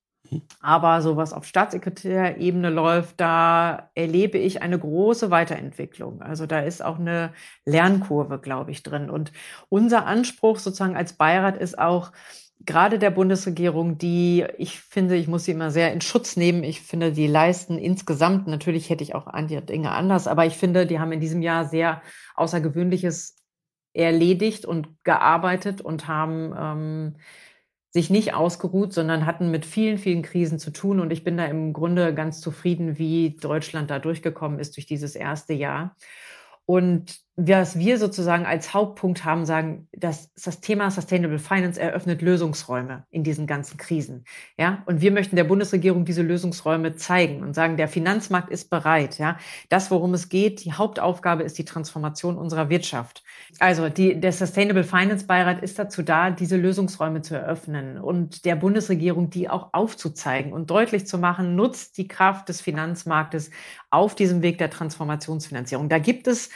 Aber 0.61 1.01
so 1.01 1.17
was 1.17 1.33
auf 1.33 1.45
Staatssekretärebene 1.45 2.69
läuft, 2.69 3.19
da 3.19 3.89
erlebe 3.95 4.37
ich 4.37 4.61
eine 4.61 4.77
große 4.77 5.31
Weiterentwicklung. 5.31 6.21
Also 6.21 6.45
da 6.45 6.59
ist 6.59 6.83
auch 6.83 6.99
eine 6.99 7.33
Lernkurve, 7.65 8.39
glaube 8.39 8.71
ich, 8.71 8.83
drin. 8.83 9.09
Und 9.09 9.31
unser 9.69 10.05
Anspruch 10.05 10.59
sozusagen 10.59 10.95
als 10.95 11.13
Beirat 11.13 11.57
ist 11.57 11.77
auch, 11.79 12.11
gerade 12.65 12.99
der 12.99 13.11
Bundesregierung, 13.11 13.97
die, 13.97 14.45
ich 14.57 14.79
finde, 14.81 15.15
ich 15.15 15.27
muss 15.27 15.45
sie 15.45 15.51
immer 15.51 15.71
sehr 15.71 15.93
in 15.93 16.01
Schutz 16.01 16.35
nehmen. 16.35 16.63
Ich 16.63 16.81
finde, 16.81 17.11
die 17.11 17.27
leisten 17.27 17.77
insgesamt, 17.77 18.47
natürlich 18.47 18.89
hätte 18.89 19.03
ich 19.03 19.15
auch 19.15 19.27
andere 19.27 19.61
Dinge 19.61 19.91
anders, 19.91 20.27
aber 20.27 20.45
ich 20.45 20.57
finde, 20.57 20.85
die 20.85 20.99
haben 20.99 21.11
in 21.11 21.19
diesem 21.19 21.41
Jahr 21.41 21.65
sehr 21.65 22.01
Außergewöhnliches 22.35 23.37
erledigt 23.93 24.65
und 24.65 24.89
gearbeitet 25.03 25.81
und 25.81 26.07
haben 26.07 26.53
ähm, 26.57 27.15
sich 27.91 28.09
nicht 28.09 28.33
ausgeruht, 28.33 28.93
sondern 28.93 29.25
hatten 29.25 29.49
mit 29.51 29.65
vielen, 29.65 29.97
vielen 29.97 30.21
Krisen 30.21 30.59
zu 30.59 30.71
tun. 30.71 30.99
Und 30.99 31.11
ich 31.11 31.23
bin 31.23 31.37
da 31.37 31.45
im 31.45 31.73
Grunde 31.73 32.13
ganz 32.13 32.39
zufrieden, 32.41 32.99
wie 32.99 33.37
Deutschland 33.41 33.89
da 33.89 33.99
durchgekommen 33.99 34.59
ist 34.59 34.75
durch 34.77 34.85
dieses 34.85 35.15
erste 35.15 35.53
Jahr. 35.53 35.95
Und 36.65 37.21
was 37.41 37.79
wir 37.79 37.97
sozusagen 37.97 38.45
als 38.45 38.73
Hauptpunkt 38.73 39.23
haben, 39.23 39.45
sagen, 39.45 39.87
dass 39.93 40.33
das 40.33 40.59
Thema 40.59 40.91
Sustainable 40.91 41.39
Finance 41.39 41.79
eröffnet 41.79 42.21
Lösungsräume 42.21 43.05
in 43.11 43.23
diesen 43.23 43.47
ganzen 43.47 43.77
Krisen. 43.77 44.25
Ja, 44.57 44.83
und 44.85 44.99
wir 44.99 45.11
möchten 45.11 45.37
der 45.37 45.45
Bundesregierung 45.45 46.03
diese 46.03 46.21
Lösungsräume 46.21 46.95
zeigen 46.95 47.41
und 47.41 47.53
sagen, 47.53 47.77
der 47.77 47.87
Finanzmarkt 47.87 48.49
ist 48.51 48.69
bereit. 48.69 49.19
Ja, 49.19 49.37
das, 49.69 49.89
worum 49.89 50.13
es 50.13 50.27
geht, 50.27 50.65
die 50.65 50.73
Hauptaufgabe 50.73 51.43
ist 51.43 51.57
die 51.57 51.63
Transformation 51.63 52.37
unserer 52.37 52.69
Wirtschaft. 52.69 53.23
Also 53.59 53.87
die, 53.87 54.19
der 54.19 54.33
Sustainable 54.33 54.83
Finance 54.83 55.25
Beirat 55.25 55.63
ist 55.63 55.79
dazu 55.79 56.03
da, 56.03 56.31
diese 56.31 56.57
Lösungsräume 56.57 57.21
zu 57.21 57.35
eröffnen 57.35 57.99
und 57.99 58.43
der 58.43 58.57
Bundesregierung 58.57 59.29
die 59.29 59.49
auch 59.49 59.69
aufzuzeigen 59.71 60.51
und 60.51 60.69
deutlich 60.69 61.07
zu 61.07 61.17
machen, 61.17 61.55
nutzt 61.55 61.97
die 61.97 62.09
Kraft 62.09 62.49
des 62.49 62.59
Finanzmarktes 62.59 63.49
auf 63.91 64.13
diesem 64.13 64.41
Weg 64.41 64.57
der 64.57 64.69
Transformationsfinanzierung. 64.69 65.87
Da 65.87 65.99
gibt 65.99 66.27
es 66.27 66.49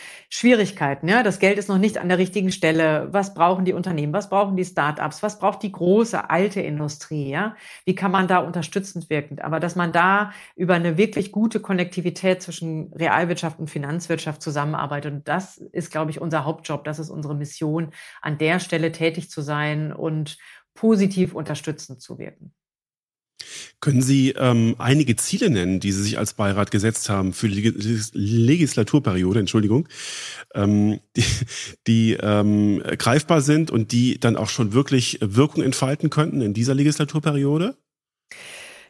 Schwierigkeiten. 0.73 1.07
Ja? 1.07 1.23
Das 1.23 1.39
Geld 1.39 1.57
ist 1.57 1.69
noch 1.69 1.77
nicht 1.77 1.97
an 1.97 2.09
der 2.09 2.17
richtigen 2.17 2.51
Stelle. 2.51 3.07
Was 3.11 3.33
brauchen 3.33 3.65
die 3.65 3.73
Unternehmen? 3.73 4.13
Was 4.13 4.29
brauchen 4.29 4.55
die 4.55 4.65
Startups? 4.65 5.23
Was 5.23 5.39
braucht 5.39 5.63
die 5.63 5.71
große 5.71 6.29
alte 6.29 6.61
Industrie? 6.61 7.29
Ja? 7.29 7.55
Wie 7.85 7.95
kann 7.95 8.11
man 8.11 8.27
da 8.27 8.39
unterstützend 8.39 9.09
wirken? 9.09 9.39
Aber 9.39 9.59
dass 9.59 9.75
man 9.75 9.91
da 9.91 10.31
über 10.55 10.73
eine 10.73 10.97
wirklich 10.97 11.31
gute 11.31 11.59
Konnektivität 11.59 12.41
zwischen 12.41 12.91
Realwirtschaft 12.93 13.59
und 13.59 13.69
Finanzwirtschaft 13.69 14.41
zusammenarbeitet. 14.41 15.13
Und 15.13 15.27
das 15.27 15.57
ist, 15.57 15.91
glaube 15.91 16.11
ich, 16.11 16.19
unser 16.19 16.45
Hauptjob. 16.45 16.83
Das 16.83 16.99
ist 16.99 17.09
unsere 17.09 17.35
Mission, 17.35 17.91
an 18.21 18.37
der 18.37 18.59
Stelle 18.59 18.91
tätig 18.91 19.29
zu 19.29 19.41
sein 19.41 19.93
und 19.93 20.37
positiv 20.73 21.33
unterstützend 21.33 22.01
zu 22.01 22.17
wirken. 22.17 22.53
Können 23.79 24.01
Sie 24.01 24.31
ähm, 24.31 24.75
einige 24.77 25.15
Ziele 25.15 25.49
nennen, 25.49 25.79
die 25.79 25.91
Sie 25.91 26.03
sich 26.03 26.17
als 26.17 26.33
Beirat 26.33 26.71
gesetzt 26.71 27.09
haben 27.09 27.33
für 27.33 27.49
die 27.49 27.73
Legislaturperiode, 28.13 29.39
Entschuldigung, 29.39 29.87
ähm, 30.55 30.99
die, 31.15 31.25
die 31.87 32.13
ähm, 32.13 32.81
greifbar 32.97 33.41
sind 33.41 33.71
und 33.71 33.91
die 33.91 34.19
dann 34.19 34.37
auch 34.37 34.49
schon 34.49 34.73
wirklich 34.73 35.19
Wirkung 35.21 35.63
entfalten 35.63 36.09
könnten 36.09 36.41
in 36.41 36.53
dieser 36.53 36.75
Legislaturperiode? 36.75 37.75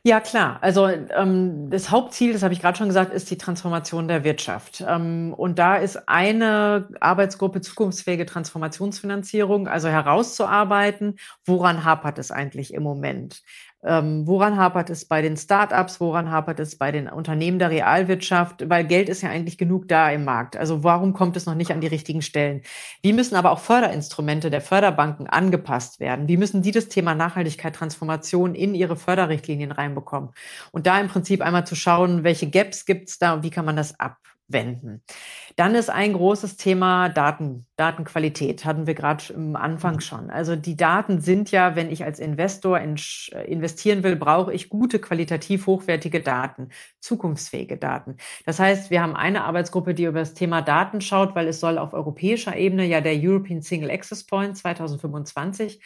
Ja, 0.06 0.20
klar. 0.20 0.60
Also 0.62 0.88
ähm, 0.88 1.70
das 1.70 1.90
Hauptziel, 1.90 2.34
das 2.34 2.44
habe 2.44 2.54
ich 2.54 2.60
gerade 2.60 2.78
schon 2.78 2.88
gesagt, 2.88 3.14
ist 3.14 3.32
die 3.32 3.38
Transformation 3.38 4.10
der 4.10 4.26
Wirtschaft. 4.26 4.84
Ähm, 4.86 5.34
und 5.34 5.60
da 5.60 5.78
ist 5.78 6.10
eine 6.10 6.90
Arbeitsgruppe 7.00 7.62
zukunftsfähige 7.62 8.26
Transformationsfinanzierung, 8.26 9.70
also 9.70 9.88
herauszuarbeiten, 9.88 11.16
woran 11.46 11.86
hapert 11.86 12.20
es 12.20 12.32
eigentlich 12.32 12.74
im 12.74 12.84
Moment? 12.84 13.44
Ähm, 13.86 14.26
woran 14.26 14.58
hapert 14.58 14.90
es 14.90 15.06
bei 15.06 15.22
den 15.22 15.36
Startups? 15.36 16.00
Woran 16.00 16.32
hapert 16.32 16.60
es 16.60 16.78
bei 16.78 16.92
den 16.92 17.10
Unternehmen 17.10 17.60
der 17.60 17.70
Realwirtschaft? 17.70 18.70
Weil 18.70 18.86
Geld 18.86 19.10
ist 19.10 19.22
ja 19.22 19.30
eigentlich 19.30 19.58
genug 19.58 19.88
da 19.90 20.10
im 20.10 20.24
Markt. 20.24 20.56
Also 20.56 20.84
warum 20.84 21.14
kommt 21.14 21.36
es 21.36 21.46
noch 21.46 21.56
nicht 21.56 21.72
an 21.72 21.82
die 21.82 21.88
richtigen 21.88 22.22
Stellen? 22.22 22.62
Wie 23.02 23.14
müssen 23.14 23.36
aber 23.36 23.52
auch 23.52 23.60
Förderinstrumente 23.60 24.50
der 24.50 24.62
Förderbanken 24.62 25.28
angepasst 25.28 26.00
werden? 26.00 26.28
Wie 26.28 26.38
müssen 26.38 26.62
die 26.62 26.72
das 26.72 26.88
Thema 26.88 27.14
Nachhaltigkeit, 27.14 27.76
Transformation 27.76 28.56
in 28.56 28.74
ihre 28.74 28.96
Förderrichtlinien 28.96 29.72
reinbekommen? 29.72 30.30
Und 30.72 30.88
da 30.88 31.00
im 31.00 31.10
Prinzip 31.10 31.42
einmal 31.42 31.68
zu 31.68 31.76
schauen, 31.76 32.24
welche 32.24 32.50
Gaps 32.50 32.86
gibt 32.86 33.10
es 33.10 33.18
da 33.20 33.34
und 33.34 33.44
wie 33.44 33.50
kann 33.50 33.66
man 33.66 33.76
das 33.76 34.00
ab 34.00 34.18
wenden. 34.54 35.04
Dann 35.56 35.76
ist 35.76 35.90
ein 35.90 36.14
großes 36.14 36.58
Thema 36.58 37.10
Daten, 37.10 37.66
Datenqualität, 37.76 38.66
hatten 38.66 38.88
wir 38.88 38.94
gerade 38.94 39.24
am 39.36 39.56
Anfang 39.56 40.00
schon. 40.00 40.30
Also 40.30 40.56
die 40.56 40.78
Daten 40.78 41.22
sind 41.22 41.52
ja, 41.52 41.76
wenn 41.76 41.92
ich 41.92 42.04
als 42.04 42.20
Investor 42.20 42.80
in, 42.80 42.96
investieren 43.46 44.04
will, 44.04 44.16
brauche 44.16 44.54
ich 44.54 44.70
gute, 44.70 45.00
qualitativ 45.00 45.68
hochwertige 45.68 46.22
Daten, 46.22 46.70
zukunftsfähige 47.02 47.78
Daten. 47.78 48.18
Das 48.46 48.60
heißt, 48.60 48.90
wir 48.90 49.02
haben 49.02 49.16
eine 49.16 49.44
Arbeitsgruppe, 49.44 49.94
die 49.94 50.06
über 50.06 50.20
das 50.20 50.34
Thema 50.34 50.62
Daten 50.62 51.02
schaut, 51.02 51.36
weil 51.36 51.48
es 51.48 51.60
soll 51.60 51.78
auf 51.78 51.94
europäischer 51.94 52.56
Ebene 52.56 52.86
ja 52.86 53.02
der 53.02 53.16
European 53.16 53.62
Single 53.62 53.92
Access 53.92 54.24
Point 54.26 54.58
2025 54.58 55.82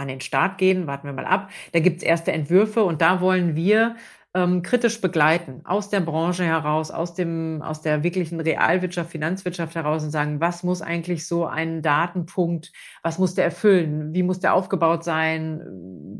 an 0.00 0.08
den 0.08 0.20
Start 0.20 0.58
gehen. 0.58 0.86
Warten 0.86 1.06
wir 1.06 1.12
mal 1.12 1.26
ab. 1.26 1.50
Da 1.72 1.80
gibt 1.80 1.98
es 1.98 2.02
erste 2.02 2.32
Entwürfe 2.32 2.82
und 2.84 3.02
da 3.02 3.20
wollen 3.20 3.54
wir 3.54 3.96
ähm, 4.32 4.62
kritisch 4.62 5.00
begleiten, 5.00 5.62
aus 5.64 5.90
der 5.90 6.00
Branche 6.00 6.44
heraus, 6.44 6.92
aus 6.92 7.14
dem, 7.14 7.62
aus 7.62 7.82
der 7.82 8.04
wirklichen 8.04 8.40
Realwirtschaft, 8.40 9.10
Finanzwirtschaft 9.10 9.74
heraus 9.74 10.04
und 10.04 10.12
sagen, 10.12 10.40
was 10.40 10.62
muss 10.62 10.82
eigentlich 10.82 11.26
so 11.26 11.46
ein 11.46 11.82
Datenpunkt, 11.82 12.70
was 13.02 13.18
muss 13.18 13.34
der 13.34 13.44
erfüllen, 13.44 14.14
wie 14.14 14.22
muss 14.22 14.38
der 14.38 14.54
aufgebaut 14.54 15.02
sein, 15.02 15.60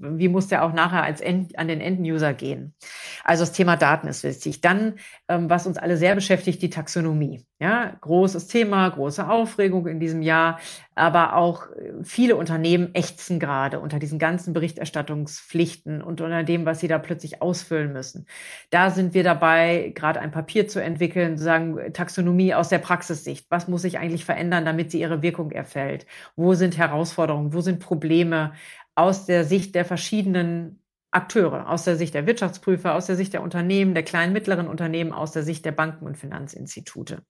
wie 0.03 0.29
muss 0.29 0.49
der 0.49 0.65
auch 0.65 0.73
nachher 0.73 1.05
als 1.05 1.21
End, 1.21 1.57
an 1.57 1.69
den 1.69 1.81
Enduser 1.81 2.35
gehen. 2.35 2.75
Also 3.23 3.43
das 3.43 3.53
Thema 3.53 3.77
Daten 3.77 4.09
ist 4.09 4.25
wichtig. 4.25 4.61
Dann, 4.61 4.95
ähm, 5.29 5.49
was 5.49 5.69
uns 5.69 5.79
alle 5.79 5.97
sehr 5.97 6.17
beschäftigt, 6.17 6.63
die 6.63 6.71
Taxonomie. 6.71 7.47
Ja, 7.61 7.95
großes 8.01 8.49
Thema, 8.49 8.89
große 8.89 9.29
Aufregung 9.29 9.87
in 9.87 10.01
diesem 10.01 10.23
Jahr, 10.23 10.59
aber 11.01 11.35
auch 11.35 11.71
äh, 11.73 11.93
viele 12.05 12.37
Unternehmen 12.37 12.95
ächzen 12.95 13.41
gerade 13.41 13.81
unter 13.81 13.99
diesen 13.99 14.19
ganzen 14.19 14.53
Berichterstattungspflichten 14.53 16.03
und 16.03 16.21
unter 16.21 16.45
dem, 16.45 16.67
was 16.67 16.81
sie 16.81 16.89
da 16.89 16.99
plötzlich 16.99 17.43
ausfüllen 17.43 17.93
müssen. 17.93 18.27
Da 18.71 18.91
sind 18.91 19.15
wir 19.15 19.25
dabei, 19.25 19.93
gerade 19.95 20.21
ein 20.21 20.31
Papier 20.31 20.69
zu 20.69 20.83
entwickeln, 20.83 21.39
zu 21.39 21.45
sagen, 21.45 21.93
Taxonomie 21.93 22.55
aus 22.55 22.69
der 22.69 22.79
Praxissicht. 22.79 23.47
Was 23.51 23.67
muss 23.67 23.83
sich 23.83 23.99
eigentlich 23.99 24.25
verändern, 24.25 24.65
damit 24.65 24.91
sie 24.91 25.01
ihre 25.01 25.23
Wirkung 25.23 25.51
erfällt? 25.51 26.07
Wo 26.37 26.55
sind 26.55 26.79
Herausforderungen? 26.79 27.53
Wo 27.55 27.61
sind 27.61 27.81
Probleme 27.81 28.53
aus 28.95 29.27
der 29.27 29.45
Sicht 29.45 29.75
der 29.75 29.85
verschiedenen 29.85 30.81
Akteure, 31.13 31.69
aus 31.69 31.85
der 31.85 31.97
Sicht 31.97 32.15
der 32.15 32.27
Wirtschaftsprüfer, 32.27 32.95
aus 32.95 33.07
der 33.07 33.17
Sicht 33.17 33.33
der 33.33 33.43
Unternehmen, 33.43 33.95
der 33.95 34.05
kleinen, 34.05 34.33
mittleren 34.33 34.69
Unternehmen, 34.69 35.13
aus 35.13 35.33
der 35.33 35.43
Sicht 35.43 35.65
der 35.65 35.73
Banken 35.73 36.07
und 36.07 36.17
Finanzinstitute. 36.17 37.23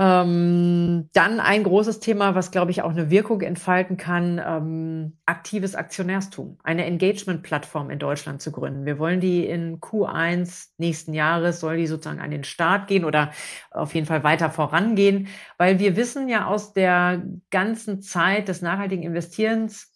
Ähm, 0.00 1.10
dann 1.12 1.40
ein 1.40 1.64
großes 1.64 1.98
Thema, 1.98 2.36
was, 2.36 2.52
glaube 2.52 2.70
ich, 2.70 2.82
auch 2.82 2.90
eine 2.90 3.10
Wirkung 3.10 3.40
entfalten 3.40 3.96
kann, 3.96 4.40
ähm, 4.44 5.18
aktives 5.26 5.74
Aktionärstum, 5.74 6.56
eine 6.62 6.84
Engagement-Plattform 6.84 7.90
in 7.90 7.98
Deutschland 7.98 8.40
zu 8.40 8.52
gründen. 8.52 8.86
Wir 8.86 9.00
wollen 9.00 9.18
die 9.18 9.44
in 9.44 9.80
Q1 9.80 10.68
nächsten 10.78 11.14
Jahres, 11.14 11.58
soll 11.58 11.78
die 11.78 11.88
sozusagen 11.88 12.20
an 12.20 12.30
den 12.30 12.44
Start 12.44 12.86
gehen 12.86 13.04
oder 13.04 13.32
auf 13.72 13.92
jeden 13.92 14.06
Fall 14.06 14.22
weiter 14.22 14.50
vorangehen, 14.50 15.26
weil 15.56 15.80
wir 15.80 15.96
wissen 15.96 16.28
ja 16.28 16.46
aus 16.46 16.72
der 16.72 17.20
ganzen 17.50 18.00
Zeit 18.00 18.46
des 18.46 18.62
nachhaltigen 18.62 19.02
Investierens, 19.02 19.92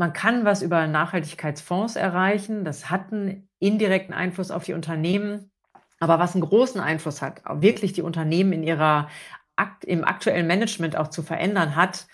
man 0.00 0.14
kann 0.14 0.46
was 0.46 0.62
über 0.62 0.86
Nachhaltigkeitsfonds 0.86 1.94
erreichen. 1.94 2.64
Das 2.64 2.88
hat 2.88 3.12
einen 3.12 3.50
indirekten 3.58 4.14
Einfluss 4.14 4.50
auf 4.50 4.64
die 4.64 4.72
Unternehmen. 4.72 5.49
Aber 6.00 6.18
was 6.18 6.34
einen 6.34 6.42
großen 6.42 6.80
Einfluss 6.80 7.22
hat, 7.22 7.42
wirklich 7.62 7.92
die 7.92 8.02
Unternehmen 8.02 8.52
in 8.52 8.62
ihrer 8.62 9.08
im 9.84 10.04
aktuellen 10.04 10.46
Management 10.46 10.96
auch 10.96 11.08
zu 11.08 11.22
verändern 11.22 11.76
hat, 11.76 12.06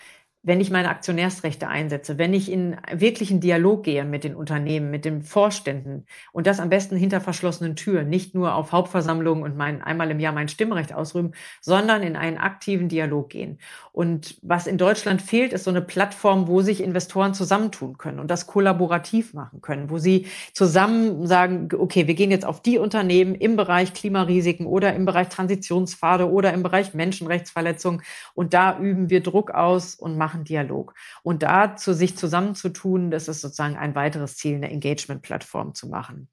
wenn 0.47 0.61
ich 0.61 0.71
meine 0.71 0.87
Aktionärsrechte 0.87 1.67
einsetze, 1.67 2.17
wenn 2.17 2.33
ich 2.33 2.49
in 2.49 2.77
wirklichen 2.89 3.41
Dialog 3.41 3.83
gehe 3.83 4.05
mit 4.05 4.23
den 4.23 4.33
Unternehmen, 4.33 4.89
mit 4.89 5.03
den 5.03 5.21
Vorständen 5.21 6.05
und 6.31 6.47
das 6.47 6.61
am 6.61 6.69
besten 6.69 6.95
hinter 6.95 7.19
verschlossenen 7.19 7.75
Türen, 7.75 8.07
nicht 8.07 8.33
nur 8.33 8.55
auf 8.55 8.71
Hauptversammlungen 8.71 9.43
und 9.43 9.57
mein, 9.57 9.81
einmal 9.81 10.09
im 10.09 10.21
Jahr 10.21 10.31
mein 10.31 10.47
Stimmrecht 10.47 10.93
ausrühmen, 10.93 11.33
sondern 11.59 12.01
in 12.01 12.15
einen 12.15 12.37
aktiven 12.37 12.87
Dialog 12.87 13.29
gehen. 13.29 13.59
Und 13.91 14.37
was 14.41 14.67
in 14.67 14.77
Deutschland 14.77 15.21
fehlt, 15.21 15.51
ist 15.51 15.65
so 15.65 15.69
eine 15.69 15.81
Plattform, 15.81 16.47
wo 16.47 16.61
sich 16.61 16.81
Investoren 16.81 17.33
zusammentun 17.33 17.97
können 17.97 18.19
und 18.19 18.31
das 18.31 18.47
kollaborativ 18.47 19.33
machen 19.33 19.59
können, 19.59 19.89
wo 19.89 19.97
sie 19.97 20.27
zusammen 20.53 21.27
sagen, 21.27 21.67
okay, 21.77 22.07
wir 22.07 22.13
gehen 22.13 22.31
jetzt 22.31 22.45
auf 22.45 22.61
die 22.61 22.77
Unternehmen 22.77 23.35
im 23.35 23.57
Bereich 23.57 23.93
Klimarisiken 23.93 24.65
oder 24.65 24.95
im 24.95 25.03
Bereich 25.03 25.27
Transitionspfade 25.27 26.31
oder 26.31 26.53
im 26.53 26.63
Bereich 26.63 26.93
Menschenrechtsverletzungen 26.93 28.01
und 28.33 28.53
da 28.53 28.79
üben 28.79 29.09
wir 29.09 29.21
Druck 29.21 29.51
aus 29.51 29.93
und 29.95 30.17
machen 30.17 30.36
Dialog. 30.43 30.93
Und 31.23 31.43
dazu 31.43 31.93
sich 31.93 32.17
zusammenzutun, 32.17 33.11
das 33.11 33.27
ist 33.27 33.41
sozusagen 33.41 33.77
ein 33.77 33.95
weiteres 33.95 34.37
Ziel, 34.37 34.55
eine 34.55 34.69
Engagement-Plattform 34.69 35.73
zu 35.73 35.87
machen. 35.87 36.29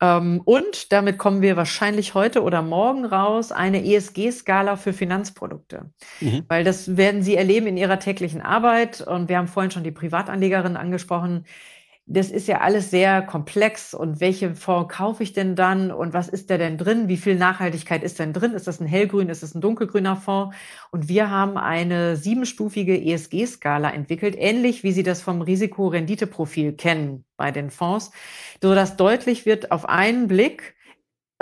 Ähm, 0.00 0.40
und 0.44 0.92
damit 0.92 1.18
kommen 1.18 1.42
wir 1.42 1.56
wahrscheinlich 1.56 2.14
heute 2.14 2.42
oder 2.42 2.62
morgen 2.62 3.04
raus, 3.04 3.52
eine 3.52 3.84
ESG-Skala 3.84 4.76
für 4.76 4.92
Finanzprodukte. 4.92 5.90
Mhm. 6.20 6.44
Weil 6.48 6.64
das 6.64 6.96
werden 6.96 7.22
Sie 7.22 7.36
erleben 7.36 7.66
in 7.66 7.76
Ihrer 7.76 7.98
täglichen 7.98 8.40
Arbeit. 8.40 9.00
Und 9.00 9.28
wir 9.28 9.38
haben 9.38 9.48
vorhin 9.48 9.70
schon 9.70 9.84
die 9.84 9.92
Privatanlegerin 9.92 10.76
angesprochen 10.76 11.44
das 12.06 12.30
ist 12.30 12.48
ja 12.48 12.60
alles 12.60 12.90
sehr 12.90 13.22
komplex 13.22 13.94
und 13.94 14.20
welche 14.20 14.54
Fonds 14.54 14.92
kaufe 14.92 15.22
ich 15.22 15.32
denn 15.32 15.54
dann 15.54 15.92
und 15.92 16.12
was 16.12 16.28
ist 16.28 16.50
da 16.50 16.58
denn 16.58 16.76
drin? 16.76 17.08
Wie 17.08 17.16
viel 17.16 17.36
Nachhaltigkeit 17.36 18.02
ist 18.02 18.18
denn 18.18 18.32
drin? 18.32 18.52
Ist 18.52 18.66
das 18.66 18.80
ein 18.80 18.86
hellgrün, 18.86 19.28
ist 19.28 19.42
das 19.42 19.54
ein 19.54 19.60
dunkelgrüner 19.60 20.16
Fonds? 20.16 20.54
Und 20.90 21.08
wir 21.08 21.30
haben 21.30 21.56
eine 21.56 22.16
siebenstufige 22.16 23.00
ESG-Skala 23.00 23.90
entwickelt, 23.90 24.34
ähnlich 24.36 24.82
wie 24.82 24.92
Sie 24.92 25.04
das 25.04 25.22
vom 25.22 25.42
Risiko-Rendite-Profil 25.42 26.72
kennen 26.72 27.24
bei 27.36 27.52
den 27.52 27.70
Fonds, 27.70 28.10
so 28.60 28.74
dass 28.74 28.96
deutlich 28.96 29.46
wird 29.46 29.70
auf 29.70 29.88
einen 29.88 30.26
Blick, 30.26 30.74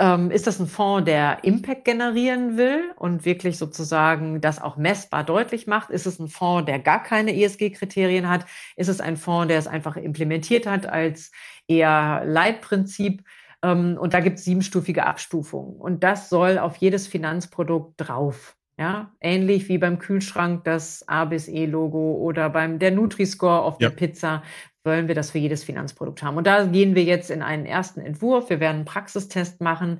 ähm, 0.01 0.31
ist 0.31 0.47
das 0.47 0.59
ein 0.59 0.65
Fonds, 0.65 1.05
der 1.05 1.43
Impact 1.43 1.85
generieren 1.85 2.57
will 2.57 2.91
und 2.95 3.23
wirklich 3.23 3.59
sozusagen 3.59 4.41
das 4.41 4.59
auch 4.59 4.75
messbar 4.75 5.23
deutlich 5.23 5.67
macht? 5.67 5.91
Ist 5.91 6.07
es 6.07 6.17
ein 6.17 6.27
Fonds, 6.27 6.65
der 6.65 6.79
gar 6.79 7.03
keine 7.03 7.35
ESG-Kriterien 7.35 8.27
hat? 8.27 8.47
Ist 8.75 8.87
es 8.87 8.99
ein 8.99 9.15
Fonds, 9.15 9.49
der 9.49 9.59
es 9.59 9.67
einfach 9.67 9.97
implementiert 9.97 10.65
hat 10.65 10.87
als 10.87 11.31
eher 11.67 12.23
Leitprinzip? 12.25 13.23
Ähm, 13.61 13.95
und 14.01 14.15
da 14.15 14.21
gibt 14.21 14.39
es 14.39 14.45
siebenstufige 14.45 15.05
Abstufungen. 15.05 15.75
Und 15.75 16.03
das 16.03 16.29
soll 16.29 16.57
auf 16.57 16.77
jedes 16.77 17.05
Finanzprodukt 17.05 17.93
drauf. 17.97 18.55
Ja, 18.79 19.11
ähnlich 19.19 19.69
wie 19.69 19.77
beim 19.77 19.99
Kühlschrank 19.99 20.63
das 20.63 21.07
A 21.07 21.25
bis 21.25 21.47
E-Logo 21.47 22.15
oder 22.15 22.49
beim 22.49 22.79
der 22.79 22.89
Nutri-Score 22.89 23.61
auf 23.61 23.79
ja. 23.79 23.89
der 23.89 23.95
Pizza 23.95 24.41
wollen 24.83 25.07
wir 25.07 25.15
das 25.15 25.31
für 25.31 25.37
jedes 25.37 25.63
Finanzprodukt 25.63 26.23
haben. 26.23 26.37
Und 26.37 26.47
da 26.47 26.65
gehen 26.65 26.95
wir 26.95 27.03
jetzt 27.03 27.29
in 27.29 27.41
einen 27.41 27.65
ersten 27.65 28.01
Entwurf. 28.01 28.49
Wir 28.49 28.59
werden 28.59 28.77
einen 28.77 28.85
Praxistest 28.85 29.61
machen 29.61 29.99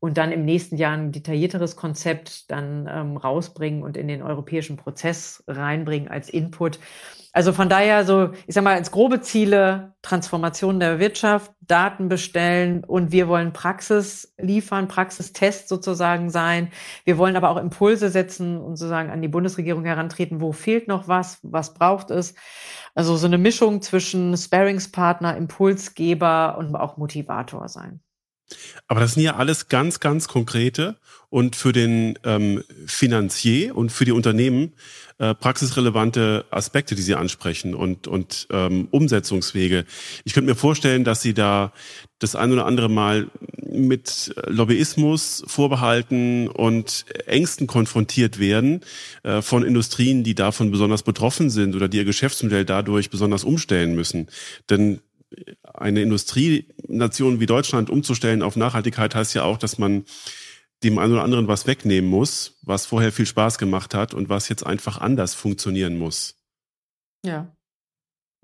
und 0.00 0.18
dann 0.18 0.32
im 0.32 0.44
nächsten 0.44 0.76
Jahr 0.76 0.96
ein 0.96 1.12
detaillierteres 1.12 1.76
Konzept 1.76 2.50
dann 2.50 2.88
ähm, 2.90 3.16
rausbringen 3.16 3.82
und 3.82 3.96
in 3.96 4.08
den 4.08 4.22
europäischen 4.22 4.76
Prozess 4.76 5.42
reinbringen 5.48 6.08
als 6.08 6.28
Input. 6.28 6.78
Also 7.32 7.52
von 7.52 7.68
daher 7.68 8.04
so, 8.04 8.30
ich 8.46 8.54
sag 8.54 8.64
mal, 8.64 8.74
als 8.74 8.90
grobe 8.90 9.20
Ziele 9.20 9.94
Transformation 10.02 10.80
der 10.80 10.98
Wirtschaft, 10.98 11.52
Daten 11.60 12.08
bestellen 12.08 12.84
und 12.84 13.12
wir 13.12 13.28
wollen 13.28 13.52
Praxis 13.52 14.32
liefern, 14.38 14.88
Praxistest 14.88 15.68
sozusagen 15.68 16.30
sein. 16.30 16.70
Wir 17.04 17.18
wollen 17.18 17.36
aber 17.36 17.50
auch 17.50 17.58
Impulse 17.58 18.08
setzen 18.08 18.58
und 18.58 18.76
sozusagen 18.76 19.10
an 19.10 19.20
die 19.20 19.28
Bundesregierung 19.28 19.84
herantreten, 19.84 20.40
wo 20.40 20.52
fehlt 20.52 20.88
noch 20.88 21.08
was, 21.08 21.38
was 21.42 21.74
braucht 21.74 22.10
es. 22.10 22.34
Also 22.94 23.16
so 23.16 23.26
eine 23.26 23.38
Mischung 23.38 23.82
zwischen 23.82 24.36
Sparingspartner, 24.36 25.36
Impulsgeber 25.36 26.56
und 26.58 26.74
auch 26.74 26.96
Motivator 26.96 27.68
sein. 27.68 28.00
Aber 28.86 29.00
das 29.00 29.14
sind 29.14 29.22
ja 29.22 29.36
alles 29.36 29.68
ganz, 29.68 30.00
ganz 30.00 30.28
konkrete 30.28 30.96
und 31.28 31.56
für 31.56 31.72
den 31.72 32.18
ähm, 32.24 32.64
Finanzier 32.86 33.76
und 33.76 33.92
für 33.92 34.06
die 34.06 34.12
Unternehmen 34.12 34.72
äh, 35.18 35.34
praxisrelevante 35.34 36.44
Aspekte, 36.50 36.94
die 36.94 37.02
Sie 37.02 37.14
ansprechen 37.14 37.74
und, 37.74 38.06
und 38.06 38.46
ähm, 38.50 38.88
Umsetzungswege. 38.90 39.84
Ich 40.24 40.32
könnte 40.32 40.48
mir 40.50 40.56
vorstellen, 40.56 41.04
dass 41.04 41.22
Sie 41.22 41.34
da 41.34 41.72
das 42.18 42.34
ein 42.34 42.52
oder 42.52 42.66
andere 42.66 42.88
Mal 42.88 43.28
mit 43.70 44.34
Lobbyismus, 44.46 45.44
Vorbehalten 45.46 46.48
und 46.48 47.04
Ängsten 47.26 47.66
konfrontiert 47.66 48.38
werden 48.38 48.80
äh, 49.22 49.42
von 49.42 49.64
Industrien, 49.64 50.24
die 50.24 50.34
davon 50.34 50.70
besonders 50.70 51.02
betroffen 51.02 51.50
sind 51.50 51.76
oder 51.76 51.88
die 51.88 51.98
ihr 51.98 52.04
Geschäftsmodell 52.04 52.64
dadurch 52.64 53.10
besonders 53.10 53.44
umstellen 53.44 53.94
müssen. 53.94 54.28
Denn 54.70 55.00
eine 55.74 56.02
Industrienation 56.02 57.40
wie 57.40 57.46
Deutschland 57.46 57.90
umzustellen 57.90 58.42
auf 58.42 58.56
Nachhaltigkeit 58.56 59.14
heißt 59.14 59.34
ja 59.34 59.44
auch, 59.44 59.58
dass 59.58 59.78
man 59.78 60.04
dem 60.84 60.98
einen 60.98 61.12
oder 61.12 61.24
anderen 61.24 61.48
was 61.48 61.66
wegnehmen 61.66 62.08
muss, 62.08 62.58
was 62.62 62.86
vorher 62.86 63.12
viel 63.12 63.26
Spaß 63.26 63.58
gemacht 63.58 63.94
hat 63.94 64.14
und 64.14 64.28
was 64.28 64.48
jetzt 64.48 64.64
einfach 64.64 64.98
anders 64.98 65.34
funktionieren 65.34 65.98
muss. 65.98 66.36
Ja, 67.24 67.56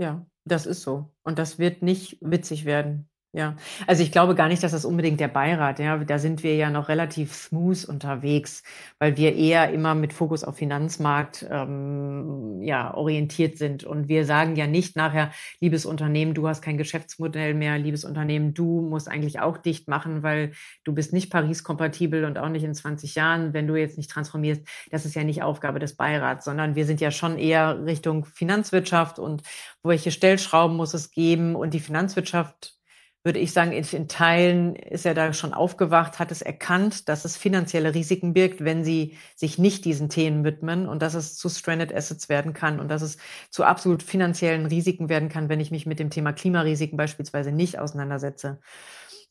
ja, 0.01 0.27
das 0.45 0.67
ist 0.67 0.83
so. 0.83 1.15
Und 1.23 1.39
das 1.39 1.59
wird 1.59 1.83
nicht 1.83 2.19
witzig 2.21 2.65
werden. 2.65 3.09
Ja, 3.37 3.57
also 3.89 4.05
ich 4.05 4.13
glaube 4.13 4.37
gar 4.37 4.47
nicht, 4.47 4.63
dass 4.63 4.71
das 4.71 4.85
unbedingt 4.85 5.19
der 5.19 5.27
Beirat, 5.27 5.81
ja, 5.81 5.99
da 5.99 6.21
sind 6.21 6.45
wir 6.45 6.55
ja 6.55 6.71
noch 6.71 6.89
relativ 6.89 7.35
smooth 7.35 7.85
unterwegs, 7.85 8.63
weil 9.01 9.17
wir 9.17 9.35
eher 9.35 9.73
immer 9.73 9.97
mit 9.97 10.13
Fokus 10.13 10.45
auf 10.45 10.57
Finanzmarkt 10.57 11.45
ähm, 11.51 12.63
ja, 12.63 12.95
orientiert 12.95 13.59
sind. 13.59 13.83
Und 13.83 14.07
wir 14.07 14.25
sagen 14.25 14.55
ja 14.55 14.69
nicht 14.69 14.95
nachher, 14.95 15.33
liebes 15.59 15.85
Unternehmen, 15.85 16.35
du 16.35 16.47
hast 16.47 16.63
kein 16.63 16.79
Geschäftsmodell 16.79 17.55
mehr, 17.55 17.77
liebes 17.77 18.05
Unternehmen, 18.05 18.55
du 18.55 18.81
musst 18.83 19.11
eigentlich 19.11 19.41
auch 19.41 19.59
dicht 19.59 19.89
machen, 19.89 20.23
weil 20.23 20.53
du 20.85 20.95
bist 20.95 21.13
nicht 21.13 21.29
Paris-kompatibel 21.33 22.25
und 22.27 22.39
auch 22.39 22.51
nicht 22.51 22.63
in 22.63 22.73
20 22.73 23.17
Jahren, 23.17 23.53
wenn 23.53 23.67
du 23.67 23.75
jetzt 23.75 23.97
nicht 23.97 24.13
transformierst. 24.13 24.63
Das 24.93 25.07
ist 25.07 25.17
ja 25.17 25.25
nicht 25.25 25.43
Aufgabe 25.43 25.81
des 25.81 25.97
Beirats, 25.97 26.45
sondern 26.45 26.77
wir 26.77 26.87
sind 26.87 27.01
ja 27.01 27.11
schon 27.11 27.37
eher 27.37 27.85
Richtung 27.85 28.27
Finanzwirtschaft 28.27 29.19
und 29.19 29.43
welche 29.83 30.13
Stellschrauben 30.13 30.77
muss 30.77 30.95
es 30.95 31.11
geben 31.11 31.57
und 31.57 31.75
die 31.75 31.81
Finanzwirtschaft 31.81 32.75
würde 33.25 33.39
ich 33.39 33.55
sagen, 33.55 33.73
in 33.73 34.09
Teilen 34.09 34.77
ist 34.77 35.07
er 35.07 35.15
da 35.15 35.33
schon 35.33 35.55
aufgewacht, 35.55 36.19
hat 36.19 36.31
es 36.31 36.43
erkannt, 36.43 37.09
dass 37.09 37.25
es 37.25 37.39
finanzielle 37.39 37.95
Risiken 37.95 38.35
birgt, 38.35 38.63
wenn 38.63 38.85
sie 38.85 39.17
sich 39.35 39.59
nicht 39.59 39.87
diesen 39.87 40.11
Themen 40.11 40.45
widmen 40.45 40.87
und 40.87 41.01
dass 41.01 41.15
es 41.15 41.37
zu 41.37 41.49
Stranded 41.49 41.95
Assets 41.95 42.29
werden 42.29 42.53
kann 42.53 42.79
und 42.79 42.89
dass 42.89 43.01
es 43.01 43.17
zu 43.51 43.65
absolut 43.65 44.03
finanziellen 44.03 44.67
Risiken 44.67 45.09
werden 45.09 45.31
kann, 45.31 45.49
wenn 45.49 45.61
ich 45.61 45.71
mich 45.71 45.87
mit 45.87 45.99
dem 45.99 46.11
Thema 46.11 46.35
Klimarisiken 46.35 46.99
beispielsweise 46.99 47.51
nicht 47.51 47.79
auseinandersetze. 47.79 48.61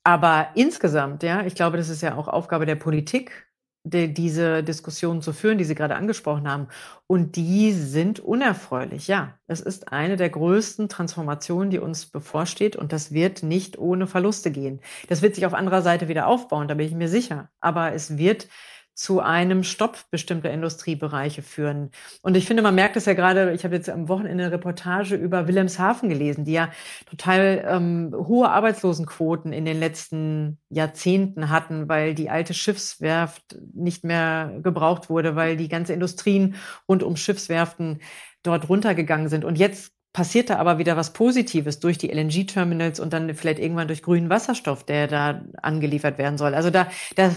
Aber 0.04 0.50
insgesamt, 0.56 1.24
ja, 1.24 1.46
ich 1.46 1.56
glaube, 1.56 1.78
das 1.78 1.90
ist 1.90 2.02
ja 2.02 2.16
auch 2.16 2.28
Aufgabe 2.28 2.66
der 2.66 2.76
Politik, 2.76 3.48
die, 3.84 4.14
diese 4.14 4.64
Diskussion 4.64 5.22
zu 5.22 5.34
führen, 5.34 5.58
die 5.58 5.66
Sie 5.66 5.76
gerade 5.76 5.96
angesprochen 5.96 6.50
haben. 6.50 6.68
Und 7.08 7.36
die 7.36 7.74
sind 7.74 8.20
unerfreulich. 8.20 9.08
Ja, 9.08 9.38
es 9.48 9.60
ist 9.62 9.92
eine 9.92 10.16
der 10.16 10.30
größten 10.30 10.90
Transformationen, 10.90 11.70
die 11.70 11.80
uns 11.80 12.06
bevorsteht. 12.06 12.76
Und 12.76 12.94
das 12.94 13.12
wird 13.12 13.44
nicht 13.44 13.78
ohne 13.78 14.08
Verluste 14.08 14.52
gehen. 14.52 14.80
Das 15.10 15.22
wird 15.22 15.36
sich 15.36 15.46
auf 15.46 15.54
anderer 15.54 15.82
Seite 15.82 16.08
wieder 16.08 16.28
aufbauen, 16.28 16.68
da 16.68 16.76
bin 16.76 16.88
ich 16.88 16.94
mir 16.96 17.10
sicher. 17.10 17.50
Aber 17.60 17.94
es 17.94 18.18
wird 18.18 18.48
zu 18.94 19.20
einem 19.20 19.64
Stopp 19.64 19.98
bestimmter 20.12 20.52
Industriebereiche 20.52 21.42
führen. 21.42 21.92
Und 22.22 22.36
ich 22.36 22.46
finde, 22.46 22.62
man 22.62 22.76
merkt 22.76 22.96
es 22.96 23.06
ja 23.06 23.14
gerade, 23.14 23.54
ich 23.54 23.64
habe 23.64 23.76
jetzt 23.76 23.90
am 23.90 24.08
Wochenende 24.08 24.44
eine 24.44 24.54
Reportage 24.54 25.16
über 25.16 25.48
Wilhelmshaven 25.48 26.10
gelesen, 26.10 26.46
die 26.46 26.54
ja 26.54 26.70
total 27.10 27.66
ähm, 27.68 28.14
hohe 28.14 28.50
Arbeitslosenquoten 28.50 29.54
in 29.54 29.66
den 29.66 29.80
letzten 29.80 30.60
Jahrzehnten 30.70 31.50
hatten, 31.50 31.90
weil 31.90 32.14
die 32.14 32.30
alte 32.30 32.54
Schiffswerft 32.54 33.58
nicht 33.74 34.04
mehr 34.04 34.60
gebraucht 34.62 35.10
wurde, 35.10 35.36
weil 35.36 35.58
die 35.58 35.70
ganze 35.70 35.94
Industrien 35.94 36.56
rund 36.88 37.04
um 37.04 37.16
Schiffswerften 37.16 38.00
dort 38.44 38.70
runtergegangen 38.70 39.30
sind. 39.30 39.46
Und 39.46 39.58
jetzt 39.58 39.93
passiert 40.14 40.52
da 40.52 40.58
aber 40.58 40.78
wieder 40.78 40.96
was 40.96 41.12
Positives 41.12 41.80
durch 41.80 41.98
die 41.98 42.12
LNG-Terminals 42.12 43.00
und 43.00 43.14
dann 43.14 43.34
vielleicht 43.34 43.58
irgendwann 43.58 43.88
durch 43.88 44.04
grünen 44.04 44.30
Wasserstoff, 44.30 44.84
der 44.84 45.08
da 45.08 45.42
angeliefert 45.62 46.20
werden 46.20 46.38
soll. 46.38 46.54
Also 46.54 46.70
da, 46.70 46.88
da 47.16 47.32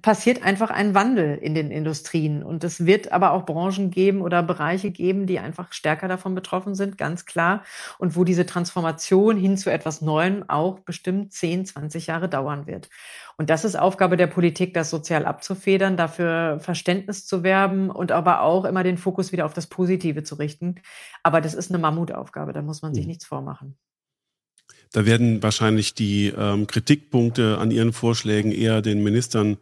passiert 0.00 0.44
einfach 0.44 0.70
ein 0.70 0.94
Wandel 0.94 1.36
in 1.36 1.54
den 1.54 1.72
Industrien 1.72 2.44
und 2.44 2.62
es 2.62 2.86
wird 2.86 3.10
aber 3.10 3.32
auch 3.32 3.44
Branchen 3.44 3.90
geben 3.90 4.22
oder 4.22 4.44
Bereiche 4.44 4.92
geben, 4.92 5.26
die 5.26 5.40
einfach 5.40 5.72
stärker 5.72 6.06
davon 6.06 6.36
betroffen 6.36 6.76
sind, 6.76 6.96
ganz 6.96 7.26
klar. 7.26 7.64
Und 7.98 8.14
wo 8.14 8.22
diese 8.22 8.46
Transformation 8.46 9.36
hin 9.36 9.56
zu 9.56 9.68
etwas 9.68 10.00
Neuem 10.00 10.48
auch 10.48 10.78
bestimmt 10.78 11.32
10, 11.32 11.66
20 11.66 12.06
Jahre 12.06 12.28
dauern 12.28 12.68
wird. 12.68 12.90
Und 13.40 13.48
das 13.48 13.64
ist 13.64 13.74
Aufgabe 13.74 14.18
der 14.18 14.26
Politik, 14.26 14.74
das 14.74 14.90
sozial 14.90 15.24
abzufedern, 15.24 15.96
dafür 15.96 16.60
Verständnis 16.60 17.24
zu 17.24 17.42
werben 17.42 17.88
und 17.88 18.12
aber 18.12 18.42
auch 18.42 18.66
immer 18.66 18.84
den 18.84 18.98
Fokus 18.98 19.32
wieder 19.32 19.46
auf 19.46 19.54
das 19.54 19.66
Positive 19.66 20.22
zu 20.24 20.34
richten. 20.34 20.74
Aber 21.22 21.40
das 21.40 21.54
ist 21.54 21.70
eine 21.70 21.78
Mammutaufgabe, 21.78 22.52
da 22.52 22.60
muss 22.60 22.82
man 22.82 22.92
sich 22.92 23.04
mhm. 23.04 23.08
nichts 23.08 23.24
vormachen. 23.24 23.78
Da 24.92 25.06
werden 25.06 25.42
wahrscheinlich 25.42 25.94
die 25.94 26.26
ähm, 26.26 26.66
Kritikpunkte 26.66 27.56
an 27.56 27.70
Ihren 27.70 27.94
Vorschlägen 27.94 28.52
eher 28.52 28.82
den 28.82 29.02
Ministern 29.02 29.56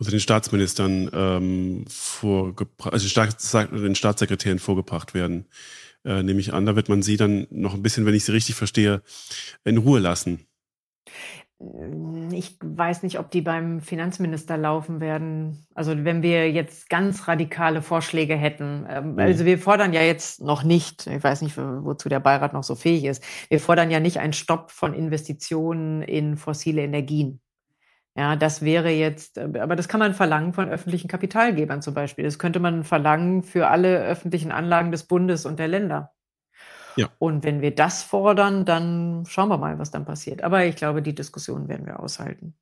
oder 0.00 0.10
den 0.10 0.18
Staatsministern 0.18 1.08
ähm, 1.12 1.84
vorgebracht, 1.88 2.92
also 2.92 3.06
den 3.06 3.94
Staatssekretären 3.94 4.58
vorgebracht 4.58 5.14
werden, 5.14 5.46
äh, 6.04 6.24
nehme 6.24 6.40
ich 6.40 6.52
an. 6.52 6.66
Da 6.66 6.74
wird 6.74 6.88
man 6.88 7.02
sie 7.02 7.16
dann 7.16 7.46
noch 7.50 7.74
ein 7.74 7.84
bisschen, 7.84 8.04
wenn 8.04 8.14
ich 8.14 8.24
sie 8.24 8.32
richtig 8.32 8.56
verstehe, 8.56 9.00
in 9.62 9.78
Ruhe 9.78 10.00
lassen. 10.00 10.48
Ich 12.32 12.58
weiß 12.62 13.02
nicht, 13.02 13.18
ob 13.18 13.30
die 13.30 13.40
beim 13.40 13.80
Finanzminister 13.80 14.58
laufen 14.58 15.00
werden. 15.00 15.66
Also 15.74 16.04
wenn 16.04 16.22
wir 16.22 16.50
jetzt 16.50 16.90
ganz 16.90 17.28
radikale 17.28 17.80
Vorschläge 17.80 18.36
hätten. 18.36 18.86
Ähm, 18.88 19.12
mhm. 19.12 19.18
Also 19.18 19.46
wir 19.46 19.58
fordern 19.58 19.94
ja 19.94 20.02
jetzt 20.02 20.42
noch 20.42 20.64
nicht, 20.64 21.06
ich 21.06 21.24
weiß 21.24 21.40
nicht, 21.40 21.56
wozu 21.56 22.10
der 22.10 22.20
Beirat 22.20 22.52
noch 22.52 22.62
so 22.62 22.74
fähig 22.74 23.04
ist, 23.04 23.24
wir 23.48 23.58
fordern 23.58 23.90
ja 23.90 24.00
nicht 24.00 24.20
einen 24.20 24.34
Stopp 24.34 24.70
von 24.70 24.92
Investitionen 24.92 26.02
in 26.02 26.36
fossile 26.36 26.82
Energien. 26.82 27.40
Ja, 28.16 28.36
das 28.36 28.62
wäre 28.62 28.90
jetzt, 28.90 29.38
aber 29.38 29.76
das 29.76 29.88
kann 29.88 30.00
man 30.00 30.14
verlangen 30.14 30.54
von 30.54 30.70
öffentlichen 30.70 31.08
Kapitalgebern 31.08 31.82
zum 31.82 31.92
Beispiel. 31.94 32.24
Das 32.24 32.38
könnte 32.38 32.60
man 32.60 32.82
verlangen 32.82 33.42
für 33.42 33.68
alle 33.68 34.04
öffentlichen 34.04 34.52
Anlagen 34.52 34.90
des 34.90 35.04
Bundes 35.04 35.44
und 35.44 35.58
der 35.58 35.68
Länder. 35.68 36.12
Ja. 36.96 37.10
Und 37.18 37.44
wenn 37.44 37.60
wir 37.60 37.74
das 37.74 38.02
fordern, 38.02 38.64
dann 38.64 39.24
schauen 39.26 39.48
wir 39.48 39.58
mal, 39.58 39.78
was 39.78 39.90
dann 39.90 40.04
passiert. 40.04 40.42
Aber 40.42 40.64
ich 40.64 40.76
glaube, 40.76 41.02
die 41.02 41.14
Diskussion 41.14 41.68
werden 41.68 41.86
wir 41.86 42.00
aushalten. 42.00 42.54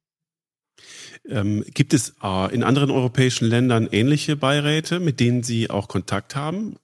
Ähm, 1.26 1.64
gibt 1.68 1.94
es 1.94 2.14
äh, 2.22 2.54
in 2.54 2.64
anderen 2.64 2.90
europäischen 2.90 3.46
Ländern 3.46 3.88
ähnliche 3.90 4.36
Beiräte, 4.36 5.00
mit 5.00 5.20
denen 5.20 5.42
Sie 5.42 5.70
auch 5.70 5.88
Kontakt 5.88 6.34
haben? 6.36 6.76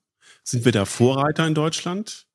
Sind 0.45 0.65
wir 0.65 0.73
da 0.73 0.85
Vorreiter 0.85 1.47
in 1.47 1.55
Deutschland? 1.55 2.27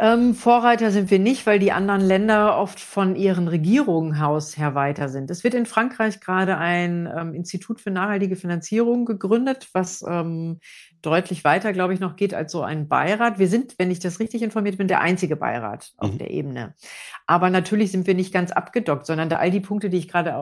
Ähm, 0.00 0.36
Vorreiter 0.36 0.92
sind 0.92 1.10
wir 1.10 1.18
nicht, 1.18 1.44
weil 1.44 1.58
die 1.58 1.72
anderen 1.72 2.00
Länder 2.00 2.56
oft 2.56 2.78
von 2.78 3.16
ihren 3.16 3.48
Regierungen 3.48 4.14
aus 4.20 4.56
her 4.56 4.76
weiter 4.76 5.08
sind. 5.08 5.28
Es 5.28 5.42
wird 5.42 5.54
in 5.54 5.66
Frankreich 5.66 6.20
gerade 6.20 6.56
ein 6.56 7.12
ähm, 7.12 7.34
Institut 7.34 7.80
für 7.80 7.90
nachhaltige 7.90 8.36
Finanzierung 8.36 9.06
gegründet, 9.06 9.68
was 9.72 10.04
ähm, 10.08 10.60
deutlich 11.02 11.42
weiter, 11.42 11.72
glaube 11.72 11.94
ich, 11.94 12.00
noch 12.00 12.14
geht 12.14 12.32
als 12.32 12.52
so 12.52 12.62
ein 12.62 12.86
Beirat. 12.86 13.40
Wir 13.40 13.48
sind, 13.48 13.74
wenn 13.78 13.90
ich 13.90 13.98
das 13.98 14.20
richtig 14.20 14.42
informiert 14.42 14.78
bin, 14.78 14.86
der 14.86 15.00
einzige 15.00 15.34
Beirat 15.34 15.90
auf 15.96 16.12
mhm. 16.12 16.18
der 16.18 16.30
Ebene. 16.30 16.74
Aber 17.26 17.50
natürlich 17.50 17.90
sind 17.90 18.06
wir 18.06 18.14
nicht 18.14 18.32
ganz 18.32 18.52
abgedockt, 18.52 19.04
sondern 19.04 19.28
da 19.28 19.38
all 19.38 19.50
die 19.50 19.58
Punkte, 19.58 19.90
die 19.90 19.98
ich 19.98 20.06
gerade 20.06 20.32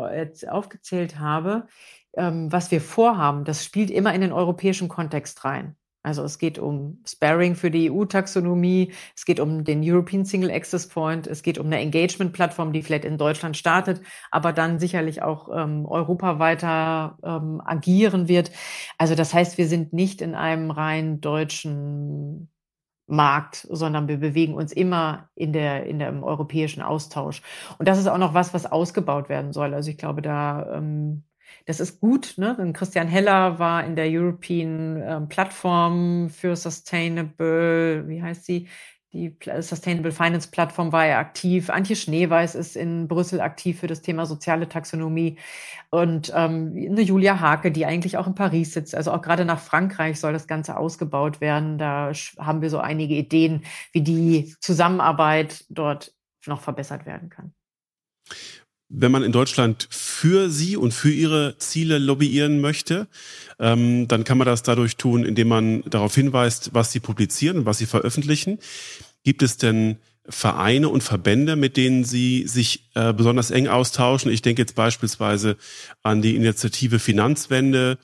aufgezählt 0.51 1.19
habe, 1.19 1.67
ähm, 2.15 2.53
was 2.53 2.71
wir 2.71 2.83
vorhaben, 2.83 3.45
das 3.45 3.65
spielt 3.65 3.91
immer 3.91 4.13
in 4.13 4.21
den 4.21 4.33
europäischen 4.33 4.89
Kontext 4.89 5.47
rein. 5.47 5.77
Also 6.07 6.23
es 6.23 6.39
geht 6.39 6.61
um 6.61 7.01
Sparring 7.05 7.57
für 7.57 7.69
die 7.69 7.91
EU-Taxonomie, 7.91 8.93
es 9.17 9.25
geht 9.25 9.41
um 9.41 9.65
den 9.65 9.83
European 9.83 10.25
Single 10.25 10.53
Access 10.53 10.89
Point, 10.89 11.27
es 11.27 11.43
geht 11.43 11.59
um 11.59 11.67
eine 11.67 11.81
Engagement-Plattform, 11.81 12.73
die 12.73 12.83
vielleicht 12.83 13.05
in 13.05 13.19
Deutschland 13.19 13.57
startet, 13.57 14.01
aber 14.31 14.53
dann 14.53 14.79
sicherlich 14.79 15.23
auch 15.23 15.49
ähm, 15.53 15.85
europaweiter 15.85 17.19
ähm, 17.25 17.61
agieren 17.65 18.29
wird. 18.29 18.53
Also 18.99 19.17
das 19.17 19.35
heißt, 19.35 19.59
wir 19.59 19.67
sind 19.67 19.93
nicht 19.93 20.23
in 20.23 20.37
einem 20.37 20.71
rein 20.71 21.21
deutschen 21.21 22.51
Markt, 23.09 23.67
sondern 23.69 24.07
wir 24.07 24.19
bewegen 24.19 24.55
uns 24.55 24.73
immer 24.73 25.29
in 25.35 25.53
der 25.53 25.87
in 25.87 25.99
dem 25.99 26.23
europäischen 26.23 26.83
Austausch. 26.83 27.43
Und 27.79 27.89
das 27.89 27.99
ist 27.99 28.07
auch 28.07 28.19
noch 28.19 28.33
was, 28.33 28.55
was 28.55 28.67
ausgebaut 28.67 29.29
werden 29.29 29.53
soll. 29.53 29.75
Also 29.75 29.91
ich 29.91 29.99
glaube, 29.99 30.23
da 30.23 30.77
ähm, 30.77 31.25
das 31.67 31.81
ist 31.81 32.01
gut. 32.01 32.35
Ne? 32.37 32.57
Und 32.57 32.73
Christian 32.73 33.09
Heller 33.09 33.59
war 33.59 33.85
in 33.85 33.97
der 33.97 34.07
European 34.09 35.03
ähm, 35.03 35.29
Plattform 35.29 36.31
für 36.31 36.57
Sustainable, 36.57 38.09
wie 38.09 38.23
heißt 38.23 38.45
sie? 38.45 38.69
Die 39.13 39.35
Sustainable 39.61 40.13
Finance 40.13 40.51
Plattform 40.51 40.93
war 40.93 41.07
er 41.07 41.19
aktiv. 41.19 41.71
Antje 41.71 41.97
Schneeweiß 41.97 42.55
ist 42.55 42.77
in 42.77 43.09
Brüssel 43.09 43.41
aktiv 43.41 43.81
für 43.81 43.87
das 43.87 44.03
Thema 44.03 44.27
soziale 44.27 44.69
Taxonomie. 44.69 45.39
Und 45.91 46.33
ähm, 46.35 46.75
eine 46.77 47.01
Julia 47.01 47.41
Hake, 47.41 47.73
die 47.73 47.87
eigentlich 47.87 48.19
auch 48.19 48.27
in 48.27 48.35
Paris 48.35 48.75
sitzt. 48.75 48.95
Also 48.95 49.13
auch 49.13 49.23
gerade 49.23 49.47
nach 49.47 49.61
Frankreich 49.61 50.21
soll 50.21 50.35
das 50.35 50.47
Ganze 50.47 50.77
ausgebaut 50.77 51.41
werden. 51.41 51.79
Da 51.79 52.13
haben 52.39 52.61
wir 52.61 52.69
so 52.69 52.79
einige 52.79 53.15
Ideen, 53.15 53.63
wie 53.93 54.03
die 54.03 54.55
Zusammenarbeit 54.61 55.65
dort 55.71 56.13
noch 56.45 56.61
verbessert 56.61 57.07
werden 57.07 57.31
kann 57.31 57.55
wenn 58.89 59.11
man 59.11 59.25
in 59.25 59.33
Deutschland 59.33 59.89
für 59.91 60.49
sie 60.49 60.77
und 60.77 60.93
für 60.93 61.11
ihre 61.11 61.57
Ziele 61.59 61.99
lobbyieren 61.99 62.61
möchte, 62.61 63.09
ähm, 63.59 64.07
dann 64.09 64.25
kann 64.25 64.39
man 64.39 64.47
das 64.47 64.63
dadurch 64.63 64.97
tun, 64.97 65.25
indem 65.25 65.49
man 65.49 65.83
darauf 65.85 66.15
hinweist, 66.15 66.71
was 66.73 66.93
sie 66.93 67.01
publizieren 67.01 67.59
und 67.59 67.67
was 67.67 67.79
sie 67.79 67.87
veröffentlichen. 67.87 68.59
Gibt 69.25 69.43
es 69.43 69.57
denn 69.57 69.99
Vereine 70.29 70.89
und 70.89 71.03
Verbände, 71.03 71.55
mit 71.55 71.77
denen 71.77 72.05
Sie 72.05 72.47
sich 72.49 72.91
äh, 72.95 73.13
besonders 73.13 73.51
eng 73.51 73.69
austauschen? 73.69 74.31
Ich 74.31 74.43
denke 74.43 74.63
jetzt 74.63 74.75
beispielsweise 74.75 75.57
an 76.03 76.21
die 76.21 76.35
Initiative 76.35 76.99
Finanzwende 76.99 77.99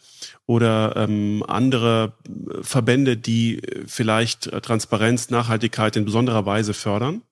oder 0.47 0.95
ähm, 0.97 1.45
andere 1.47 2.15
Verbände, 2.61 3.17
die 3.17 3.61
vielleicht 3.87 4.51
Transparenz, 4.63 5.31
Nachhaltigkeit 5.31 5.97
in 5.97 6.05
besonderer 6.05 6.47
Weise 6.47 6.75
fördern. 6.75 7.23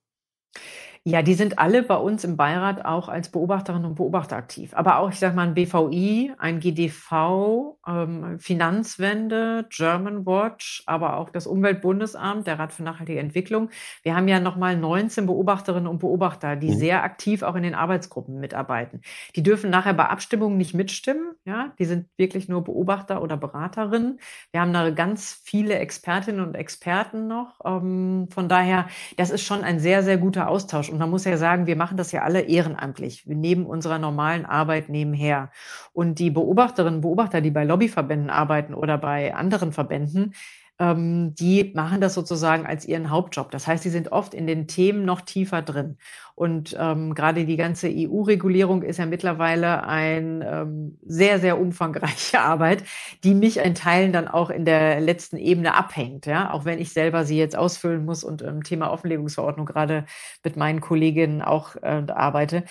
Ja, 1.05 1.22
die 1.22 1.32
sind 1.32 1.59
alle 1.59 1.82
bei 1.82 1.96
uns 1.96 2.24
im 2.24 2.36
Beirat 2.36 2.84
auch 2.84 3.09
als 3.09 3.30
Beobachterinnen 3.30 3.86
und 3.86 3.94
Beobachter 3.94 4.36
aktiv. 4.36 4.74
Aber 4.74 4.98
auch, 4.98 5.09
ich 5.09 5.18
sage 5.18 5.34
mal, 5.34 5.48
ein 5.48 5.55
BVI, 5.55 6.34
ein 6.36 6.61
GDV, 6.61 7.78
ähm, 7.88 8.38
Finanzwende, 8.38 9.64
German 9.70 10.26
Watch, 10.26 10.82
aber 10.84 11.16
auch 11.16 11.30
das 11.30 11.46
Umweltbundesamt, 11.46 12.46
der 12.46 12.59
Rat 12.59 12.74
für 12.74 12.82
nachhaltige 12.82 13.18
Entwicklung. 13.18 13.70
Wir 14.03 14.14
haben 14.14 14.28
ja 14.28 14.40
nochmal 14.40 14.76
19 14.76 15.24
Beobachterinnen 15.24 15.86
und 15.86 16.01
Beobachter, 16.01 16.55
die 16.57 16.68
mhm. 16.68 16.78
sehr 16.78 17.03
aktiv 17.03 17.42
auch 17.42 17.55
in 17.55 17.62
den 17.62 17.74
Arbeitsgruppen 17.74 18.38
mitarbeiten. 18.38 19.01
Die 19.36 19.42
dürfen 19.42 19.70
nachher 19.70 19.94
bei 19.94 20.05
Abstimmungen 20.05 20.59
nicht 20.59 20.74
mitstimmen. 20.74 21.32
Ja, 21.46 21.72
die 21.78 21.86
sind 21.86 22.09
wirklich 22.18 22.46
nur 22.46 22.62
Beobachter 22.62 23.22
oder 23.22 23.38
Beraterinnen. 23.38 24.20
Wir 24.53 24.61
haben 24.61 24.74
da 24.74 24.90
ganz 24.90 25.40
viele 25.44 25.78
Expertinnen 25.78 26.46
und 26.46 26.55
Experten 26.57 27.26
noch. 27.26 27.59
Ähm, 27.64 28.28
von 28.30 28.51
daher, 28.51 28.86
das 29.16 29.30
ist 29.30 29.44
schon 29.44 29.64
ein 29.64 29.80
sehr, 29.80 30.03
sehr 30.03 30.18
guter 30.18 30.48
Austausch. 30.48 30.90
Und 30.90 30.99
man 31.01 31.11
muss 31.11 31.24
ja 31.24 31.36
sagen, 31.36 31.66
wir 31.66 31.76
machen 31.76 31.96
das 31.96 32.12
ja 32.12 32.22
alle 32.22 32.42
ehrenamtlich. 32.42 33.26
Wir 33.26 33.34
neben 33.34 33.66
unserer 33.66 33.98
normalen 33.98 34.46
Arbeit 34.46 34.88
nebenher. 34.88 35.51
Und 35.92 36.18
die 36.20 36.30
Beobachterinnen 36.30 36.96
und 36.96 37.01
Beobachter, 37.01 37.40
die 37.40 37.51
bei 37.51 37.64
Lobbyverbänden 37.64 38.30
arbeiten 38.30 38.74
oder 38.74 38.98
bei 38.98 39.34
anderen 39.34 39.72
Verbänden, 39.72 40.34
ähm, 40.80 41.34
die 41.34 41.72
machen 41.74 42.00
das 42.00 42.14
sozusagen 42.14 42.66
als 42.66 42.86
ihren 42.86 43.10
Hauptjob. 43.10 43.50
Das 43.50 43.66
heißt, 43.66 43.82
sie 43.82 43.90
sind 43.90 44.12
oft 44.12 44.32
in 44.32 44.46
den 44.46 44.66
Themen 44.66 45.04
noch 45.04 45.20
tiefer 45.20 45.60
drin. 45.60 45.98
Und 46.34 46.74
ähm, 46.80 47.14
gerade 47.14 47.44
die 47.44 47.58
ganze 47.58 47.88
EU-Regulierung 47.90 48.82
ist 48.82 48.98
ja 48.98 49.04
mittlerweile 49.04 49.84
ein 49.84 50.42
ähm, 50.42 50.98
sehr, 51.04 51.38
sehr 51.38 51.60
umfangreiche 51.60 52.40
Arbeit, 52.40 52.82
die 53.24 53.34
mich 53.34 53.58
in 53.58 53.74
Teilen 53.74 54.14
dann 54.14 54.26
auch 54.26 54.48
in 54.48 54.64
der 54.64 55.00
letzten 55.00 55.36
Ebene 55.36 55.74
abhängt. 55.74 56.24
Ja, 56.24 56.50
auch 56.54 56.64
wenn 56.64 56.78
ich 56.78 56.94
selber 56.94 57.26
sie 57.26 57.36
jetzt 57.36 57.56
ausfüllen 57.56 58.06
muss 58.06 58.24
und 58.24 58.40
im 58.40 58.62
Thema 58.62 58.90
Offenlegungsverordnung 58.90 59.66
gerade 59.66 60.06
mit 60.42 60.56
meinen 60.56 60.80
Kolleginnen 60.80 61.42
auch 61.42 61.76
äh, 61.76 62.04
arbeite. 62.08 62.64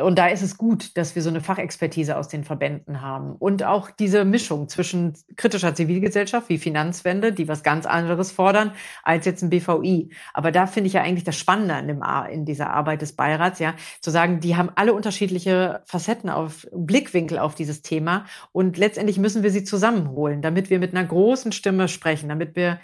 Und 0.00 0.18
da 0.18 0.28
ist 0.28 0.42
es 0.42 0.56
gut, 0.56 0.96
dass 0.96 1.14
wir 1.14 1.22
so 1.22 1.30
eine 1.30 1.40
Fachexpertise 1.40 2.16
aus 2.16 2.28
den 2.28 2.44
Verbänden 2.44 3.00
haben. 3.00 3.32
Und 3.32 3.64
auch 3.64 3.90
diese 3.90 4.24
Mischung 4.24 4.68
zwischen 4.68 5.14
kritischer 5.36 5.74
Zivilgesellschaft 5.74 6.48
wie 6.48 6.58
Finanzwende, 6.58 7.32
die 7.32 7.48
was 7.48 7.62
ganz 7.62 7.86
anderes 7.86 8.32
fordern, 8.32 8.72
als 9.02 9.26
jetzt 9.26 9.42
ein 9.42 9.50
BVI. 9.50 10.10
Aber 10.34 10.52
da 10.52 10.66
finde 10.66 10.88
ich 10.88 10.94
ja 10.94 11.02
eigentlich 11.02 11.24
das 11.24 11.36
Spannende 11.36 11.78
in, 11.78 11.86
dem, 11.86 12.02
in 12.30 12.44
dieser 12.44 12.70
Arbeit 12.70 13.02
des 13.02 13.12
Beirats, 13.12 13.58
ja, 13.58 13.74
zu 14.00 14.10
sagen, 14.10 14.40
die 14.40 14.56
haben 14.56 14.70
alle 14.74 14.92
unterschiedliche 14.92 15.82
Facetten 15.86 16.30
auf, 16.30 16.66
Blickwinkel 16.72 17.38
auf 17.38 17.54
dieses 17.54 17.82
Thema. 17.82 18.26
Und 18.52 18.78
letztendlich 18.78 19.18
müssen 19.18 19.42
wir 19.42 19.50
sie 19.50 19.64
zusammenholen, 19.64 20.42
damit 20.42 20.70
wir 20.70 20.78
mit 20.78 20.94
einer 20.94 21.06
großen 21.06 21.52
Stimme 21.52 21.88
sprechen, 21.88 22.28
damit 22.28 22.56
wir 22.56 22.78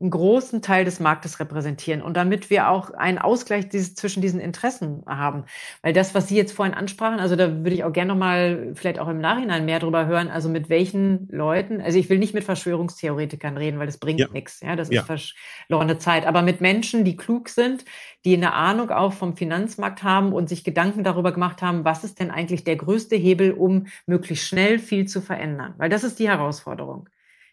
einen 0.00 0.10
großen 0.10 0.62
Teil 0.62 0.86
des 0.86 0.98
Marktes 0.98 1.40
repräsentieren 1.40 2.00
und 2.00 2.16
damit 2.16 2.48
wir 2.48 2.70
auch 2.70 2.90
einen 2.90 3.18
Ausgleich 3.18 3.68
dieses, 3.68 3.94
zwischen 3.94 4.22
diesen 4.22 4.40
Interessen 4.40 5.02
haben. 5.06 5.44
Weil 5.82 5.92
das, 5.92 6.14
was 6.14 6.28
Sie 6.28 6.36
jetzt 6.36 6.52
vorhin 6.52 6.74
ansprachen, 6.74 7.20
also 7.20 7.36
da 7.36 7.58
würde 7.58 7.74
ich 7.74 7.84
auch 7.84 7.92
gerne 7.92 8.14
nochmal 8.14 8.72
vielleicht 8.74 8.98
auch 8.98 9.08
im 9.08 9.20
Nachhinein 9.20 9.66
mehr 9.66 9.78
drüber 9.78 10.06
hören, 10.06 10.28
also 10.28 10.48
mit 10.48 10.70
welchen 10.70 11.28
Leuten, 11.30 11.82
also 11.82 11.98
ich 11.98 12.08
will 12.08 12.18
nicht 12.18 12.32
mit 12.32 12.44
Verschwörungstheoretikern 12.44 13.58
reden, 13.58 13.78
weil 13.78 13.86
das 13.86 13.98
bringt 13.98 14.20
ja. 14.20 14.28
nichts, 14.32 14.60
ja, 14.60 14.74
das 14.74 14.90
ja. 14.90 15.02
ist 15.02 15.34
verlorene 15.68 15.98
Zeit, 15.98 16.26
aber 16.26 16.40
mit 16.40 16.62
Menschen, 16.62 17.04
die 17.04 17.16
klug 17.16 17.50
sind, 17.50 17.84
die 18.24 18.34
eine 18.34 18.54
Ahnung 18.54 18.90
auch 18.90 19.12
vom 19.12 19.36
Finanzmarkt 19.36 20.02
haben 20.02 20.32
und 20.32 20.48
sich 20.48 20.64
Gedanken 20.64 21.04
darüber 21.04 21.32
gemacht 21.32 21.60
haben, 21.60 21.84
was 21.84 22.04
ist 22.04 22.20
denn 22.20 22.30
eigentlich 22.30 22.64
der 22.64 22.76
größte 22.76 23.16
Hebel, 23.16 23.52
um 23.52 23.86
möglichst 24.06 24.46
schnell 24.46 24.78
viel 24.78 25.06
zu 25.06 25.20
verändern? 25.20 25.74
Weil 25.76 25.90
das 25.90 26.04
ist 26.04 26.18
die 26.18 26.28
Herausforderung. 26.28 27.08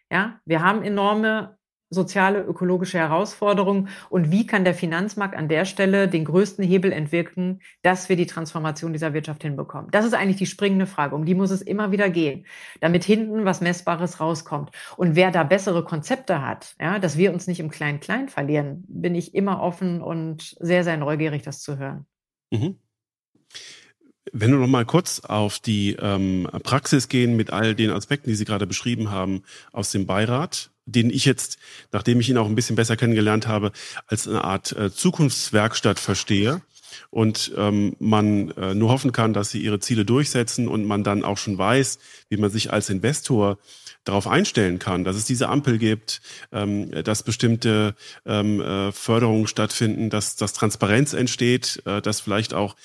Ja, 0.09 0.39
wir 0.45 0.61
haben 0.61 0.83
enorme 0.83 1.56
soziale, 1.89 2.41
ökologische 2.41 2.97
Herausforderungen 2.97 3.89
und 4.09 4.31
wie 4.31 4.45
kann 4.45 4.65
der 4.65 4.73
Finanzmarkt 4.73 5.35
an 5.35 5.47
der 5.47 5.65
Stelle 5.65 6.07
den 6.07 6.25
größten 6.25 6.63
Hebel 6.63 6.91
entwirken, 6.91 7.61
dass 7.81 8.09
wir 8.09 8.15
die 8.15 8.25
Transformation 8.25 8.93
dieser 8.93 9.13
Wirtschaft 9.13 9.43
hinbekommen? 9.43 9.89
Das 9.91 10.05
ist 10.05 10.13
eigentlich 10.13 10.37
die 10.37 10.45
springende 10.45 10.87
Frage, 10.87 11.15
um 11.15 11.25
die 11.25 11.35
muss 11.35 11.51
es 11.51 11.61
immer 11.61 11.91
wieder 11.91 12.09
gehen, 12.09 12.45
damit 12.81 13.03
hinten 13.03 13.45
was 13.45 13.61
Messbares 13.61 14.19
rauskommt. 14.19 14.71
Und 14.97 15.15
wer 15.15 15.31
da 15.31 15.43
bessere 15.43 15.83
Konzepte 15.83 16.41
hat, 16.41 16.75
ja, 16.79 16.99
dass 16.99 17.17
wir 17.17 17.33
uns 17.33 17.47
nicht 17.47 17.59
im 17.59 17.69
Klein-Klein 17.69 18.29
verlieren, 18.29 18.83
bin 18.87 19.15
ich 19.15 19.33
immer 19.33 19.61
offen 19.61 20.01
und 20.01 20.55
sehr, 20.59 20.83
sehr 20.83 20.97
neugierig, 20.97 21.43
das 21.43 21.61
zu 21.61 21.77
hören. 21.77 22.05
Mhm. 22.51 22.77
Wenn 24.33 24.51
wir 24.51 24.57
noch 24.57 24.67
mal 24.67 24.85
kurz 24.85 25.21
auf 25.21 25.59
die 25.59 25.95
ähm, 25.99 26.49
Praxis 26.63 27.07
gehen 27.07 27.37
mit 27.37 27.51
all 27.51 27.75
den 27.75 27.91
Aspekten, 27.91 28.29
die 28.29 28.35
Sie 28.35 28.45
gerade 28.45 28.67
beschrieben 28.67 29.09
haben 29.09 29.43
aus 29.71 29.91
dem 29.91 30.05
Beirat, 30.05 30.71
den 30.87 31.09
ich 31.09 31.25
jetzt, 31.25 31.57
nachdem 31.91 32.19
ich 32.19 32.29
ihn 32.29 32.37
auch 32.37 32.47
ein 32.47 32.55
bisschen 32.55 32.75
besser 32.75 32.95
kennengelernt 32.95 33.47
habe, 33.47 33.71
als 34.07 34.27
eine 34.27 34.43
Art 34.43 34.71
äh, 34.71 34.91
Zukunftswerkstatt 34.91 35.99
verstehe 35.99 36.61
und 37.09 37.51
ähm, 37.57 37.95
man 37.99 38.51
äh, 38.51 38.73
nur 38.73 38.89
hoffen 38.89 39.11
kann, 39.11 39.33
dass 39.33 39.51
sie 39.51 39.61
ihre 39.61 39.79
Ziele 39.79 40.05
durchsetzen 40.05 40.67
und 40.67 40.85
man 40.85 41.03
dann 41.03 41.23
auch 41.23 41.37
schon 41.37 41.57
weiß, 41.57 41.99
wie 42.29 42.37
man 42.37 42.49
sich 42.49 42.71
als 42.73 42.89
Investor 42.89 43.57
darauf 44.05 44.27
einstellen 44.27 44.79
kann, 44.79 45.03
dass 45.03 45.17
es 45.17 45.25
diese 45.25 45.49
Ampel 45.49 45.77
gibt, 45.77 46.21
ähm, 46.53 46.91
dass 47.03 47.23
bestimmte 47.23 47.93
ähm, 48.25 48.61
äh, 48.61 48.91
Förderungen 48.93 49.47
stattfinden, 49.47 50.09
dass, 50.09 50.37
dass 50.37 50.53
Transparenz 50.53 51.13
entsteht, 51.13 51.81
äh, 51.85 52.01
dass 52.01 52.21
vielleicht 52.21 52.53
auch 52.53 52.75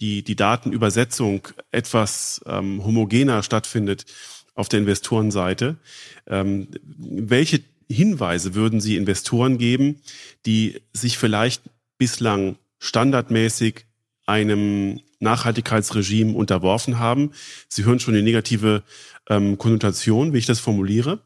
die, 0.00 0.24
die 0.24 0.34
Datenübersetzung 0.34 1.46
etwas 1.70 2.40
ähm, 2.46 2.84
homogener 2.84 3.44
stattfindet 3.44 4.06
auf 4.54 4.68
der 4.68 4.80
Investorenseite. 4.80 5.76
Ähm, 6.26 6.68
welche 6.96 7.60
Hinweise 7.88 8.54
würden 8.54 8.80
Sie 8.80 8.96
Investoren 8.96 9.58
geben, 9.58 10.00
die 10.46 10.80
sich 10.92 11.18
vielleicht 11.18 11.62
bislang 11.98 12.56
standardmäßig 12.78 13.86
einem 14.26 15.00
Nachhaltigkeitsregime 15.20 16.34
unterworfen 16.34 16.98
haben? 16.98 17.32
Sie 17.68 17.84
hören 17.84 18.00
schon 18.00 18.14
die 18.14 18.22
negative 18.22 18.82
ähm, 19.28 19.56
Konnotation, 19.58 20.32
wie 20.32 20.38
ich 20.38 20.46
das 20.46 20.60
formuliere, 20.60 21.20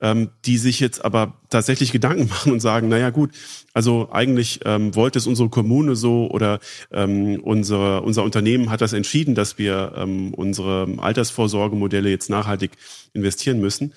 ähm, 0.00 0.30
die 0.44 0.58
sich 0.58 0.80
jetzt 0.80 1.04
aber 1.04 1.40
tatsächlich 1.48 1.92
Gedanken 1.92 2.28
machen 2.28 2.52
und 2.52 2.60
sagen, 2.60 2.88
naja 2.88 3.10
gut, 3.10 3.30
also 3.72 4.08
eigentlich 4.10 4.60
ähm, 4.64 4.94
wollte 4.94 5.18
es 5.18 5.26
unsere 5.26 5.48
Kommune 5.48 5.96
so 5.96 6.28
oder 6.30 6.60
ähm, 6.90 7.40
unsere, 7.40 8.02
unser 8.02 8.24
Unternehmen 8.24 8.70
hat 8.70 8.80
das 8.80 8.92
entschieden, 8.92 9.34
dass 9.34 9.58
wir 9.58 9.92
ähm, 9.96 10.34
unsere 10.34 10.88
Altersvorsorgemodelle 10.98 12.10
jetzt 12.10 12.30
nachhaltig 12.30 12.72
investieren 13.12 13.60
müssen. 13.60 13.94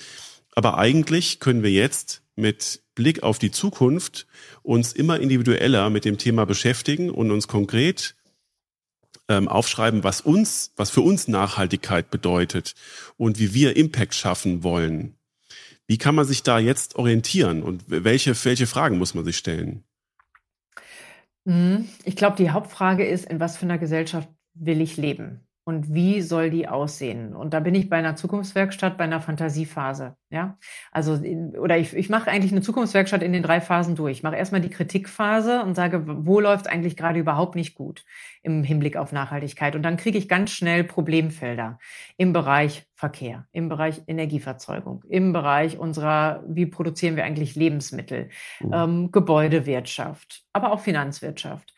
Aber 0.56 0.78
eigentlich 0.78 1.40
können 1.40 1.64
wir 1.64 1.72
jetzt 1.72 2.22
mit 2.36 2.82
Blick 2.96 3.24
auf 3.24 3.40
die 3.40 3.52
Zukunft 3.52 4.28
uns 4.62 4.94
immer 4.94 5.20
individueller 5.20 5.90
mit 5.90 6.06
dem 6.06 6.18
Thema 6.18 6.46
beschäftigen 6.46 7.10
und 7.10 7.32
uns 7.32 7.48
konkret 7.48 8.16
ähm, 9.30 9.48
aufschreiben, 9.48 10.04
was 10.04 10.20
uns, 10.20 10.74
was 10.76 10.90
für 10.90 11.02
uns 11.02 11.28
Nachhaltigkeit 11.28 12.10
bedeutet 12.10 12.74
und 13.16 13.40
wie 13.40 13.54
wir 13.54 13.78
Impact 13.78 14.16
schaffen 14.16 14.64
wollen. 14.64 15.16
Wie 15.88 15.98
kann 15.98 16.16
man 16.16 16.26
sich 16.26 16.44
da 16.44 16.60
jetzt 16.60 16.96
orientieren 16.96 17.64
und 17.64 17.86
welche, 17.88 18.36
welche 18.46 18.68
Fragen 18.68 18.98
muss 18.98 19.14
man 19.14 19.24
sich 19.24 19.38
stellen? 19.38 19.84
Mhm. 21.46 21.90
Ich 22.04 22.16
glaube, 22.16 22.38
die 22.38 22.52
Hauptfrage 22.52 23.06
ist, 23.06 23.26
in 23.26 23.40
was 23.40 23.58
für 23.58 23.66
einer 23.66 23.78
Gesellschaft 23.78 24.30
will 24.54 24.82
ich 24.82 24.98
leben? 24.98 25.48
Und 25.70 25.94
wie 25.94 26.24
soll 26.24 26.50
die 26.50 26.68
aussehen? 26.68 27.36
Und 27.36 27.54
da 27.54 27.60
bin 27.60 27.76
ich 27.76 27.90
bei 27.90 27.98
einer 27.98 28.16
Zukunftswerkstatt, 28.16 28.98
bei 28.98 29.04
einer 29.04 29.22
Fantasiephase. 29.22 30.16
Ja, 30.32 30.58
also 30.92 31.14
oder 31.60 31.78
ich, 31.78 31.96
ich 31.96 32.10
mache 32.10 32.32
eigentlich 32.32 32.52
eine 32.52 32.62
Zukunftswerkstatt 32.62 33.22
in 33.22 33.34
den 33.34 33.44
drei 33.44 33.62
Phasen 33.62 33.96
durch. 33.96 34.18
Ich 34.18 34.24
mache 34.24 34.36
erstmal 34.36 34.62
die 34.62 34.72
Kritikphase 34.72 35.62
und 35.62 35.76
sage, 35.76 36.04
wo 36.08 36.40
läuft 36.40 36.66
es 36.66 36.72
eigentlich 36.72 36.98
gerade 36.98 37.20
überhaupt 37.20 37.54
nicht 37.54 37.76
gut 37.76 38.04
im 38.42 38.64
Hinblick 38.64 38.98
auf 38.98 39.12
Nachhaltigkeit? 39.12 39.76
Und 39.76 39.84
dann 39.84 39.98
kriege 39.98 40.18
ich 40.18 40.28
ganz 40.28 40.50
schnell 40.50 40.84
Problemfelder 40.84 41.78
im 42.18 42.34
Bereich 42.34 42.88
Verkehr, 42.96 43.48
im 43.52 43.70
Bereich 43.70 44.02
Energieverzeugung, 44.08 45.04
im 45.08 45.34
Bereich 45.34 45.78
unserer, 45.78 46.44
wie 46.48 46.66
produzieren 46.66 47.16
wir 47.16 47.26
eigentlich 47.26 47.56
Lebensmittel, 47.56 48.30
mhm. 48.60 48.74
ähm, 48.74 49.12
Gebäudewirtschaft, 49.12 50.46
aber 50.52 50.72
auch 50.72 50.80
Finanzwirtschaft 50.80 51.76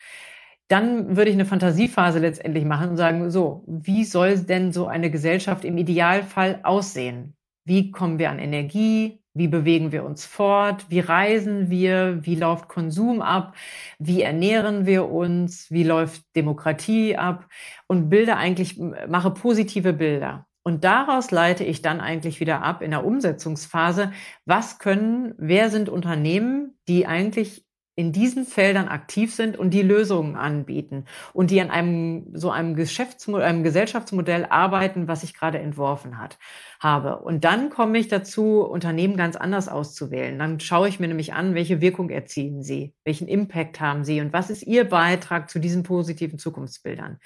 dann 0.68 1.16
würde 1.16 1.30
ich 1.30 1.36
eine 1.36 1.44
Fantasiephase 1.44 2.18
letztendlich 2.18 2.64
machen 2.64 2.90
und 2.90 2.96
sagen, 2.96 3.30
so, 3.30 3.64
wie 3.66 4.04
soll 4.04 4.38
denn 4.38 4.72
so 4.72 4.86
eine 4.86 5.10
Gesellschaft 5.10 5.64
im 5.64 5.76
Idealfall 5.76 6.60
aussehen? 6.62 7.34
Wie 7.64 7.90
kommen 7.90 8.18
wir 8.18 8.30
an 8.30 8.38
Energie? 8.38 9.20
Wie 9.34 9.48
bewegen 9.48 9.92
wir 9.92 10.04
uns 10.04 10.26
fort? 10.26 10.86
Wie 10.90 11.00
reisen 11.00 11.70
wir? 11.70 12.18
Wie 12.22 12.34
läuft 12.34 12.68
Konsum 12.68 13.22
ab? 13.22 13.54
Wie 13.98 14.22
ernähren 14.22 14.84
wir 14.84 15.08
uns? 15.08 15.70
Wie 15.70 15.84
läuft 15.84 16.22
Demokratie 16.36 17.16
ab? 17.16 17.48
Und 17.86 18.10
bilde 18.10 18.36
eigentlich, 18.36 18.78
mache 18.78 19.30
positive 19.30 19.92
Bilder. 19.94 20.46
Und 20.64 20.84
daraus 20.84 21.30
leite 21.30 21.64
ich 21.64 21.82
dann 21.82 22.00
eigentlich 22.00 22.40
wieder 22.40 22.62
ab 22.62 22.82
in 22.82 22.90
der 22.90 23.04
Umsetzungsphase, 23.04 24.12
was 24.44 24.78
können, 24.78 25.34
wer 25.38 25.70
sind 25.70 25.88
Unternehmen, 25.88 26.78
die 26.86 27.06
eigentlich 27.06 27.64
in 27.94 28.12
diesen 28.12 28.46
Feldern 28.46 28.88
aktiv 28.88 29.34
sind 29.34 29.58
und 29.58 29.70
die 29.70 29.82
Lösungen 29.82 30.34
anbieten 30.34 31.04
und 31.34 31.50
die 31.50 31.60
an 31.60 31.70
einem 31.70 32.26
so 32.32 32.50
einem 32.50 32.74
Geschäftsmodell, 32.74 33.46
einem 33.46 33.64
Gesellschaftsmodell 33.64 34.46
arbeiten, 34.48 35.08
was 35.08 35.22
ich 35.22 35.34
gerade 35.34 35.58
entworfen 35.58 36.18
hat, 36.18 36.38
habe. 36.80 37.18
Und 37.18 37.44
dann 37.44 37.68
komme 37.68 37.98
ich 37.98 38.08
dazu, 38.08 38.62
Unternehmen 38.62 39.16
ganz 39.16 39.36
anders 39.36 39.68
auszuwählen. 39.68 40.38
Dann 40.38 40.58
schaue 40.58 40.88
ich 40.88 41.00
mir 41.00 41.08
nämlich 41.08 41.34
an, 41.34 41.54
welche 41.54 41.82
Wirkung 41.82 42.08
erzielen 42.08 42.62
sie, 42.62 42.94
welchen 43.04 43.28
Impact 43.28 43.78
haben 43.80 44.04
sie 44.04 44.20
und 44.22 44.32
was 44.32 44.48
ist 44.48 44.62
ihr 44.62 44.88
Beitrag 44.88 45.50
zu 45.50 45.58
diesen 45.58 45.82
positiven 45.82 46.38
Zukunftsbildern. 46.38 47.18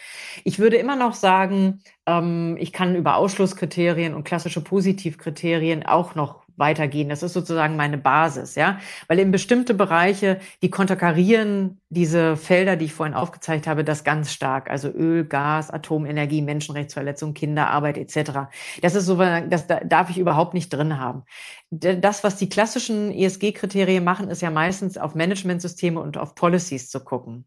Ich 0.42 0.58
würde 0.58 0.76
immer 0.76 0.96
noch 0.96 1.14
sagen, 1.14 1.80
ähm, 2.06 2.56
ich 2.58 2.72
kann 2.72 2.96
über 2.96 3.16
Ausschlusskriterien 3.16 4.14
und 4.14 4.24
klassische 4.24 4.62
Positivkriterien 4.62 5.86
auch 5.86 6.16
noch 6.16 6.45
weitergehen. 6.56 7.08
Das 7.08 7.22
ist 7.22 7.32
sozusagen 7.32 7.76
meine 7.76 7.98
Basis, 7.98 8.54
ja. 8.54 8.78
Weil 9.08 9.18
in 9.18 9.30
bestimmte 9.30 9.74
Bereiche, 9.74 10.40
die 10.62 10.70
konterkarieren 10.70 11.80
diese 11.88 12.36
Felder, 12.36 12.76
die 12.76 12.86
ich 12.86 12.92
vorhin 12.92 13.14
aufgezeigt 13.14 13.66
habe, 13.66 13.84
das 13.84 14.04
ganz 14.04 14.32
stark. 14.32 14.70
Also 14.70 14.88
Öl, 14.88 15.24
Gas, 15.24 15.70
Atomenergie, 15.70 16.42
Menschenrechtsverletzung, 16.42 17.34
Kinderarbeit 17.34 17.98
etc. 17.98 18.48
Das 18.82 18.94
ist 18.94 19.06
so, 19.06 19.16
das 19.16 19.66
darf 19.66 20.10
ich 20.10 20.18
überhaupt 20.18 20.54
nicht 20.54 20.70
drin 20.70 20.98
haben. 20.98 21.24
Das, 21.70 22.24
was 22.24 22.36
die 22.36 22.48
klassischen 22.48 23.12
ESG-Kriterien 23.12 24.04
machen, 24.04 24.28
ist 24.28 24.42
ja 24.42 24.50
meistens 24.50 24.98
auf 24.98 25.14
Managementsysteme 25.14 26.00
und 26.00 26.16
auf 26.18 26.34
Policies 26.34 26.90
zu 26.90 27.00
gucken. 27.00 27.46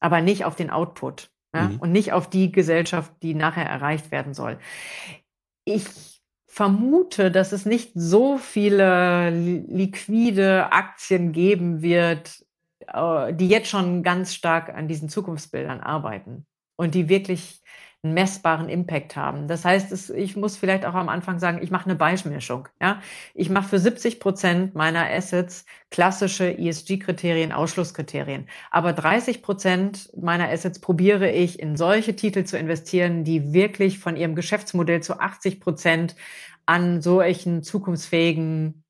Aber 0.00 0.20
nicht 0.20 0.44
auf 0.44 0.56
den 0.56 0.70
Output. 0.70 1.30
Ja? 1.54 1.68
Mhm. 1.68 1.76
Und 1.78 1.92
nicht 1.92 2.12
auf 2.12 2.28
die 2.28 2.50
Gesellschaft, 2.50 3.12
die 3.22 3.34
nachher 3.34 3.66
erreicht 3.66 4.10
werden 4.10 4.34
soll. 4.34 4.58
Ich 5.64 6.11
vermute, 6.52 7.30
dass 7.30 7.52
es 7.52 7.64
nicht 7.64 7.92
so 7.94 8.36
viele 8.36 9.30
liquide 9.30 10.70
Aktien 10.70 11.32
geben 11.32 11.80
wird, 11.80 12.44
äh, 12.88 13.32
die 13.32 13.48
jetzt 13.48 13.70
schon 13.70 14.02
ganz 14.02 14.34
stark 14.34 14.68
an 14.68 14.86
diesen 14.86 15.08
Zukunftsbildern 15.08 15.80
arbeiten 15.80 16.44
und 16.76 16.94
die 16.94 17.08
wirklich 17.08 17.62
einen 18.04 18.14
messbaren 18.14 18.68
Impact 18.68 19.14
haben. 19.14 19.46
Das 19.46 19.64
heißt, 19.64 19.92
es, 19.92 20.10
ich 20.10 20.36
muss 20.36 20.56
vielleicht 20.56 20.84
auch 20.84 20.94
am 20.94 21.08
Anfang 21.08 21.38
sagen, 21.38 21.60
ich 21.62 21.70
mache 21.70 21.84
eine 21.84 21.94
Beischmischung. 21.94 22.68
Ja? 22.80 23.00
Ich 23.32 23.48
mache 23.48 23.68
für 23.68 23.78
70 23.78 24.18
Prozent 24.18 24.74
meiner 24.74 25.08
Assets 25.08 25.64
klassische 25.90 26.58
ESG-Kriterien, 26.58 27.52
Ausschlusskriterien. 27.52 28.48
Aber 28.72 28.92
30 28.92 29.40
Prozent 29.40 30.10
meiner 30.16 30.48
Assets 30.48 30.80
probiere 30.80 31.30
ich 31.30 31.60
in 31.60 31.76
solche 31.76 32.16
Titel 32.16 32.42
zu 32.44 32.58
investieren, 32.58 33.22
die 33.22 33.52
wirklich 33.52 34.00
von 34.00 34.16
ihrem 34.16 34.34
Geschäftsmodell 34.34 35.00
zu 35.00 35.20
80 35.20 35.60
Prozent 35.60 36.16
an 36.66 37.02
solchen 37.02 37.62
zukunftsfähigen 37.62 38.82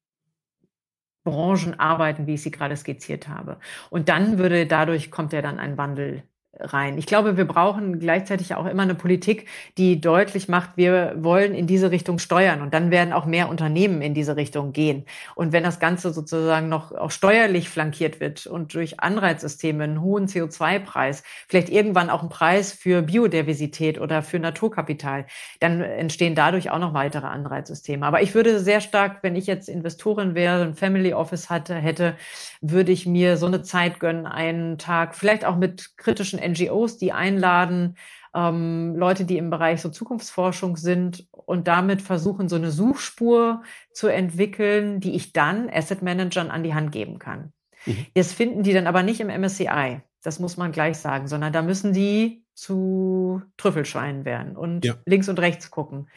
Branchen 1.24 1.78
arbeiten, 1.78 2.26
wie 2.26 2.34
ich 2.34 2.42
sie 2.42 2.50
gerade 2.50 2.76
skizziert 2.76 3.28
habe. 3.28 3.58
Und 3.90 4.08
dann 4.08 4.38
würde 4.38 4.66
dadurch 4.66 5.10
kommt 5.10 5.32
ja 5.32 5.42
dann 5.42 5.58
ein 5.58 5.76
Wandel 5.76 6.24
rein. 6.58 6.98
Ich 6.98 7.06
glaube, 7.06 7.36
wir 7.36 7.46
brauchen 7.46 7.98
gleichzeitig 7.98 8.54
auch 8.54 8.66
immer 8.66 8.82
eine 8.82 8.94
Politik, 8.94 9.48
die 9.78 10.00
deutlich 10.00 10.48
macht, 10.48 10.76
wir 10.76 11.14
wollen 11.16 11.54
in 11.54 11.66
diese 11.66 11.90
Richtung 11.90 12.18
steuern 12.18 12.60
und 12.60 12.74
dann 12.74 12.90
werden 12.90 13.12
auch 13.12 13.24
mehr 13.24 13.48
Unternehmen 13.48 14.02
in 14.02 14.12
diese 14.12 14.36
Richtung 14.36 14.72
gehen. 14.72 15.06
Und 15.34 15.52
wenn 15.52 15.62
das 15.62 15.80
Ganze 15.80 16.12
sozusagen 16.12 16.68
noch 16.68 16.92
auch 16.92 17.10
steuerlich 17.10 17.70
flankiert 17.70 18.20
wird 18.20 18.46
und 18.46 18.74
durch 18.74 19.00
Anreizsysteme 19.00 19.84
einen 19.84 20.02
hohen 20.02 20.26
CO2-Preis, 20.26 21.22
vielleicht 21.48 21.70
irgendwann 21.70 22.10
auch 22.10 22.20
einen 22.20 22.28
Preis 22.28 22.72
für 22.72 23.02
Biodiversität 23.02 23.98
oder 23.98 24.22
für 24.22 24.38
Naturkapital, 24.38 25.26
dann 25.60 25.80
entstehen 25.80 26.34
dadurch 26.34 26.70
auch 26.70 26.78
noch 26.78 26.92
weitere 26.92 27.26
Anreizsysteme. 27.26 28.04
Aber 28.04 28.20
ich 28.20 28.34
würde 28.34 28.60
sehr 28.60 28.82
stark, 28.82 29.22
wenn 29.22 29.36
ich 29.36 29.46
jetzt 29.46 29.68
Investorin 29.70 30.34
wäre, 30.34 30.62
ein 30.62 30.74
Family 30.74 31.14
Office 31.14 31.48
hatte, 31.48 31.74
hätte, 31.74 32.14
würde 32.60 32.92
ich 32.92 33.06
mir 33.06 33.38
so 33.38 33.46
eine 33.46 33.62
Zeit 33.62 34.00
gönnen, 34.00 34.26
einen 34.26 34.76
Tag, 34.76 35.14
vielleicht 35.14 35.46
auch 35.46 35.56
mit 35.56 35.96
kritischen 35.96 36.41
NGOs, 36.46 36.98
die 36.98 37.12
einladen, 37.12 37.96
ähm, 38.34 38.94
Leute, 38.96 39.24
die 39.24 39.38
im 39.38 39.50
Bereich 39.50 39.80
so 39.80 39.88
Zukunftsforschung 39.88 40.76
sind 40.76 41.26
und 41.30 41.68
damit 41.68 42.02
versuchen, 42.02 42.48
so 42.48 42.56
eine 42.56 42.70
Suchspur 42.70 43.62
zu 43.92 44.08
entwickeln, 44.08 45.00
die 45.00 45.14
ich 45.14 45.32
dann 45.32 45.68
Asset 45.70 46.02
Managern 46.02 46.50
an 46.50 46.62
die 46.62 46.74
Hand 46.74 46.92
geben 46.92 47.18
kann. 47.18 47.52
Mhm. 47.86 48.06
Das 48.14 48.32
finden 48.32 48.62
die 48.62 48.72
dann 48.72 48.86
aber 48.86 49.02
nicht 49.02 49.20
im 49.20 49.28
MSCI. 49.28 50.00
Das 50.22 50.38
muss 50.38 50.56
man 50.56 50.72
gleich 50.72 50.98
sagen, 50.98 51.26
sondern 51.26 51.52
da 51.52 51.62
müssen 51.62 51.92
die 51.92 52.44
zu 52.54 53.42
Trüffelschweinen 53.56 54.24
werden 54.24 54.56
und 54.56 54.84
ja. 54.84 54.94
links 55.04 55.28
und 55.28 55.40
rechts 55.40 55.70
gucken. 55.70 56.08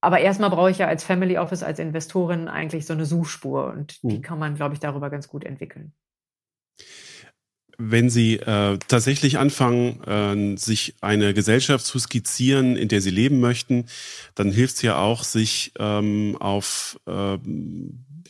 Aber 0.00 0.20
erstmal 0.20 0.50
brauche 0.50 0.70
ich 0.70 0.78
ja 0.78 0.88
als 0.88 1.04
Family 1.04 1.38
Office, 1.38 1.62
als 1.62 1.78
Investorin 1.78 2.48
eigentlich 2.48 2.86
so 2.86 2.92
eine 2.92 3.06
Suchspur 3.06 3.66
und 3.66 4.02
mhm. 4.02 4.08
die 4.08 4.20
kann 4.20 4.38
man, 4.38 4.56
glaube 4.56 4.74
ich, 4.74 4.80
darüber 4.80 5.10
ganz 5.10 5.28
gut 5.28 5.44
entwickeln 5.44 5.92
wenn 7.78 8.10
Sie 8.10 8.36
äh, 8.36 8.78
tatsächlich 8.88 9.38
anfangen, 9.38 10.02
äh, 10.04 10.56
sich 10.56 10.94
eine 11.00 11.34
Gesellschaft 11.34 11.84
zu 11.84 11.98
skizzieren, 11.98 12.76
in 12.76 12.88
der 12.88 13.00
Sie 13.00 13.10
leben 13.10 13.40
möchten, 13.40 13.86
dann 14.34 14.50
hilft 14.50 14.76
es 14.76 14.82
ja 14.82 14.98
auch, 14.98 15.24
sich 15.24 15.72
ähm, 15.78 16.36
auf 16.40 16.98
äh, 17.06 17.38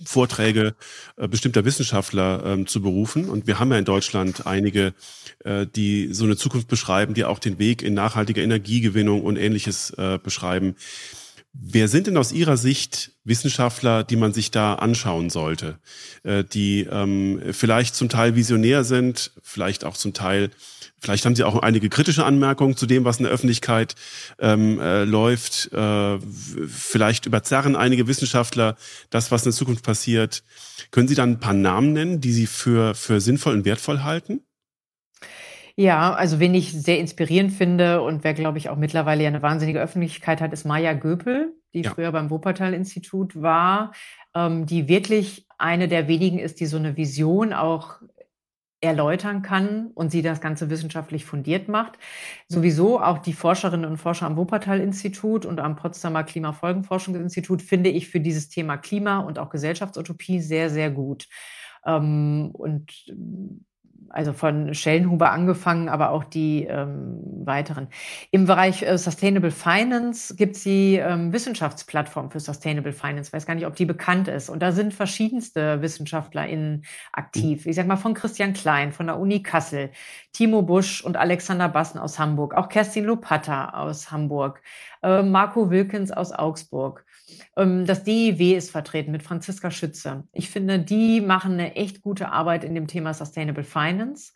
Vorträge 0.04 0.74
äh, 1.16 1.28
bestimmter 1.28 1.64
Wissenschaftler 1.64 2.44
ähm, 2.44 2.66
zu 2.66 2.82
berufen. 2.82 3.28
Und 3.28 3.46
wir 3.46 3.58
haben 3.58 3.70
ja 3.70 3.78
in 3.78 3.84
Deutschland 3.84 4.46
einige, 4.46 4.94
äh, 5.44 5.66
die 5.66 6.12
so 6.12 6.24
eine 6.24 6.36
Zukunft 6.36 6.68
beschreiben, 6.68 7.14
die 7.14 7.24
auch 7.24 7.38
den 7.38 7.58
Weg 7.58 7.82
in 7.82 7.94
nachhaltige 7.94 8.42
Energiegewinnung 8.42 9.22
und 9.22 9.36
ähnliches 9.36 9.90
äh, 9.90 10.18
beschreiben. 10.22 10.76
Wer 11.58 11.88
sind 11.88 12.06
denn 12.06 12.16
aus 12.16 12.32
Ihrer 12.32 12.56
Sicht 12.56 13.12
Wissenschaftler, 13.24 14.04
die 14.04 14.16
man 14.16 14.32
sich 14.32 14.50
da 14.50 14.74
anschauen 14.74 15.30
sollte, 15.30 15.78
äh, 16.22 16.44
die 16.44 16.86
ähm, 16.90 17.40
vielleicht 17.52 17.94
zum 17.94 18.08
Teil 18.08 18.36
visionär 18.36 18.84
sind, 18.84 19.32
vielleicht 19.42 19.84
auch 19.84 19.96
zum 19.96 20.12
Teil, 20.12 20.50
vielleicht 21.00 21.24
haben 21.24 21.34
Sie 21.34 21.44
auch 21.44 21.60
einige 21.62 21.88
kritische 21.88 22.24
Anmerkungen 22.24 22.76
zu 22.76 22.86
dem, 22.86 23.04
was 23.04 23.18
in 23.18 23.24
der 23.24 23.32
Öffentlichkeit 23.32 23.94
ähm, 24.38 24.78
äh, 24.80 25.04
läuft. 25.04 25.72
Äh, 25.72 26.18
vielleicht 26.68 27.26
überzerren 27.26 27.74
einige 27.74 28.06
Wissenschaftler 28.06 28.76
das, 29.10 29.30
was 29.30 29.42
in 29.42 29.50
der 29.50 29.56
Zukunft 29.56 29.84
passiert. 29.84 30.44
Können 30.90 31.08
Sie 31.08 31.14
dann 31.14 31.32
ein 31.32 31.40
paar 31.40 31.54
Namen 31.54 31.92
nennen, 31.94 32.20
die 32.20 32.32
Sie 32.32 32.46
für, 32.46 32.94
für 32.94 33.20
sinnvoll 33.20 33.54
und 33.54 33.64
wertvoll 33.64 34.02
halten? 34.02 34.45
Ja, 35.78 36.14
also 36.14 36.40
wen 36.40 36.54
ich 36.54 36.72
sehr 36.72 36.98
inspirierend 36.98 37.52
finde 37.52 38.00
und 38.00 38.24
wer, 38.24 38.32
glaube 38.32 38.56
ich, 38.56 38.70
auch 38.70 38.76
mittlerweile 38.76 39.22
ja 39.22 39.28
eine 39.28 39.42
wahnsinnige 39.42 39.80
Öffentlichkeit 39.80 40.40
hat, 40.40 40.54
ist 40.54 40.64
Maja 40.64 40.94
Göpel, 40.94 41.54
die 41.74 41.82
ja. 41.82 41.90
früher 41.90 42.12
beim 42.12 42.30
Wuppertal-Institut 42.30 43.40
war, 43.40 43.92
ähm, 44.34 44.64
die 44.64 44.88
wirklich 44.88 45.46
eine 45.58 45.86
der 45.86 46.08
wenigen 46.08 46.38
ist, 46.38 46.60
die 46.60 46.66
so 46.66 46.78
eine 46.78 46.96
Vision 46.96 47.52
auch 47.52 48.00
erläutern 48.80 49.42
kann 49.42 49.90
und 49.94 50.10
sie 50.10 50.22
das 50.22 50.40
Ganze 50.40 50.70
wissenschaftlich 50.70 51.24
fundiert 51.26 51.68
macht. 51.68 51.98
Sowieso 52.48 53.00
auch 53.00 53.18
die 53.18 53.32
Forscherinnen 53.32 53.90
und 53.90 53.96
Forscher 53.98 54.26
am 54.26 54.36
Wuppertal-Institut 54.36 55.44
und 55.44 55.60
am 55.60 55.76
Potsdamer 55.76 56.24
Klimafolgenforschungsinstitut 56.24 57.60
finde 57.60 57.90
ich 57.90 58.08
für 58.08 58.20
dieses 58.20 58.48
Thema 58.48 58.78
Klima 58.78 59.18
und 59.18 59.38
auch 59.38 59.50
Gesellschaftsutopie 59.50 60.40
sehr, 60.40 60.70
sehr 60.70 60.90
gut. 60.90 61.26
Ähm, 61.84 62.50
und 62.52 63.12
also 64.10 64.32
von 64.32 64.74
Schellenhuber 64.74 65.30
angefangen, 65.30 65.88
aber 65.88 66.10
auch 66.10 66.24
die 66.24 66.64
ähm, 66.64 67.20
weiteren. 67.44 67.88
Im 68.30 68.46
Bereich 68.46 68.82
äh, 68.82 68.98
Sustainable 68.98 69.50
Finance 69.50 70.34
gibt 70.36 70.56
es 70.56 70.62
die 70.64 70.96
ähm, 70.96 71.32
Wissenschaftsplattform 71.32 72.30
für 72.30 72.40
Sustainable 72.40 72.92
Finance. 72.92 73.32
Weiß 73.32 73.46
gar 73.46 73.54
nicht, 73.54 73.66
ob 73.66 73.76
die 73.76 73.86
bekannt 73.86 74.28
ist. 74.28 74.50
Und 74.50 74.60
da 74.60 74.72
sind 74.72 74.92
verschiedenste 74.92 75.80
WissenschaftlerInnen 75.80 76.84
aktiv. 77.12 77.66
Ich 77.66 77.76
sag 77.76 77.86
mal 77.86 77.96
von 77.96 78.14
Christian 78.14 78.52
Klein 78.52 78.92
von 78.92 79.06
der 79.06 79.18
Uni 79.18 79.42
Kassel, 79.42 79.90
Timo 80.32 80.62
Busch 80.62 81.02
und 81.02 81.16
Alexander 81.16 81.68
Bassen 81.68 81.98
aus 81.98 82.18
Hamburg, 82.18 82.54
auch 82.54 82.68
Kerstin 82.68 83.04
Lopatta 83.04 83.70
aus 83.70 84.10
Hamburg, 84.10 84.60
äh, 85.02 85.22
Marco 85.22 85.70
Wilkins 85.70 86.12
aus 86.12 86.32
Augsburg. 86.32 87.05
Ähm, 87.56 87.86
das 87.86 88.04
DIW 88.04 88.54
ist 88.54 88.70
vertreten 88.70 89.12
mit 89.12 89.22
Franziska 89.22 89.70
Schütze. 89.70 90.24
Ich 90.32 90.50
finde, 90.50 90.78
die 90.78 91.20
machen 91.20 91.54
eine 91.54 91.74
echt 91.76 92.02
gute 92.02 92.30
Arbeit 92.30 92.64
in 92.64 92.74
dem 92.74 92.86
Thema 92.86 93.14
Sustainable 93.14 93.64
Finance, 93.64 94.32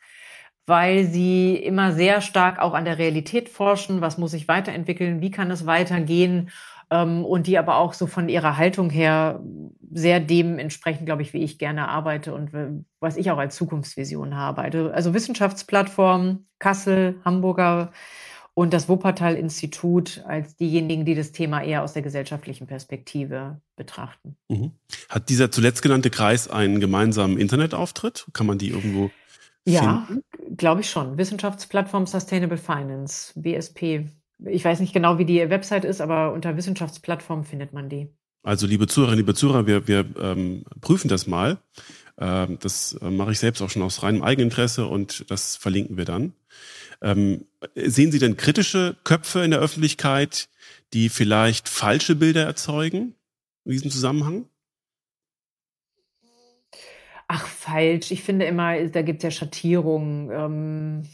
weil 0.66 1.04
sie 1.04 1.56
immer 1.56 1.92
sehr 1.92 2.20
stark 2.20 2.58
auch 2.58 2.74
an 2.74 2.84
der 2.84 2.98
Realität 2.98 3.48
forschen. 3.48 4.00
Was 4.00 4.18
muss 4.18 4.32
sich 4.32 4.48
weiterentwickeln? 4.48 5.20
Wie 5.20 5.30
kann 5.30 5.50
es 5.50 5.66
weitergehen? 5.66 6.50
Ähm, 6.90 7.24
und 7.24 7.46
die 7.46 7.58
aber 7.58 7.76
auch 7.76 7.92
so 7.92 8.06
von 8.06 8.28
ihrer 8.28 8.56
Haltung 8.56 8.90
her 8.90 9.40
sehr 9.92 10.20
dem 10.20 10.58
entsprechen, 10.58 11.04
glaube 11.04 11.22
ich, 11.22 11.32
wie 11.32 11.42
ich 11.42 11.58
gerne 11.58 11.88
arbeite 11.88 12.32
und 12.32 12.52
was 13.00 13.16
ich 13.16 13.30
auch 13.30 13.38
als 13.38 13.56
Zukunftsvision 13.56 14.36
habe. 14.36 14.62
Also, 14.62 14.90
also 14.90 15.14
Wissenschaftsplattform, 15.14 16.46
Kassel, 16.58 17.20
Hamburger 17.24 17.92
und 18.54 18.72
das 18.72 18.88
Wuppertal-Institut 18.88 20.22
als 20.26 20.56
diejenigen, 20.56 21.04
die 21.04 21.14
das 21.14 21.32
Thema 21.32 21.62
eher 21.62 21.82
aus 21.82 21.92
der 21.92 22.02
gesellschaftlichen 22.02 22.66
Perspektive 22.66 23.60
betrachten. 23.76 24.36
Mhm. 24.48 24.72
Hat 25.08 25.28
dieser 25.28 25.50
zuletzt 25.50 25.82
genannte 25.82 26.10
Kreis 26.10 26.48
einen 26.48 26.80
gemeinsamen 26.80 27.38
Internetauftritt? 27.38 28.26
Kann 28.32 28.46
man 28.46 28.58
die 28.58 28.70
irgendwo 28.70 29.10
Ja, 29.66 30.08
glaube 30.56 30.82
ich 30.82 30.90
schon. 30.90 31.16
Wissenschaftsplattform 31.16 32.06
Sustainable 32.06 32.58
Finance, 32.58 33.32
WSP. 33.36 34.08
Ich 34.46 34.64
weiß 34.64 34.80
nicht 34.80 34.92
genau, 34.92 35.18
wie 35.18 35.24
die 35.24 35.48
Website 35.50 35.84
ist, 35.84 36.00
aber 36.00 36.32
unter 36.32 36.56
Wissenschaftsplattform 36.56 37.44
findet 37.44 37.72
man 37.72 37.88
die. 37.88 38.08
Also 38.42 38.66
liebe 38.66 38.86
Zuhörerinnen, 38.86 39.24
liebe 39.24 39.34
Zuhörer, 39.34 39.66
wir, 39.66 39.86
wir 39.86 40.06
ähm, 40.18 40.64
prüfen 40.80 41.08
das 41.08 41.26
mal 41.26 41.58
Ähm, 42.20 42.58
das 42.60 42.92
äh, 43.00 43.10
mache 43.10 43.32
ich 43.32 43.38
selbst 43.38 43.62
auch 43.62 43.70
schon 43.70 43.82
aus 43.82 44.02
reinem 44.02 44.22
Eigeninteresse 44.22 44.86
und 44.86 45.30
das 45.30 45.56
verlinken 45.56 45.96
wir 45.96 46.04
dann. 46.04 46.34
Ähm, 47.02 47.46
sehen 47.74 48.12
Sie 48.12 48.18
denn 48.18 48.36
kritische 48.36 48.96
Köpfe 49.04 49.40
in 49.44 49.50
der 49.50 49.60
Öffentlichkeit, 49.60 50.48
die 50.92 51.08
vielleicht 51.08 51.68
falsche 51.68 52.14
Bilder 52.14 52.44
erzeugen 52.44 53.14
in 53.64 53.72
diesem 53.72 53.90
Zusammenhang? 53.90 54.46
Ach, 57.28 57.46
falsch. 57.46 58.10
Ich 58.10 58.24
finde 58.24 58.44
immer, 58.46 58.88
da 58.88 59.02
gibt 59.02 59.18
es 59.18 59.22
ja 59.22 59.30
Schattierungen. 59.30 61.06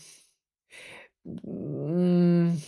Ähm, 1.24 2.52
mm, 2.54 2.62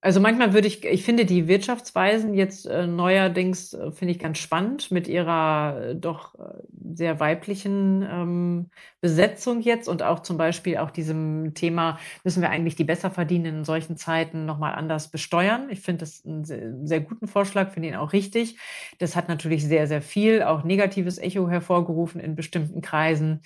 also 0.00 0.20
manchmal 0.20 0.52
würde 0.54 0.68
ich, 0.68 0.84
ich 0.84 1.02
finde 1.04 1.24
die 1.24 1.48
Wirtschaftsweisen 1.48 2.32
jetzt 2.32 2.66
äh, 2.66 2.86
neuerdings 2.86 3.72
äh, 3.72 3.90
finde 3.90 4.12
ich 4.12 4.20
ganz 4.20 4.38
spannend 4.38 4.92
mit 4.92 5.08
ihrer 5.08 5.88
äh, 5.90 5.94
doch 5.96 6.36
äh, 6.38 6.62
sehr 6.94 7.18
weiblichen 7.18 8.06
ähm, 8.08 8.70
Besetzung 9.00 9.60
jetzt 9.60 9.88
und 9.88 10.04
auch 10.04 10.20
zum 10.20 10.36
Beispiel 10.38 10.76
auch 10.76 10.92
diesem 10.92 11.52
Thema, 11.54 11.98
müssen 12.22 12.42
wir 12.42 12.50
eigentlich 12.50 12.76
die 12.76 12.84
Besserverdienenden 12.84 13.60
in 13.60 13.64
solchen 13.64 13.96
Zeiten 13.96 14.46
nochmal 14.46 14.74
anders 14.76 15.10
besteuern. 15.10 15.68
Ich 15.68 15.80
finde 15.80 16.00
das 16.00 16.24
einen 16.24 16.44
sehr, 16.44 16.74
sehr 16.84 17.00
guten 17.00 17.26
Vorschlag, 17.26 17.72
finde 17.72 17.88
ihn 17.88 17.96
auch 17.96 18.12
richtig. 18.12 18.56
Das 18.98 19.16
hat 19.16 19.28
natürlich 19.28 19.64
sehr, 19.64 19.88
sehr 19.88 20.00
viel 20.02 20.42
auch 20.44 20.62
negatives 20.62 21.18
Echo 21.18 21.48
hervorgerufen 21.48 22.20
in 22.20 22.36
bestimmten 22.36 22.82
Kreisen. 22.82 23.40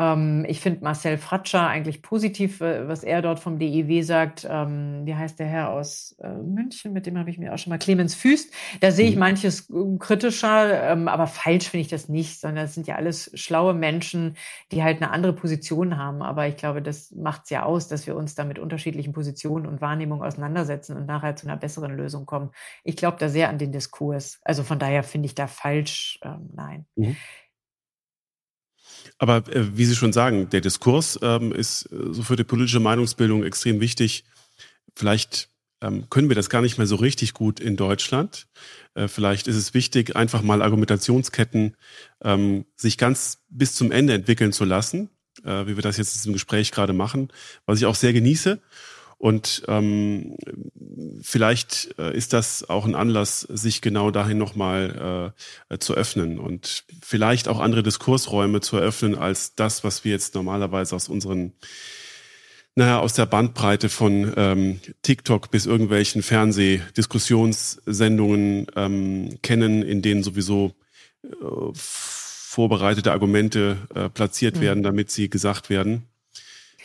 Ähm, 0.00 0.46
ich 0.48 0.60
finde 0.60 0.82
Marcel 0.82 1.18
Fratscher 1.18 1.66
eigentlich 1.66 2.00
positiv, 2.00 2.62
äh, 2.62 2.88
was 2.88 3.04
er 3.04 3.20
dort 3.20 3.38
vom 3.38 3.58
DIW 3.58 4.02
sagt. 4.02 4.46
Ähm, 4.48 5.02
wie 5.04 5.14
heißt 5.14 5.38
der 5.38 5.46
Herr 5.46 5.70
aus 5.70 6.16
äh, 6.22 6.28
München? 6.28 6.94
Mit 6.94 7.04
dem 7.04 7.18
habe 7.18 7.28
ich 7.28 7.36
mir 7.36 7.52
auch 7.52 7.58
schon 7.58 7.70
mal 7.70 7.78
Clemens 7.78 8.14
Füst. 8.14 8.50
Da 8.80 8.92
sehe 8.92 9.08
ich 9.08 9.16
mhm. 9.16 9.20
manches 9.20 9.68
äh, 9.68 9.98
kritischer, 9.98 10.90
ähm, 10.90 11.06
aber 11.06 11.26
falsch 11.26 11.68
finde 11.68 11.82
ich 11.82 11.88
das 11.88 12.08
nicht, 12.08 12.40
sondern 12.40 12.64
es 12.64 12.74
sind 12.74 12.86
ja 12.86 12.96
alles 12.96 13.30
schlaue 13.34 13.74
Menschen, 13.74 14.36
die 14.72 14.82
halt 14.82 15.02
eine 15.02 15.10
andere 15.10 15.34
Position 15.34 15.98
haben. 15.98 16.22
Aber 16.22 16.48
ich 16.48 16.56
glaube, 16.56 16.80
das 16.80 17.10
macht 17.10 17.42
es 17.44 17.50
ja 17.50 17.64
aus, 17.64 17.86
dass 17.86 18.06
wir 18.06 18.16
uns 18.16 18.34
da 18.34 18.44
mit 18.44 18.58
unterschiedlichen 18.58 19.12
Positionen 19.12 19.66
und 19.66 19.82
Wahrnehmungen 19.82 20.24
auseinandersetzen 20.26 20.96
und 20.96 21.06
nachher 21.06 21.36
zu 21.36 21.46
einer 21.46 21.58
besseren 21.58 21.94
Lösung 21.94 22.24
kommen. 22.24 22.50
Ich 22.84 22.96
glaube 22.96 23.18
da 23.20 23.28
sehr 23.28 23.50
an 23.50 23.58
den 23.58 23.70
Diskurs. 23.70 24.40
Also 24.44 24.62
von 24.62 24.78
daher 24.78 25.02
finde 25.02 25.26
ich 25.26 25.34
da 25.34 25.46
falsch, 25.46 26.18
ähm, 26.24 26.48
nein. 26.54 26.86
Mhm. 26.96 27.16
Aber 29.18 29.36
äh, 29.54 29.76
wie 29.76 29.84
Sie 29.84 29.96
schon 29.96 30.12
sagen, 30.12 30.48
der 30.50 30.60
Diskurs 30.60 31.18
ähm, 31.22 31.52
ist 31.52 31.86
äh, 31.92 32.12
so 32.12 32.22
für 32.22 32.36
die 32.36 32.44
politische 32.44 32.80
Meinungsbildung 32.80 33.44
extrem 33.44 33.80
wichtig. 33.80 34.24
Vielleicht 34.96 35.48
ähm, 35.82 36.08
können 36.10 36.28
wir 36.28 36.36
das 36.36 36.50
gar 36.50 36.62
nicht 36.62 36.78
mehr 36.78 36.86
so 36.86 36.96
richtig 36.96 37.34
gut 37.34 37.60
in 37.60 37.76
Deutschland. 37.76 38.46
Äh, 38.94 39.08
vielleicht 39.08 39.46
ist 39.46 39.56
es 39.56 39.74
wichtig, 39.74 40.16
einfach 40.16 40.42
mal 40.42 40.62
Argumentationsketten 40.62 41.76
ähm, 42.22 42.64
sich 42.76 42.98
ganz 42.98 43.38
bis 43.48 43.74
zum 43.74 43.92
Ende 43.92 44.14
entwickeln 44.14 44.52
zu 44.52 44.64
lassen, 44.64 45.10
äh, 45.44 45.66
wie 45.66 45.76
wir 45.76 45.82
das 45.82 45.96
jetzt 45.96 46.26
im 46.26 46.32
Gespräch 46.32 46.70
gerade 46.72 46.92
machen, 46.92 47.28
was 47.66 47.78
ich 47.78 47.86
auch 47.86 47.94
sehr 47.94 48.12
genieße. 48.12 48.60
Und 49.20 49.62
ähm, 49.68 50.34
vielleicht 51.20 51.94
äh, 51.98 52.16
ist 52.16 52.32
das 52.32 52.70
auch 52.70 52.86
ein 52.86 52.94
Anlass, 52.94 53.42
sich 53.42 53.82
genau 53.82 54.10
dahin 54.10 54.38
nochmal 54.38 55.34
äh, 55.68 55.76
zu 55.76 55.92
öffnen 55.92 56.38
und 56.38 56.84
vielleicht 57.02 57.46
auch 57.46 57.60
andere 57.60 57.82
Diskursräume 57.82 58.62
zu 58.62 58.78
eröffnen 58.78 59.18
als 59.18 59.54
das, 59.54 59.84
was 59.84 60.06
wir 60.06 60.12
jetzt 60.12 60.34
normalerweise 60.34 60.96
aus 60.96 61.10
unseren 61.10 61.52
naja, 62.76 63.00
aus 63.00 63.12
der 63.12 63.26
Bandbreite 63.26 63.90
von 63.90 64.32
ähm, 64.38 64.80
TikTok 65.02 65.50
bis 65.50 65.66
irgendwelchen 65.66 66.22
Fernsehdiskussionssendungen 66.22 68.68
ähm, 68.74 69.38
kennen, 69.42 69.82
in 69.82 70.00
denen 70.00 70.22
sowieso 70.22 70.74
äh, 71.24 71.28
vorbereitete 71.74 73.12
Argumente 73.12 73.76
äh, 73.94 74.08
platziert 74.08 74.56
mhm. 74.56 74.60
werden, 74.62 74.82
damit 74.82 75.10
sie 75.10 75.28
gesagt 75.28 75.68
werden. 75.68 76.06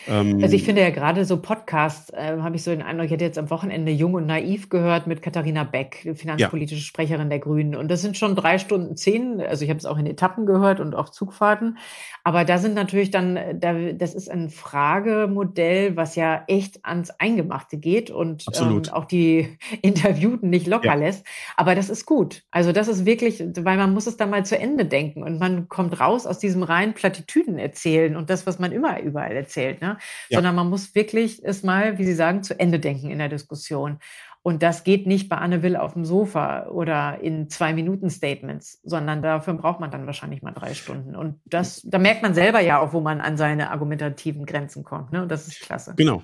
Ähm, 0.08 0.40
also 0.42 0.56
ich 0.56 0.64
finde 0.64 0.82
ja 0.82 0.90
gerade 0.90 1.26
so 1.26 1.38
Podcasts, 1.42 2.12
äh, 2.12 2.38
habe 2.40 2.56
ich 2.56 2.64
so 2.64 2.72
den 2.72 2.82
Eindruck, 2.82 3.06
ich 3.06 3.12
hätte 3.12 3.26
jetzt 3.26 3.38
am 3.38 3.50
Wochenende 3.50 3.92
Jung 3.92 4.14
und 4.14 4.26
Naiv 4.26 4.70
gehört 4.70 5.08
mit 5.08 5.22
Katharina 5.22 5.64
Beck, 5.64 6.12
finanzpolitische 6.16 6.82
ja. 6.82 6.86
Sprecherin 6.86 7.30
der 7.30 7.40
Grünen. 7.40 7.76
Und 7.76 7.90
das 7.90 8.02
sind 8.02 8.18
schon 8.18 8.36
drei 8.36 8.58
Stunden 8.58 8.96
zehn, 8.96 9.42
also 9.42 9.64
ich 9.64 9.70
habe 9.70 9.80
es 9.80 9.86
auch 9.86 9.98
in 9.98 10.06
Etappen 10.06 10.46
gehört 10.46 10.80
und 10.80 10.96
auch 10.96 11.10
Zugfahrten. 11.10 11.78
Aber 12.24 12.46
da 12.46 12.58
sind 12.58 12.76
natürlich 12.76 13.12
dann, 13.12 13.40
da, 13.60 13.74
das 13.94 14.16
ist 14.16 14.30
ein 14.30 14.50
Fragemodell, 14.50 15.96
was 15.96 16.16
ja 16.16 16.44
echt 16.48 16.86
ans 16.86 17.12
Eingemachte 17.12 17.78
geht 17.78 18.12
und 18.12 18.46
ähm, 18.60 18.82
auch 18.92 19.06
die 19.06 19.58
Interviewten 19.82 20.50
nicht 20.50 20.68
locker 20.68 20.88
ja. 20.88 20.94
lässt. 20.96 21.26
Aber 21.56 21.76
das 21.76 21.90
ist 21.90 22.06
gut. 22.06 22.44
Also 22.52 22.72
das 22.72 22.88
ist 22.88 23.06
wirklich, 23.06 23.44
weil 23.60 23.78
man 23.78 23.94
muss 23.94 24.08
es 24.08 24.18
dann 24.18 24.30
mal 24.30 24.46
zu 24.46 24.58
Ende 24.58 24.86
denken 24.86 25.24
und 25.24 25.40
man 25.40 25.68
kommt 25.68 26.00
raus 26.00 26.26
aus 26.26 26.40
diesem 26.40 26.64
reinen 26.64 26.94
Plattitüden 26.94 27.58
erzählen 27.58 28.16
und 28.16 28.30
das, 28.30 28.48
was 28.48 28.60
man 28.60 28.72
immer 28.72 29.00
überall 29.02 29.36
erzählt. 29.36 29.82
Ne? 29.82 29.95
Ja. 30.30 30.38
sondern 30.38 30.56
man 30.56 30.70
muss 30.70 30.96
wirklich 30.96 31.44
es 31.44 31.64
mal, 31.64 31.98
wie 31.98 32.06
Sie 32.06 32.16
sagen, 32.16 32.44
zu 32.44 32.60
Ende 32.60 32.80
denken 32.80 33.10
in 33.10 33.20
der 33.20 33.30
Diskussion. 33.30 34.00
Und 34.46 34.62
das 34.62 34.84
geht 34.84 35.08
nicht 35.08 35.28
bei 35.28 35.38
Anne 35.38 35.64
Will 35.64 35.76
auf 35.76 35.94
dem 35.94 36.06
Sofa 36.06 36.68
oder 36.68 37.20
in 37.20 37.50
zwei 37.50 37.74
Minuten 37.74 38.12
Statements, 38.12 38.80
sondern 38.84 39.24
dafür 39.24 39.56
braucht 39.56 39.80
man 39.80 39.90
dann 39.90 40.06
wahrscheinlich 40.06 40.44
mal 40.44 40.52
drei 40.52 40.76
Stunden. 40.76 41.16
Und 41.16 41.40
das, 41.46 41.82
da 41.84 41.98
merkt 41.98 42.22
man 42.22 42.36
selber 42.36 42.60
ja 42.60 42.80
auch, 42.80 42.94
wo 42.94 43.00
man 43.00 43.22
an 43.22 43.38
seine 43.38 43.72
argumentativen 43.72 44.46
Grenzen 44.46 44.84
kommt. 44.84 45.12
Ne? 45.12 45.24
Und 45.24 45.32
das 45.32 45.48
ist 45.48 45.62
klasse. 45.62 45.96
Genau. 45.98 46.22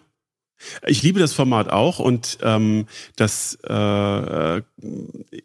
Ich 0.86 1.03
liebe 1.03 1.20
das 1.20 1.34
Format 1.34 1.70
auch 1.70 1.99
und 1.99 2.38
ähm, 2.41 2.86
das 3.16 3.57
äh, 3.68 4.62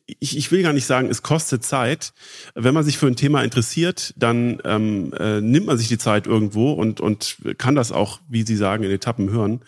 ich, 0.07 0.37
ich 0.37 0.51
will 0.51 0.63
gar 0.63 0.73
nicht 0.73 0.87
sagen, 0.87 1.09
es 1.09 1.23
kostet 1.23 1.65
Zeit. 1.65 2.13
Wenn 2.55 2.75
man 2.75 2.85
sich 2.85 2.99
für 2.99 3.07
ein 3.07 3.17
Thema 3.17 3.43
interessiert, 3.43 4.15
dann 4.17 4.61
ähm, 4.65 5.13
äh, 5.19 5.41
nimmt 5.41 5.67
man 5.67 5.79
sich 5.79 5.89
die 5.89 5.99
Zeit 5.99 6.27
irgendwo 6.27 6.73
und, 6.73 7.01
und 7.01 7.39
kann 7.59 7.75
das 7.75 7.93
auch, 7.93 8.21
wie 8.29 8.43
Sie 8.43 8.57
sagen, 8.57 8.85
in 8.85 8.91
Etappen 8.91 9.31
hören. 9.31 9.61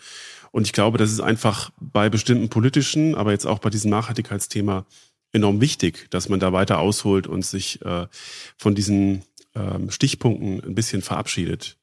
Und 0.51 0.65
ich 0.65 0.73
glaube, 0.73 0.97
das 0.97 1.11
ist 1.11 1.19
einfach 1.19 1.71
bei 1.79 2.09
bestimmten 2.09 2.49
politischen, 2.49 3.15
aber 3.15 3.31
jetzt 3.31 3.45
auch 3.45 3.59
bei 3.59 3.69
diesem 3.69 3.91
Nachhaltigkeitsthema 3.91 4.85
enorm 5.31 5.61
wichtig, 5.61 6.07
dass 6.09 6.29
man 6.29 6.39
da 6.39 6.53
weiter 6.53 6.79
ausholt 6.79 7.27
und 7.27 7.45
sich 7.45 7.83
äh, 7.85 8.07
von 8.57 8.73
diesen 8.73 9.23
ähm, 9.55 9.91
Stichpunkten 9.91 10.63
ein 10.63 10.75
bisschen 10.75 11.01
verabschiedet. 11.01 11.77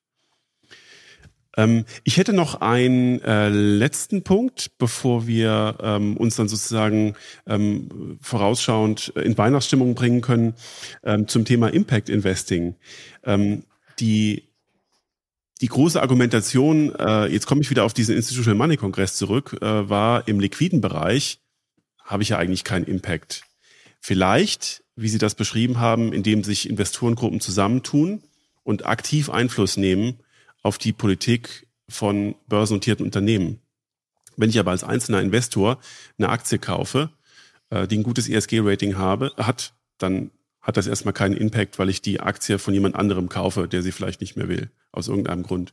Ähm, 1.56 1.84
ich 2.04 2.16
hätte 2.16 2.32
noch 2.32 2.60
einen 2.60 3.20
äh, 3.22 3.48
letzten 3.48 4.22
Punkt, 4.22 4.72
bevor 4.78 5.26
wir 5.26 5.78
ähm, 5.80 6.16
uns 6.16 6.36
dann 6.36 6.48
sozusagen 6.48 7.14
ähm, 7.46 8.18
vorausschauend 8.20 9.08
in 9.08 9.36
Weihnachtsstimmung 9.38 9.94
bringen 9.94 10.20
können, 10.20 10.54
ähm, 11.02 11.28
zum 11.28 11.44
Thema 11.44 11.68
Impact 11.68 12.08
Investing. 12.08 12.74
Ähm, 13.24 13.64
die 13.98 14.44
die 15.62 15.68
große 15.68 16.02
Argumentation, 16.02 16.94
äh, 16.96 17.26
jetzt 17.28 17.46
komme 17.46 17.62
ich 17.62 17.70
wieder 17.70 17.84
auf 17.84 17.94
diesen 17.94 18.14
Institutional 18.14 18.58
Money 18.58 18.76
Kongress 18.76 19.16
zurück, 19.16 19.56
äh, 19.62 19.88
war 19.88 20.28
im 20.28 20.38
liquiden 20.38 20.82
Bereich 20.82 21.40
habe 22.04 22.22
ich 22.22 22.28
ja 22.28 22.38
eigentlich 22.38 22.62
keinen 22.62 22.84
Impact. 22.84 23.42
Vielleicht, 23.98 24.84
wie 24.96 25.08
Sie 25.08 25.18
das 25.18 25.34
beschrieben 25.34 25.80
haben, 25.80 26.12
indem 26.12 26.44
sich 26.44 26.68
Investorengruppen 26.68 27.40
zusammentun 27.40 28.22
und 28.64 28.86
aktiv 28.86 29.30
Einfluss 29.30 29.76
nehmen 29.76 30.20
auf 30.66 30.78
die 30.78 30.92
Politik 30.92 31.68
von 31.88 32.34
börsennotierten 32.48 33.06
Unternehmen. 33.06 33.60
Wenn 34.36 34.50
ich 34.50 34.58
aber 34.58 34.72
als 34.72 34.82
einzelner 34.82 35.20
Investor 35.20 35.78
eine 36.18 36.28
Aktie 36.28 36.58
kaufe, 36.58 37.10
äh, 37.70 37.86
die 37.86 37.98
ein 37.98 38.02
gutes 38.02 38.28
ESG-Rating 38.28 38.98
habe, 38.98 39.32
hat, 39.36 39.74
dann 39.98 40.32
hat 40.60 40.76
das 40.76 40.88
erstmal 40.88 41.14
keinen 41.14 41.36
Impact, 41.36 41.78
weil 41.78 41.88
ich 41.88 42.02
die 42.02 42.18
Aktie 42.18 42.58
von 42.58 42.74
jemand 42.74 42.96
anderem 42.96 43.28
kaufe, 43.28 43.68
der 43.68 43.82
sie 43.82 43.92
vielleicht 43.92 44.20
nicht 44.20 44.36
mehr 44.36 44.48
will, 44.48 44.68
aus 44.90 45.06
irgendeinem 45.06 45.44
Grund. 45.44 45.72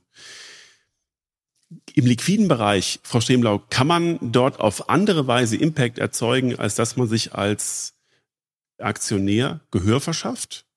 Im 1.96 2.06
liquiden 2.06 2.48
Bereich, 2.48 3.00
Frau 3.02 3.20
Stemlau, 3.20 3.64
kann 3.72 3.88
man 3.88 4.20
dort 4.22 4.60
auf 4.60 4.90
andere 4.90 5.26
Weise 5.26 5.58
Impact 5.58 5.98
erzeugen, 5.98 6.60
als 6.60 6.76
dass 6.76 6.98
man 6.98 7.08
sich 7.08 7.34
als 7.34 7.96
Aktionär 8.78 9.62
Gehör 9.72 10.00
verschafft? 10.00 10.68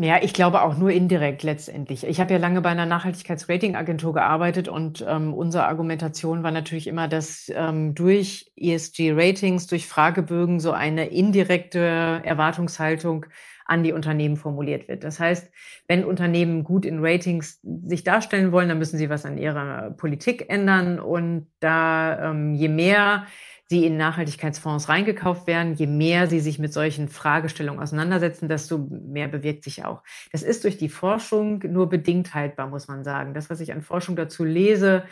Ja, 0.00 0.22
ich 0.22 0.32
glaube 0.32 0.62
auch 0.62 0.76
nur 0.78 0.92
indirekt 0.92 1.42
letztendlich. 1.42 2.04
Ich 2.04 2.20
habe 2.20 2.32
ja 2.32 2.38
lange 2.38 2.60
bei 2.60 2.68
einer 2.68 2.86
Nachhaltigkeitsratingagentur 2.86 4.14
gearbeitet 4.14 4.68
und 4.68 5.04
ähm, 5.08 5.34
unsere 5.34 5.64
Argumentation 5.66 6.44
war 6.44 6.52
natürlich 6.52 6.86
immer, 6.86 7.08
dass 7.08 7.50
ähm, 7.52 7.96
durch 7.96 8.52
ESG-Ratings, 8.54 9.66
durch 9.66 9.88
Fragebögen 9.88 10.60
so 10.60 10.70
eine 10.70 11.06
indirekte 11.08 11.80
Erwartungshaltung 12.22 13.26
an 13.66 13.82
die 13.82 13.92
Unternehmen 13.92 14.36
formuliert 14.36 14.86
wird. 14.86 15.02
Das 15.02 15.18
heißt, 15.18 15.50
wenn 15.88 16.04
Unternehmen 16.04 16.62
gut 16.62 16.86
in 16.86 17.04
Ratings 17.04 17.60
sich 17.84 18.04
darstellen 18.04 18.52
wollen, 18.52 18.68
dann 18.68 18.78
müssen 18.78 18.98
sie 18.98 19.10
was 19.10 19.26
an 19.26 19.36
ihrer 19.36 19.90
Politik 19.90 20.48
ändern 20.48 21.00
und 21.00 21.48
da 21.58 22.30
ähm, 22.30 22.54
je 22.54 22.68
mehr 22.68 23.26
sie 23.68 23.84
in 23.84 23.96
Nachhaltigkeitsfonds 23.96 24.88
reingekauft 24.88 25.46
werden, 25.46 25.74
je 25.74 25.86
mehr 25.86 26.26
sie 26.26 26.40
sich 26.40 26.58
mit 26.58 26.72
solchen 26.72 27.08
Fragestellungen 27.08 27.82
auseinandersetzen, 27.82 28.48
desto 28.48 28.78
mehr 28.78 29.28
bewirkt 29.28 29.64
sich 29.64 29.84
auch. 29.84 30.02
Das 30.32 30.42
ist 30.42 30.64
durch 30.64 30.78
die 30.78 30.88
Forschung 30.88 31.62
nur 31.68 31.88
bedingt 31.88 32.34
haltbar, 32.34 32.68
muss 32.68 32.88
man 32.88 33.04
sagen. 33.04 33.34
Das, 33.34 33.50
was 33.50 33.60
ich 33.60 33.72
an 33.72 33.82
Forschung 33.82 34.16
dazu 34.16 34.44
lese, 34.44 35.04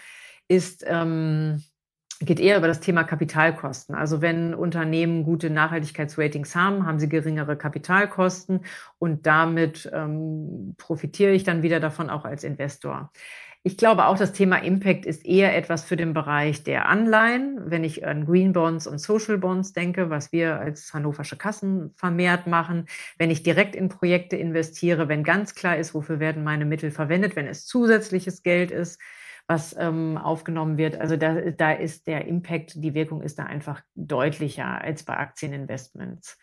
ist 0.49 0.85
ähm, 0.87 1.63
geht 2.21 2.41
eher 2.41 2.57
über 2.57 2.67
das 2.67 2.81
Thema 2.81 3.05
Kapitalkosten. 3.05 3.95
Also 3.95 4.23
wenn 4.23 4.55
Unternehmen 4.55 5.25
gute 5.25 5.51
Nachhaltigkeitsratings 5.51 6.55
haben, 6.57 6.87
haben 6.87 6.99
sie 6.99 7.09
geringere 7.09 7.57
Kapitalkosten 7.57 8.61
und 8.99 9.27
damit 9.27 9.91
ähm, 9.93 10.75
profitiere 10.79 11.33
ich 11.33 11.45
dann 11.45 11.63
wieder 11.63 11.79
davon 11.79 12.09
auch 12.09 12.25
als 12.25 12.43
Investor. 12.43 13.11
Ich 13.67 13.77
glaube 13.77 14.07
auch, 14.07 14.17
das 14.17 14.33
Thema 14.33 14.59
Impact 14.62 15.07
ist 15.07 15.27
eher 15.27 15.57
etwas 15.57 15.83
für 15.83 15.97
den 15.97 16.12
Bereich 16.12 16.62
der 16.62 16.89
Anleihen. 16.89 17.59
Wenn 17.69 17.83
ich 17.83 18.07
an 18.07 18.25
Green 18.25 18.53
Bonds 18.53 18.87
und 18.87 19.01
Social 19.01 19.39
Bonds 19.39 19.73
denke, 19.73 20.09
was 20.09 20.31
wir 20.31 20.61
als 20.61 20.95
hannoversche 20.95 21.37
Kassen 21.37 21.93
vermehrt 21.97 22.47
machen, 22.47 22.87
wenn 23.19 23.29
ich 23.29 23.43
direkt 23.43 23.75
in 23.75 23.89
Projekte 23.89 24.37
investiere, 24.37 25.09
wenn 25.09 25.25
ganz 25.25 25.57
klar 25.57 25.77
ist, 25.79 25.95
wofür 25.95 26.21
werden 26.21 26.45
meine 26.45 26.64
Mittel 26.64 26.93
verwendet, 26.93 27.35
wenn 27.35 27.49
es 27.49 27.67
zusätzliches 27.67 28.45
Geld 28.45 28.71
ist, 28.71 29.01
was 29.49 29.75
ähm, 29.77 30.17
aufgenommen 30.17 30.79
wird. 30.79 31.01
Also 31.01 31.17
da, 31.17 31.35
da 31.51 31.73
ist 31.73 32.07
der 32.07 32.29
Impact, 32.29 32.75
die 32.77 32.95
Wirkung 32.95 33.21
ist 33.21 33.41
da 33.41 33.47
einfach 33.47 33.83
deutlicher 33.97 34.81
als 34.81 35.03
bei 35.03 35.17
Aktieninvestments. 35.17 36.39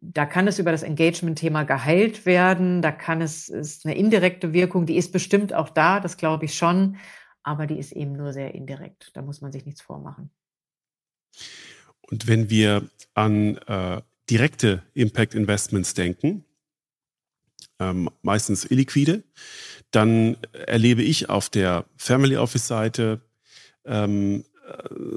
Da 0.00 0.26
kann 0.26 0.46
es 0.46 0.58
über 0.58 0.70
das 0.70 0.82
Engagement-Thema 0.82 1.64
geheilt 1.64 2.24
werden. 2.24 2.82
Da 2.82 2.92
kann 2.92 3.20
es, 3.20 3.48
ist 3.48 3.84
eine 3.84 3.96
indirekte 3.96 4.52
Wirkung, 4.52 4.86
die 4.86 4.96
ist 4.96 5.12
bestimmt 5.12 5.52
auch 5.52 5.70
da, 5.70 6.00
das 6.00 6.16
glaube 6.16 6.44
ich 6.44 6.56
schon, 6.56 6.96
aber 7.42 7.66
die 7.66 7.78
ist 7.78 7.92
eben 7.92 8.12
nur 8.12 8.32
sehr 8.32 8.54
indirekt. 8.54 9.10
Da 9.14 9.22
muss 9.22 9.40
man 9.40 9.52
sich 9.52 9.66
nichts 9.66 9.80
vormachen. 9.80 10.30
Und 12.00 12.26
wenn 12.26 12.48
wir 12.48 12.88
an 13.14 13.56
äh, 13.66 14.00
direkte 14.30 14.82
Impact 14.94 15.34
Investments 15.34 15.94
denken, 15.94 16.44
ähm, 17.80 18.10
meistens 18.22 18.64
illiquide, 18.64 19.22
dann 19.90 20.36
erlebe 20.52 21.02
ich 21.02 21.28
auf 21.28 21.48
der 21.48 21.84
Family 21.96 22.36
Office 22.36 22.66
Seite 22.66 23.20
ähm, 23.84 24.44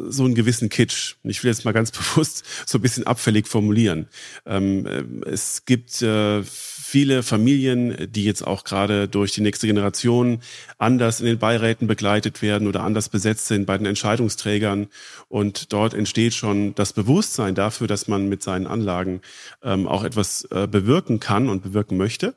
so 0.10 0.26
einen 0.26 0.36
gewissen 0.36 0.70
Kitsch. 0.70 1.16
Ich 1.24 1.43
will 1.43 1.52
jetzt 1.52 1.66
mal 1.66 1.72
ganz 1.72 1.91
bewusst 2.16 2.43
so 2.66 2.78
ein 2.78 2.82
bisschen 2.82 3.08
abfällig 3.08 3.47
formulieren. 3.47 4.08
Ähm, 4.45 4.86
äh, 4.86 5.30
es 5.30 5.66
gibt 5.66 6.02
äh, 6.02 6.43
viele 6.43 7.24
Familien, 7.24 7.95
die 8.12 8.26
jetzt 8.26 8.45
auch 8.45 8.64
gerade 8.64 9.08
durch 9.08 9.32
die 9.32 9.41
nächste 9.41 9.68
Generation 9.68 10.41
anders 10.78 11.22
in 11.22 11.26
den 11.26 11.39
Beiräten 11.39 11.88
begleitet 11.88 12.41
werden 12.41 12.68
oder 12.68 12.84
anders 12.84 13.10
besetzt 13.10 13.47
sind 13.47 13.66
bei 13.66 13.78
den 13.78 13.86
Entscheidungsträgern. 13.86 14.88
Und 15.30 15.74
dort 15.74 15.93
entsteht 15.93 16.34
schon 16.34 16.76
das 16.76 16.93
Bewusstsein 16.93 17.56
dafür, 17.56 17.88
dass 17.88 18.08
man 18.08 18.28
mit 18.28 18.43
seinen 18.43 18.68
Anlagen 18.68 19.22
ähm, 19.64 19.88
auch 19.88 20.04
etwas 20.04 20.45
äh, 20.52 20.68
bewirken 20.68 21.20
kann 21.20 21.49
und 21.49 21.64
bewirken 21.64 21.97
möchte 21.97 22.36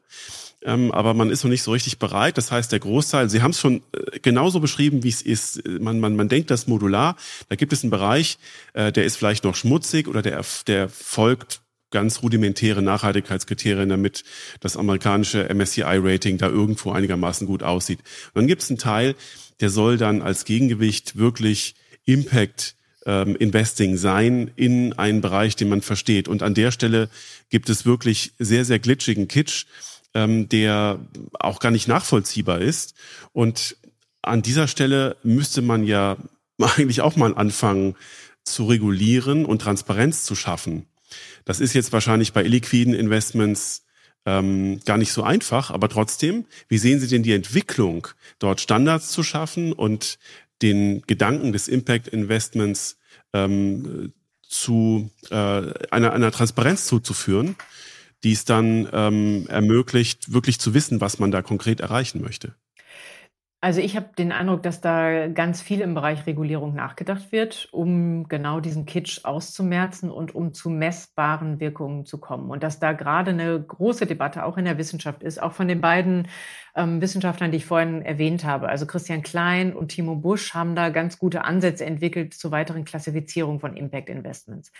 ähm, 0.64 0.90
aber 0.92 1.14
man 1.14 1.30
ist 1.30 1.44
noch 1.44 1.50
nicht 1.50 1.62
so 1.62 1.72
richtig 1.72 1.98
bereit. 1.98 2.38
Das 2.38 2.50
heißt, 2.50 2.72
der 2.72 2.80
Großteil, 2.80 3.28
Sie 3.28 3.42
haben 3.42 3.50
es 3.50 3.60
schon 3.60 3.82
äh, 3.92 4.18
genauso 4.20 4.60
beschrieben, 4.60 5.02
wie 5.02 5.10
es 5.10 5.20
ist. 5.20 5.66
Man, 5.68 6.00
man, 6.00 6.16
man 6.16 6.28
denkt 6.28 6.50
das 6.50 6.66
modular. 6.66 7.16
Da 7.48 7.56
gibt 7.56 7.72
es 7.72 7.82
einen 7.82 7.90
Bereich, 7.90 8.38
äh, 8.72 8.90
der 8.90 9.04
ist 9.04 9.16
vielleicht 9.16 9.44
noch 9.44 9.54
schmutzig 9.54 10.08
oder 10.08 10.22
der, 10.22 10.42
der 10.66 10.88
folgt 10.88 11.60
ganz 11.90 12.22
rudimentäre 12.22 12.82
Nachhaltigkeitskriterien, 12.82 13.88
damit 13.88 14.24
das 14.60 14.76
amerikanische 14.76 15.48
MSCI-Rating 15.54 16.38
da 16.38 16.48
irgendwo 16.48 16.90
einigermaßen 16.90 17.46
gut 17.46 17.62
aussieht. 17.62 18.00
Und 18.32 18.40
dann 18.40 18.46
gibt 18.48 18.62
es 18.62 18.70
einen 18.70 18.78
Teil, 18.78 19.14
der 19.60 19.70
soll 19.70 19.96
dann 19.96 20.20
als 20.20 20.44
Gegengewicht 20.44 21.16
wirklich 21.16 21.76
Impact 22.04 22.74
ähm, 23.06 23.36
Investing 23.36 23.96
sein 23.96 24.50
in 24.56 24.94
einen 24.94 25.20
Bereich, 25.20 25.56
den 25.56 25.68
man 25.68 25.82
versteht. 25.82 26.26
Und 26.26 26.42
an 26.42 26.54
der 26.54 26.70
Stelle 26.70 27.10
gibt 27.50 27.68
es 27.68 27.86
wirklich 27.86 28.32
sehr, 28.38 28.64
sehr 28.64 28.78
glitschigen 28.78 29.28
Kitsch 29.28 29.66
ähm, 30.14 30.48
der 30.48 30.98
auch 31.38 31.60
gar 31.60 31.70
nicht 31.70 31.88
nachvollziehbar 31.88 32.60
ist. 32.60 32.94
Und 33.32 33.76
an 34.22 34.42
dieser 34.42 34.68
Stelle 34.68 35.16
müsste 35.22 35.62
man 35.62 35.84
ja 35.84 36.16
eigentlich 36.58 37.00
auch 37.00 37.16
mal 37.16 37.34
anfangen 37.34 37.96
zu 38.44 38.66
regulieren 38.66 39.44
und 39.44 39.62
Transparenz 39.62 40.24
zu 40.24 40.34
schaffen. 40.34 40.86
Das 41.44 41.60
ist 41.60 41.74
jetzt 41.74 41.92
wahrscheinlich 41.92 42.32
bei 42.32 42.44
illiquiden 42.44 42.94
Investments 42.94 43.84
ähm, 44.26 44.80
gar 44.84 44.96
nicht 44.96 45.12
so 45.12 45.22
einfach, 45.22 45.70
aber 45.70 45.88
trotzdem, 45.88 46.46
wie 46.68 46.78
sehen 46.78 47.00
Sie 47.00 47.08
denn 47.08 47.22
die 47.22 47.32
Entwicklung, 47.32 48.08
dort 48.38 48.60
Standards 48.60 49.10
zu 49.10 49.22
schaffen 49.22 49.72
und 49.72 50.18
den 50.62 51.02
Gedanken 51.02 51.52
des 51.52 51.68
Impact 51.68 52.08
Investments 52.08 52.98
ähm, 53.32 54.12
zu 54.42 55.10
äh, 55.30 55.34
einer, 55.90 56.12
einer 56.12 56.30
Transparenz 56.30 56.86
zuzuführen 56.86 57.56
die 58.24 58.32
es 58.32 58.44
dann 58.44 58.88
ähm, 58.92 59.46
ermöglicht, 59.48 60.32
wirklich 60.32 60.58
zu 60.58 60.74
wissen, 60.74 61.00
was 61.00 61.18
man 61.18 61.30
da 61.30 61.42
konkret 61.42 61.80
erreichen 61.80 62.22
möchte. 62.22 62.54
Also 63.64 63.80
ich 63.80 63.96
habe 63.96 64.10
den 64.18 64.30
Eindruck, 64.30 64.62
dass 64.62 64.82
da 64.82 65.26
ganz 65.28 65.62
viel 65.62 65.80
im 65.80 65.94
Bereich 65.94 66.26
Regulierung 66.26 66.74
nachgedacht 66.74 67.32
wird, 67.32 67.66
um 67.72 68.28
genau 68.28 68.60
diesen 68.60 68.84
Kitsch 68.84 69.24
auszumerzen 69.24 70.10
und 70.10 70.34
um 70.34 70.52
zu 70.52 70.68
messbaren 70.68 71.60
Wirkungen 71.60 72.04
zu 72.04 72.18
kommen. 72.18 72.50
Und 72.50 72.62
dass 72.62 72.78
da 72.78 72.92
gerade 72.92 73.30
eine 73.30 73.58
große 73.58 74.04
Debatte 74.04 74.44
auch 74.44 74.58
in 74.58 74.66
der 74.66 74.76
Wissenschaft 74.76 75.22
ist, 75.22 75.42
auch 75.42 75.54
von 75.54 75.66
den 75.66 75.80
beiden 75.80 76.28
ähm, 76.76 77.00
Wissenschaftlern, 77.00 77.52
die 77.52 77.56
ich 77.56 77.64
vorhin 77.64 78.02
erwähnt 78.02 78.44
habe. 78.44 78.68
Also 78.68 78.84
Christian 78.84 79.22
Klein 79.22 79.74
und 79.74 79.88
Timo 79.88 80.14
Busch 80.14 80.52
haben 80.52 80.74
da 80.74 80.90
ganz 80.90 81.18
gute 81.18 81.44
Ansätze 81.44 81.86
entwickelt 81.86 82.34
zur 82.34 82.50
weiteren 82.50 82.84
Klassifizierung 82.84 83.60
von 83.60 83.78
Impact 83.78 84.10
Investments. 84.10 84.72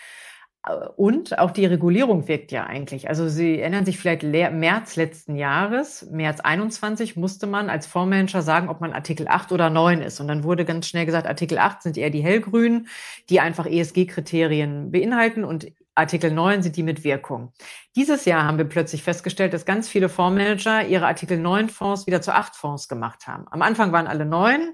Und 0.97 1.39
auch 1.39 1.51
die 1.51 1.67
Regulierung 1.67 2.27
wirkt 2.27 2.51
ja 2.51 2.65
eigentlich. 2.65 3.11
Also 3.11 3.29
Sie 3.29 3.61
erinnern 3.61 3.85
sich 3.85 3.99
vielleicht 3.99 4.23
März 4.23 4.97
letzten 4.97 5.37
Jahres, 5.37 6.09
März 6.11 6.41
21 6.41 7.17
musste 7.17 7.47
man 7.47 7.69
als 7.69 7.87
Fondsmanager 7.87 8.41
sagen, 8.41 8.71
ob 8.71 8.81
man 8.81 8.95
Artikel 8.95 9.29
8 9.29 9.53
oder 9.53 9.69
9 9.69 10.01
ist. 10.01 10.21
Und 10.21 10.29
dann 10.29 10.43
wurde 10.43 10.65
ganz 10.65 10.89
schnell 10.89 11.05
gesagt, 11.05 11.27
Artikel 11.27 11.59
8 11.59 11.83
sind 11.83 11.99
eher 11.99 12.09
die 12.09 12.23
hellgrünen, 12.23 12.89
die 13.29 13.41
einfach 13.41 13.67
ESG-Kriterien 13.67 14.91
beinhalten 14.91 15.45
und 15.45 15.71
Artikel 15.95 16.33
9 16.33 16.63
sind 16.63 16.77
die 16.77 16.83
mit 16.83 17.05
Wirkung. 17.05 17.53
Dieses 17.95 18.25
Jahr 18.25 18.45
haben 18.45 18.59
wir 18.59 18.65
plötzlich 18.65 19.03
festgestellt, 19.03 19.53
dass 19.53 19.67
ganz 19.67 19.89
viele 19.89 20.09
Fondsmanager 20.09 20.87
ihre 20.87 21.07
Artikel 21.07 21.39
9 21.39 21.69
Fonds 21.69 22.07
wieder 22.07 22.23
zu 22.23 22.35
8 22.35 22.57
Fonds 22.57 22.89
gemacht 22.89 23.27
haben. 23.27 23.47
Am 23.51 23.61
Anfang 23.63 23.93
waren 23.93 24.07
alle 24.07 24.25
9, 24.25 24.73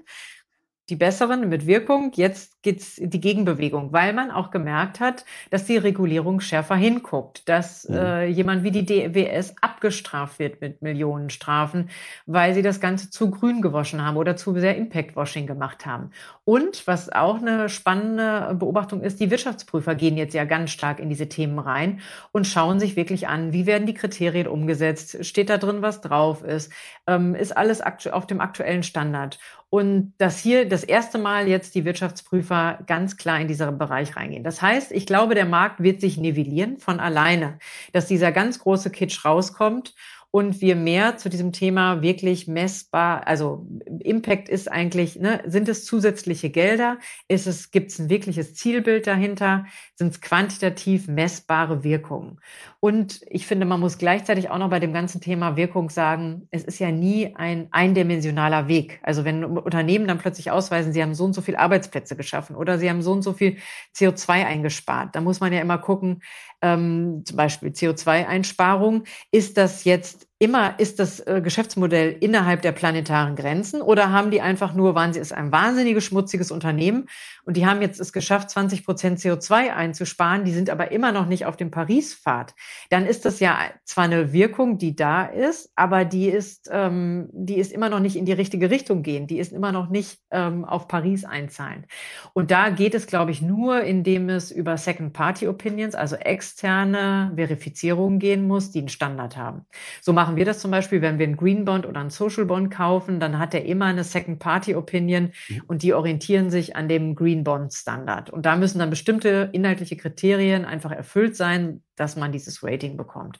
die 0.91 0.97
besseren 0.97 1.47
mit 1.47 1.65
Wirkung. 1.65 2.11
Jetzt 2.15 2.61
geht's 2.63 2.97
die 3.01 3.21
Gegenbewegung, 3.21 3.93
weil 3.93 4.11
man 4.11 4.29
auch 4.29 4.51
gemerkt 4.51 4.99
hat, 4.99 5.25
dass 5.49 5.65
die 5.65 5.77
Regulierung 5.77 6.41
schärfer 6.41 6.75
hinguckt, 6.75 7.47
dass 7.47 7.87
mhm. 7.87 7.95
äh, 7.95 8.25
jemand 8.25 8.63
wie 8.63 8.71
die 8.71 8.85
DWS 8.85 9.55
abgestraft 9.61 10.37
wird 10.37 10.59
mit 10.59 10.81
Millionenstrafen, 10.81 11.89
weil 12.25 12.53
sie 12.53 12.61
das 12.61 12.81
Ganze 12.81 13.09
zu 13.09 13.31
grün 13.31 13.61
gewaschen 13.61 14.05
haben 14.05 14.17
oder 14.17 14.35
zu 14.35 14.53
sehr 14.59 14.75
Impact-Washing 14.75 15.47
gemacht 15.47 15.85
haben. 15.85 16.11
Und 16.43 16.85
was 16.87 17.09
auch 17.09 17.37
eine 17.37 17.69
spannende 17.69 18.53
Beobachtung 18.59 19.01
ist, 19.01 19.21
die 19.21 19.31
Wirtschaftsprüfer 19.31 19.95
gehen 19.95 20.17
jetzt 20.17 20.33
ja 20.33 20.43
ganz 20.43 20.71
stark 20.71 20.99
in 20.99 21.07
diese 21.07 21.29
Themen 21.29 21.57
rein 21.57 22.01
und 22.33 22.45
schauen 22.45 22.81
sich 22.81 22.97
wirklich 22.97 23.29
an, 23.29 23.53
wie 23.53 23.65
werden 23.65 23.87
die 23.87 23.93
Kriterien 23.93 24.47
umgesetzt, 24.47 25.25
steht 25.25 25.49
da 25.49 25.57
drin, 25.57 25.81
was 25.81 26.01
drauf 26.01 26.43
ist, 26.43 26.71
ähm, 27.07 27.33
ist 27.33 27.55
alles 27.55 27.81
auf 27.81 28.27
dem 28.27 28.41
aktuellen 28.41 28.83
Standard. 28.83 29.39
Und 29.73 30.11
dass 30.17 30.37
hier 30.37 30.67
das 30.67 30.83
erste 30.83 31.17
Mal 31.17 31.47
jetzt 31.47 31.75
die 31.75 31.85
Wirtschaftsprüfer 31.85 32.79
ganz 32.87 33.15
klar 33.15 33.39
in 33.39 33.47
diesen 33.47 33.77
Bereich 33.77 34.17
reingehen. 34.17 34.43
Das 34.43 34.61
heißt, 34.61 34.91
ich 34.91 35.05
glaube, 35.05 35.33
der 35.33 35.45
Markt 35.45 35.81
wird 35.81 36.01
sich 36.01 36.17
nivellieren 36.17 36.77
von 36.77 36.99
alleine, 36.99 37.57
dass 37.93 38.05
dieser 38.05 38.33
ganz 38.33 38.59
große 38.59 38.89
Kitsch 38.89 39.23
rauskommt 39.23 39.95
und 40.31 40.61
wir 40.61 40.77
mehr 40.77 41.17
zu 41.17 41.29
diesem 41.29 41.51
Thema 41.51 42.01
wirklich 42.01 42.47
messbar, 42.47 43.27
also 43.27 43.67
Impact 43.99 44.47
ist 44.47 44.71
eigentlich, 44.71 45.19
ne, 45.19 45.43
sind 45.45 45.67
es 45.67 45.83
zusätzliche 45.83 46.49
Gelder? 46.49 46.99
Ist 47.27 47.47
es, 47.47 47.69
gibt 47.71 47.91
es 47.91 47.99
ein 47.99 48.09
wirkliches 48.09 48.53
Zielbild 48.55 49.07
dahinter? 49.07 49.65
Sind 49.95 50.13
es 50.13 50.21
quantitativ 50.21 51.09
messbare 51.09 51.83
Wirkungen? 51.83 52.39
Und 52.79 53.19
ich 53.27 53.45
finde, 53.45 53.65
man 53.65 53.81
muss 53.81 53.97
gleichzeitig 53.97 54.49
auch 54.49 54.57
noch 54.57 54.69
bei 54.69 54.79
dem 54.79 54.93
ganzen 54.93 55.19
Thema 55.19 55.57
Wirkung 55.57 55.89
sagen, 55.89 56.47
es 56.49 56.63
ist 56.63 56.79
ja 56.79 56.91
nie 56.91 57.35
ein 57.35 57.67
eindimensionaler 57.71 58.69
Weg. 58.69 59.01
Also 59.03 59.25
wenn 59.25 59.43
Unternehmen 59.43 60.07
dann 60.07 60.17
plötzlich 60.17 60.49
ausweisen, 60.49 60.93
sie 60.93 61.03
haben 61.03 61.13
so 61.13 61.25
und 61.25 61.33
so 61.33 61.41
viel 61.41 61.57
Arbeitsplätze 61.57 62.15
geschaffen 62.15 62.55
oder 62.55 62.79
sie 62.79 62.89
haben 62.89 63.01
so 63.01 63.11
und 63.11 63.21
so 63.21 63.33
viel 63.33 63.57
CO2 63.97 64.45
eingespart, 64.45 65.13
da 65.13 65.19
muss 65.19 65.41
man 65.41 65.51
ja 65.51 65.59
immer 65.59 65.77
gucken, 65.77 66.21
ähm, 66.61 67.23
zum 67.25 67.37
Beispiel 67.37 67.69
CO2-Einsparung, 67.69 69.03
ist 69.31 69.57
das 69.57 69.83
jetzt 69.83 70.27
immer, 70.41 70.79
ist 70.79 70.97
das 70.97 71.19
äh, 71.19 71.39
Geschäftsmodell 71.43 72.17
innerhalb 72.19 72.63
der 72.63 72.71
planetaren 72.71 73.35
Grenzen 73.35 73.79
oder 73.79 74.11
haben 74.11 74.31
die 74.31 74.41
einfach 74.41 74.73
nur, 74.73 74.95
waren 74.95 75.13
sie 75.13 75.19
es 75.19 75.31
ein 75.31 75.51
wahnsinniges 75.51 76.03
schmutziges 76.03 76.49
Unternehmen 76.49 77.07
und 77.45 77.57
die 77.57 77.67
haben 77.67 77.81
jetzt 77.81 77.99
es 77.99 78.11
geschafft, 78.11 78.49
20 78.49 78.83
Prozent 78.83 79.19
CO2 79.19 79.71
einzusparen, 79.71 80.43
die 80.43 80.51
sind 80.51 80.71
aber 80.71 80.91
immer 80.91 81.11
noch 81.11 81.27
nicht 81.27 81.45
auf 81.45 81.57
dem 81.57 81.69
Paris-Pfad. 81.69 82.55
Dann 82.89 83.05
ist 83.05 83.25
das 83.25 83.39
ja 83.39 83.57
zwar 83.83 84.05
eine 84.05 84.33
Wirkung, 84.33 84.79
die 84.79 84.95
da 84.95 85.25
ist, 85.25 85.71
aber 85.75 86.05
die 86.05 86.27
ist, 86.27 86.69
ähm, 86.71 87.29
die 87.33 87.57
ist 87.57 87.71
immer 87.71 87.89
noch 87.89 87.99
nicht 87.99 88.15
in 88.15 88.25
die 88.25 88.31
richtige 88.31 88.69
Richtung 88.71 89.03
gehen. 89.03 89.27
Die 89.27 89.37
ist 89.37 89.51
immer 89.51 89.71
noch 89.71 89.89
nicht 89.89 90.19
ähm, 90.31 90.65
auf 90.65 90.87
Paris 90.87 91.23
einzahlen. 91.23 91.85
Und 92.33 92.51
da 92.51 92.69
geht 92.69 92.95
es, 92.95 93.05
glaube 93.05 93.29
ich, 93.31 93.41
nur, 93.41 93.81
indem 93.81 94.29
es 94.29 94.49
über 94.51 94.77
Second-Party-Opinions, 94.77 95.93
also 95.93 96.15
externe 96.15 97.31
Verifizierungen 97.35 98.19
gehen 98.19 98.47
muss, 98.47 98.71
die 98.71 98.79
einen 98.79 98.89
Standard 98.89 99.37
haben. 99.37 99.65
So 100.01 100.13
machen 100.13 100.30
machen 100.31 100.37
wir 100.37 100.45
das 100.45 100.59
zum 100.59 100.71
Beispiel, 100.71 101.01
wenn 101.01 101.19
wir 101.19 101.25
einen 101.25 101.35
Green 101.35 101.65
Bond 101.65 101.85
oder 101.85 101.99
einen 101.99 102.09
Social 102.09 102.45
Bond 102.45 102.71
kaufen, 102.71 103.19
dann 103.19 103.37
hat 103.37 103.53
er 103.53 103.65
immer 103.65 103.85
eine 103.85 104.05
Second 104.05 104.39
Party 104.39 104.75
Opinion 104.75 105.33
mhm. 105.49 105.63
und 105.67 105.83
die 105.83 105.93
orientieren 105.93 106.49
sich 106.49 106.77
an 106.77 106.87
dem 106.87 107.15
Green 107.15 107.43
Bond 107.43 107.73
Standard. 107.73 108.29
Und 108.29 108.45
da 108.45 108.55
müssen 108.55 108.79
dann 108.79 108.89
bestimmte 108.89 109.49
inhaltliche 109.51 109.97
Kriterien 109.97 110.63
einfach 110.63 110.91
erfüllt 110.91 111.35
sein, 111.35 111.83
dass 111.97 112.15
man 112.15 112.31
dieses 112.31 112.63
Rating 112.63 112.95
bekommt. 112.95 113.39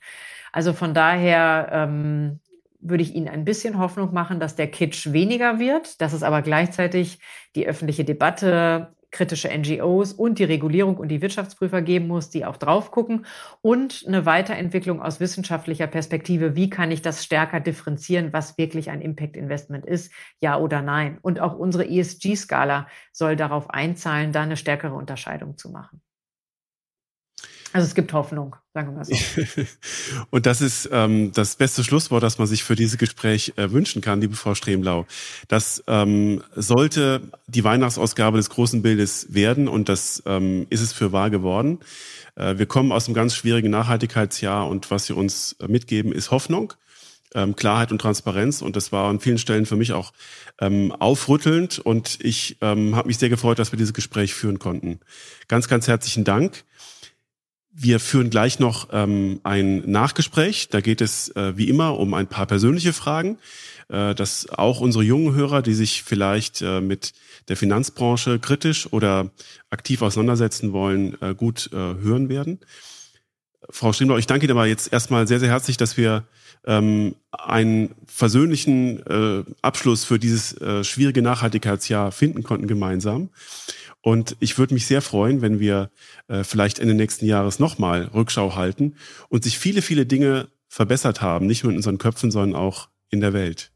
Also 0.52 0.74
von 0.74 0.94
daher 0.94 1.70
ähm, 1.72 2.42
würde 2.82 3.04
ich 3.04 3.16
Ihnen 3.16 3.30
ein 3.30 3.46
bisschen 3.46 3.78
Hoffnung 3.78 4.14
machen, 4.14 4.42
dass 4.42 4.58
der 4.58 4.68
Kitsch 4.68 5.14
weniger 5.14 5.60
wird, 5.60 6.02
dass 6.02 6.12
es 6.12 6.24
aber 6.24 6.42
gleichzeitig 6.42 7.20
die 7.56 7.68
öffentliche 7.68 8.04
Debatte 8.04 8.94
kritische 9.12 9.50
NGOs 9.50 10.14
und 10.14 10.40
die 10.40 10.46
Regulierung 10.46 10.98
und 10.98 11.10
die 11.10 11.22
Wirtschaftsprüfer 11.22 11.82
geben 11.82 12.08
muss, 12.08 12.30
die 12.30 12.46
auch 12.46 12.58
drauf 12.58 12.92
gucken 12.92 13.26
und 13.62 14.04
eine 14.08 14.26
Weiterentwicklung 14.26 15.02
aus 15.02 15.20
wissenschaftlicher 15.20 15.88
Perspektive. 15.88 16.56
Wie 16.56 16.70
kann 16.70 16.92
ich 16.92 17.02
das 17.02 17.24
stärker 17.24 17.60
differenzieren, 17.60 18.34
was 18.34 18.58
wirklich 18.58 18.90
ein 18.90 19.02
Impact 19.02 19.38
Investment 19.38 19.86
ist? 19.86 20.12
Ja 20.40 20.58
oder 20.58 20.82
nein? 20.82 21.18
Und 21.22 21.40
auch 21.40 21.58
unsere 21.58 21.88
ESG-Skala 21.88 22.88
soll 23.12 23.36
darauf 23.36 23.70
einzahlen, 23.70 24.32
da 24.32 24.42
eine 24.42 24.58
stärkere 24.58 24.96
Unterscheidung 24.96 25.58
zu 25.58 25.70
machen. 25.70 26.02
Also 27.74 27.88
es 27.88 27.96
gibt 27.96 28.12
Hoffnung, 28.12 28.56
sagen 28.74 28.90
wir 28.90 28.98
mal 28.98 29.06
so. 29.06 29.16
und 30.30 30.46
das 30.46 30.62
ist 30.62 30.90
ähm, 30.92 31.32
das 31.32 31.56
beste 31.56 31.84
Schlusswort, 31.84 32.22
das 32.22 32.38
man 32.38 32.48
sich 32.48 32.64
für 32.64 32.76
dieses 32.76 32.98
Gespräch 32.98 33.54
äh, 33.56 33.72
wünschen 33.72 34.02
kann, 34.02 34.20
liebe 34.20 34.36
Frau 34.36 34.56
Stremlau. 34.56 35.06
Das 35.48 35.84
ähm, 35.88 36.44
sollte 36.56 37.22
die 37.48 37.64
Weihnachtsausgabe 37.64 38.38
des 38.38 38.50
großen 38.50 38.82
Bildes 38.82 39.34
werden 39.34 39.68
und 39.68 39.88
das 39.88 40.22
ähm, 40.26 40.68
ist 40.70 40.82
es 40.82 40.92
für 40.92 41.14
wahr 41.14 41.30
geworden. 41.30 41.80
Äh, 42.36 42.58
wir 42.58 42.66
kommen 42.66 42.92
aus 42.92 43.06
einem 43.06 43.16
ganz 43.16 43.36
schwierigen 43.36 43.70
Nachhaltigkeitsjahr 43.70 44.68
und 44.68 44.92
was 44.92 45.06
Sie 45.06 45.14
uns 45.14 45.56
äh, 45.60 45.68
mitgeben, 45.68 46.12
ist 46.12 46.32
Hoffnung. 46.32 46.74
Ähm, 47.34 47.56
Klarheit 47.56 47.94
und 47.94 48.02
Transparenz 48.02 48.62
und 48.62 48.76
das 48.76 48.92
war 48.92 49.10
an 49.10 49.22
vielen 49.22 49.38
Stellen 49.38 49.66
für 49.66 49.78
mich 49.78 49.94
auch 49.94 50.12
ähm, 50.60 50.92
aufrüttelnd 50.92 51.80
und 51.80 52.20
ich 52.22 52.58
ähm, 52.60 52.98
habe 52.98 53.08
mich 53.08 53.20
sehr 53.20 53.30
gefreut, 53.30 53.58
dass 53.58 53.72
wir 53.72 53.78
dieses 53.78 53.94
Gespräch 53.94 54.34
führen 54.34 54.60
konnten. 54.60 55.00
Ganz, 55.48 55.70
ganz 55.70 55.88
herzlichen 55.88 56.26
Dank. 56.26 56.66
Wir 57.74 58.02
führen 58.02 58.30
gleich 58.30 58.60
noch 58.60 58.90
ähm, 58.92 59.40
ein 59.44 59.90
Nachgespräch. 59.90 60.68
Da 60.68 60.82
geht 60.82 61.00
es 61.00 61.34
äh, 61.38 61.56
wie 61.56 61.70
immer 61.70 61.98
um 61.98 62.14
ein 62.14 62.28
paar 62.28 62.46
persönliche 62.46 62.92
Fragen, 62.92 63.38
äh, 63.88 64.14
dass 64.14 64.50
auch 64.50 64.82
unsere 64.82 65.06
jungen 65.06 65.34
Hörer, 65.34 65.62
die 65.62 65.74
sich 65.74 66.04
vielleicht 66.04 66.62
äh, 66.62 66.82
mit 66.82 67.14
der 67.48 67.56
Finanzbranche 67.56 68.40
kritisch 68.40 68.92
oder 68.92 69.32
aktiv 69.70 70.02
auseinandersetzen 70.02 70.74
wollen, 70.74 71.16
äh, 71.22 71.34
gut 71.34 71.70
äh, 71.72 71.78
hören 71.78 72.28
werden. 72.28 72.60
Frau 73.70 73.94
Stimmler, 73.94 74.18
ich 74.18 74.28
danke 74.28 74.46
Ihnen 74.46 74.58
aber 74.58 74.68
jetzt 74.68 74.92
erstmal 74.92 75.26
sehr, 75.26 75.40
sehr 75.40 75.50
herzlich, 75.50 75.78
dass 75.78 75.96
wir 75.96 76.26
ähm, 76.66 77.16
einen 77.32 77.96
versöhnlichen 78.06 79.06
äh, 79.08 79.44
Abschluss 79.62 80.04
für 80.04 80.20
dieses 80.20 80.56
schwierige 80.86 81.22
Nachhaltigkeitsjahr 81.22 82.12
finden 82.12 82.44
konnten 82.44 82.68
gemeinsam. 82.68 83.30
Und 84.02 84.36
ich 84.40 84.58
würde 84.58 84.74
mich 84.74 84.88
sehr 84.88 85.02
freuen, 85.02 85.42
wenn 85.42 85.60
wir 85.60 85.92
äh, 86.28 86.44
vielleicht 86.44 86.80
Ende 86.80 86.94
nächsten 86.94 87.26
Jahres 87.26 87.60
nochmal 87.60 88.10
Rückschau 88.14 88.56
halten 88.56 88.96
und 89.30 89.44
sich 89.44 89.60
viele, 89.60 89.82
viele 89.82 90.06
Dinge 90.06 90.48
verbessert 90.68 91.22
haben, 91.22 91.46
nicht 91.46 91.64
nur 91.64 91.72
in 91.72 91.78
unseren 91.78 91.98
Köpfen, 91.98 92.32
sondern 92.32 92.60
auch 92.60 92.90
in 93.10 93.22
der 93.22 93.34
Welt. 93.34 93.72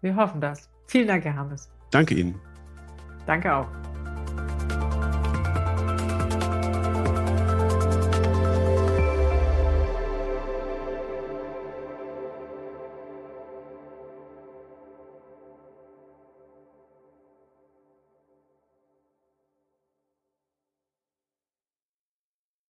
Wir 0.00 0.16
hoffen 0.16 0.40
das. 0.40 0.70
Vielen 0.86 1.08
Dank, 1.08 1.24
Herr 1.24 1.34
Hammes. 1.34 1.68
Danke 1.90 2.14
Ihnen. 2.14 2.36
Danke 3.26 3.54
auch. 3.54 3.68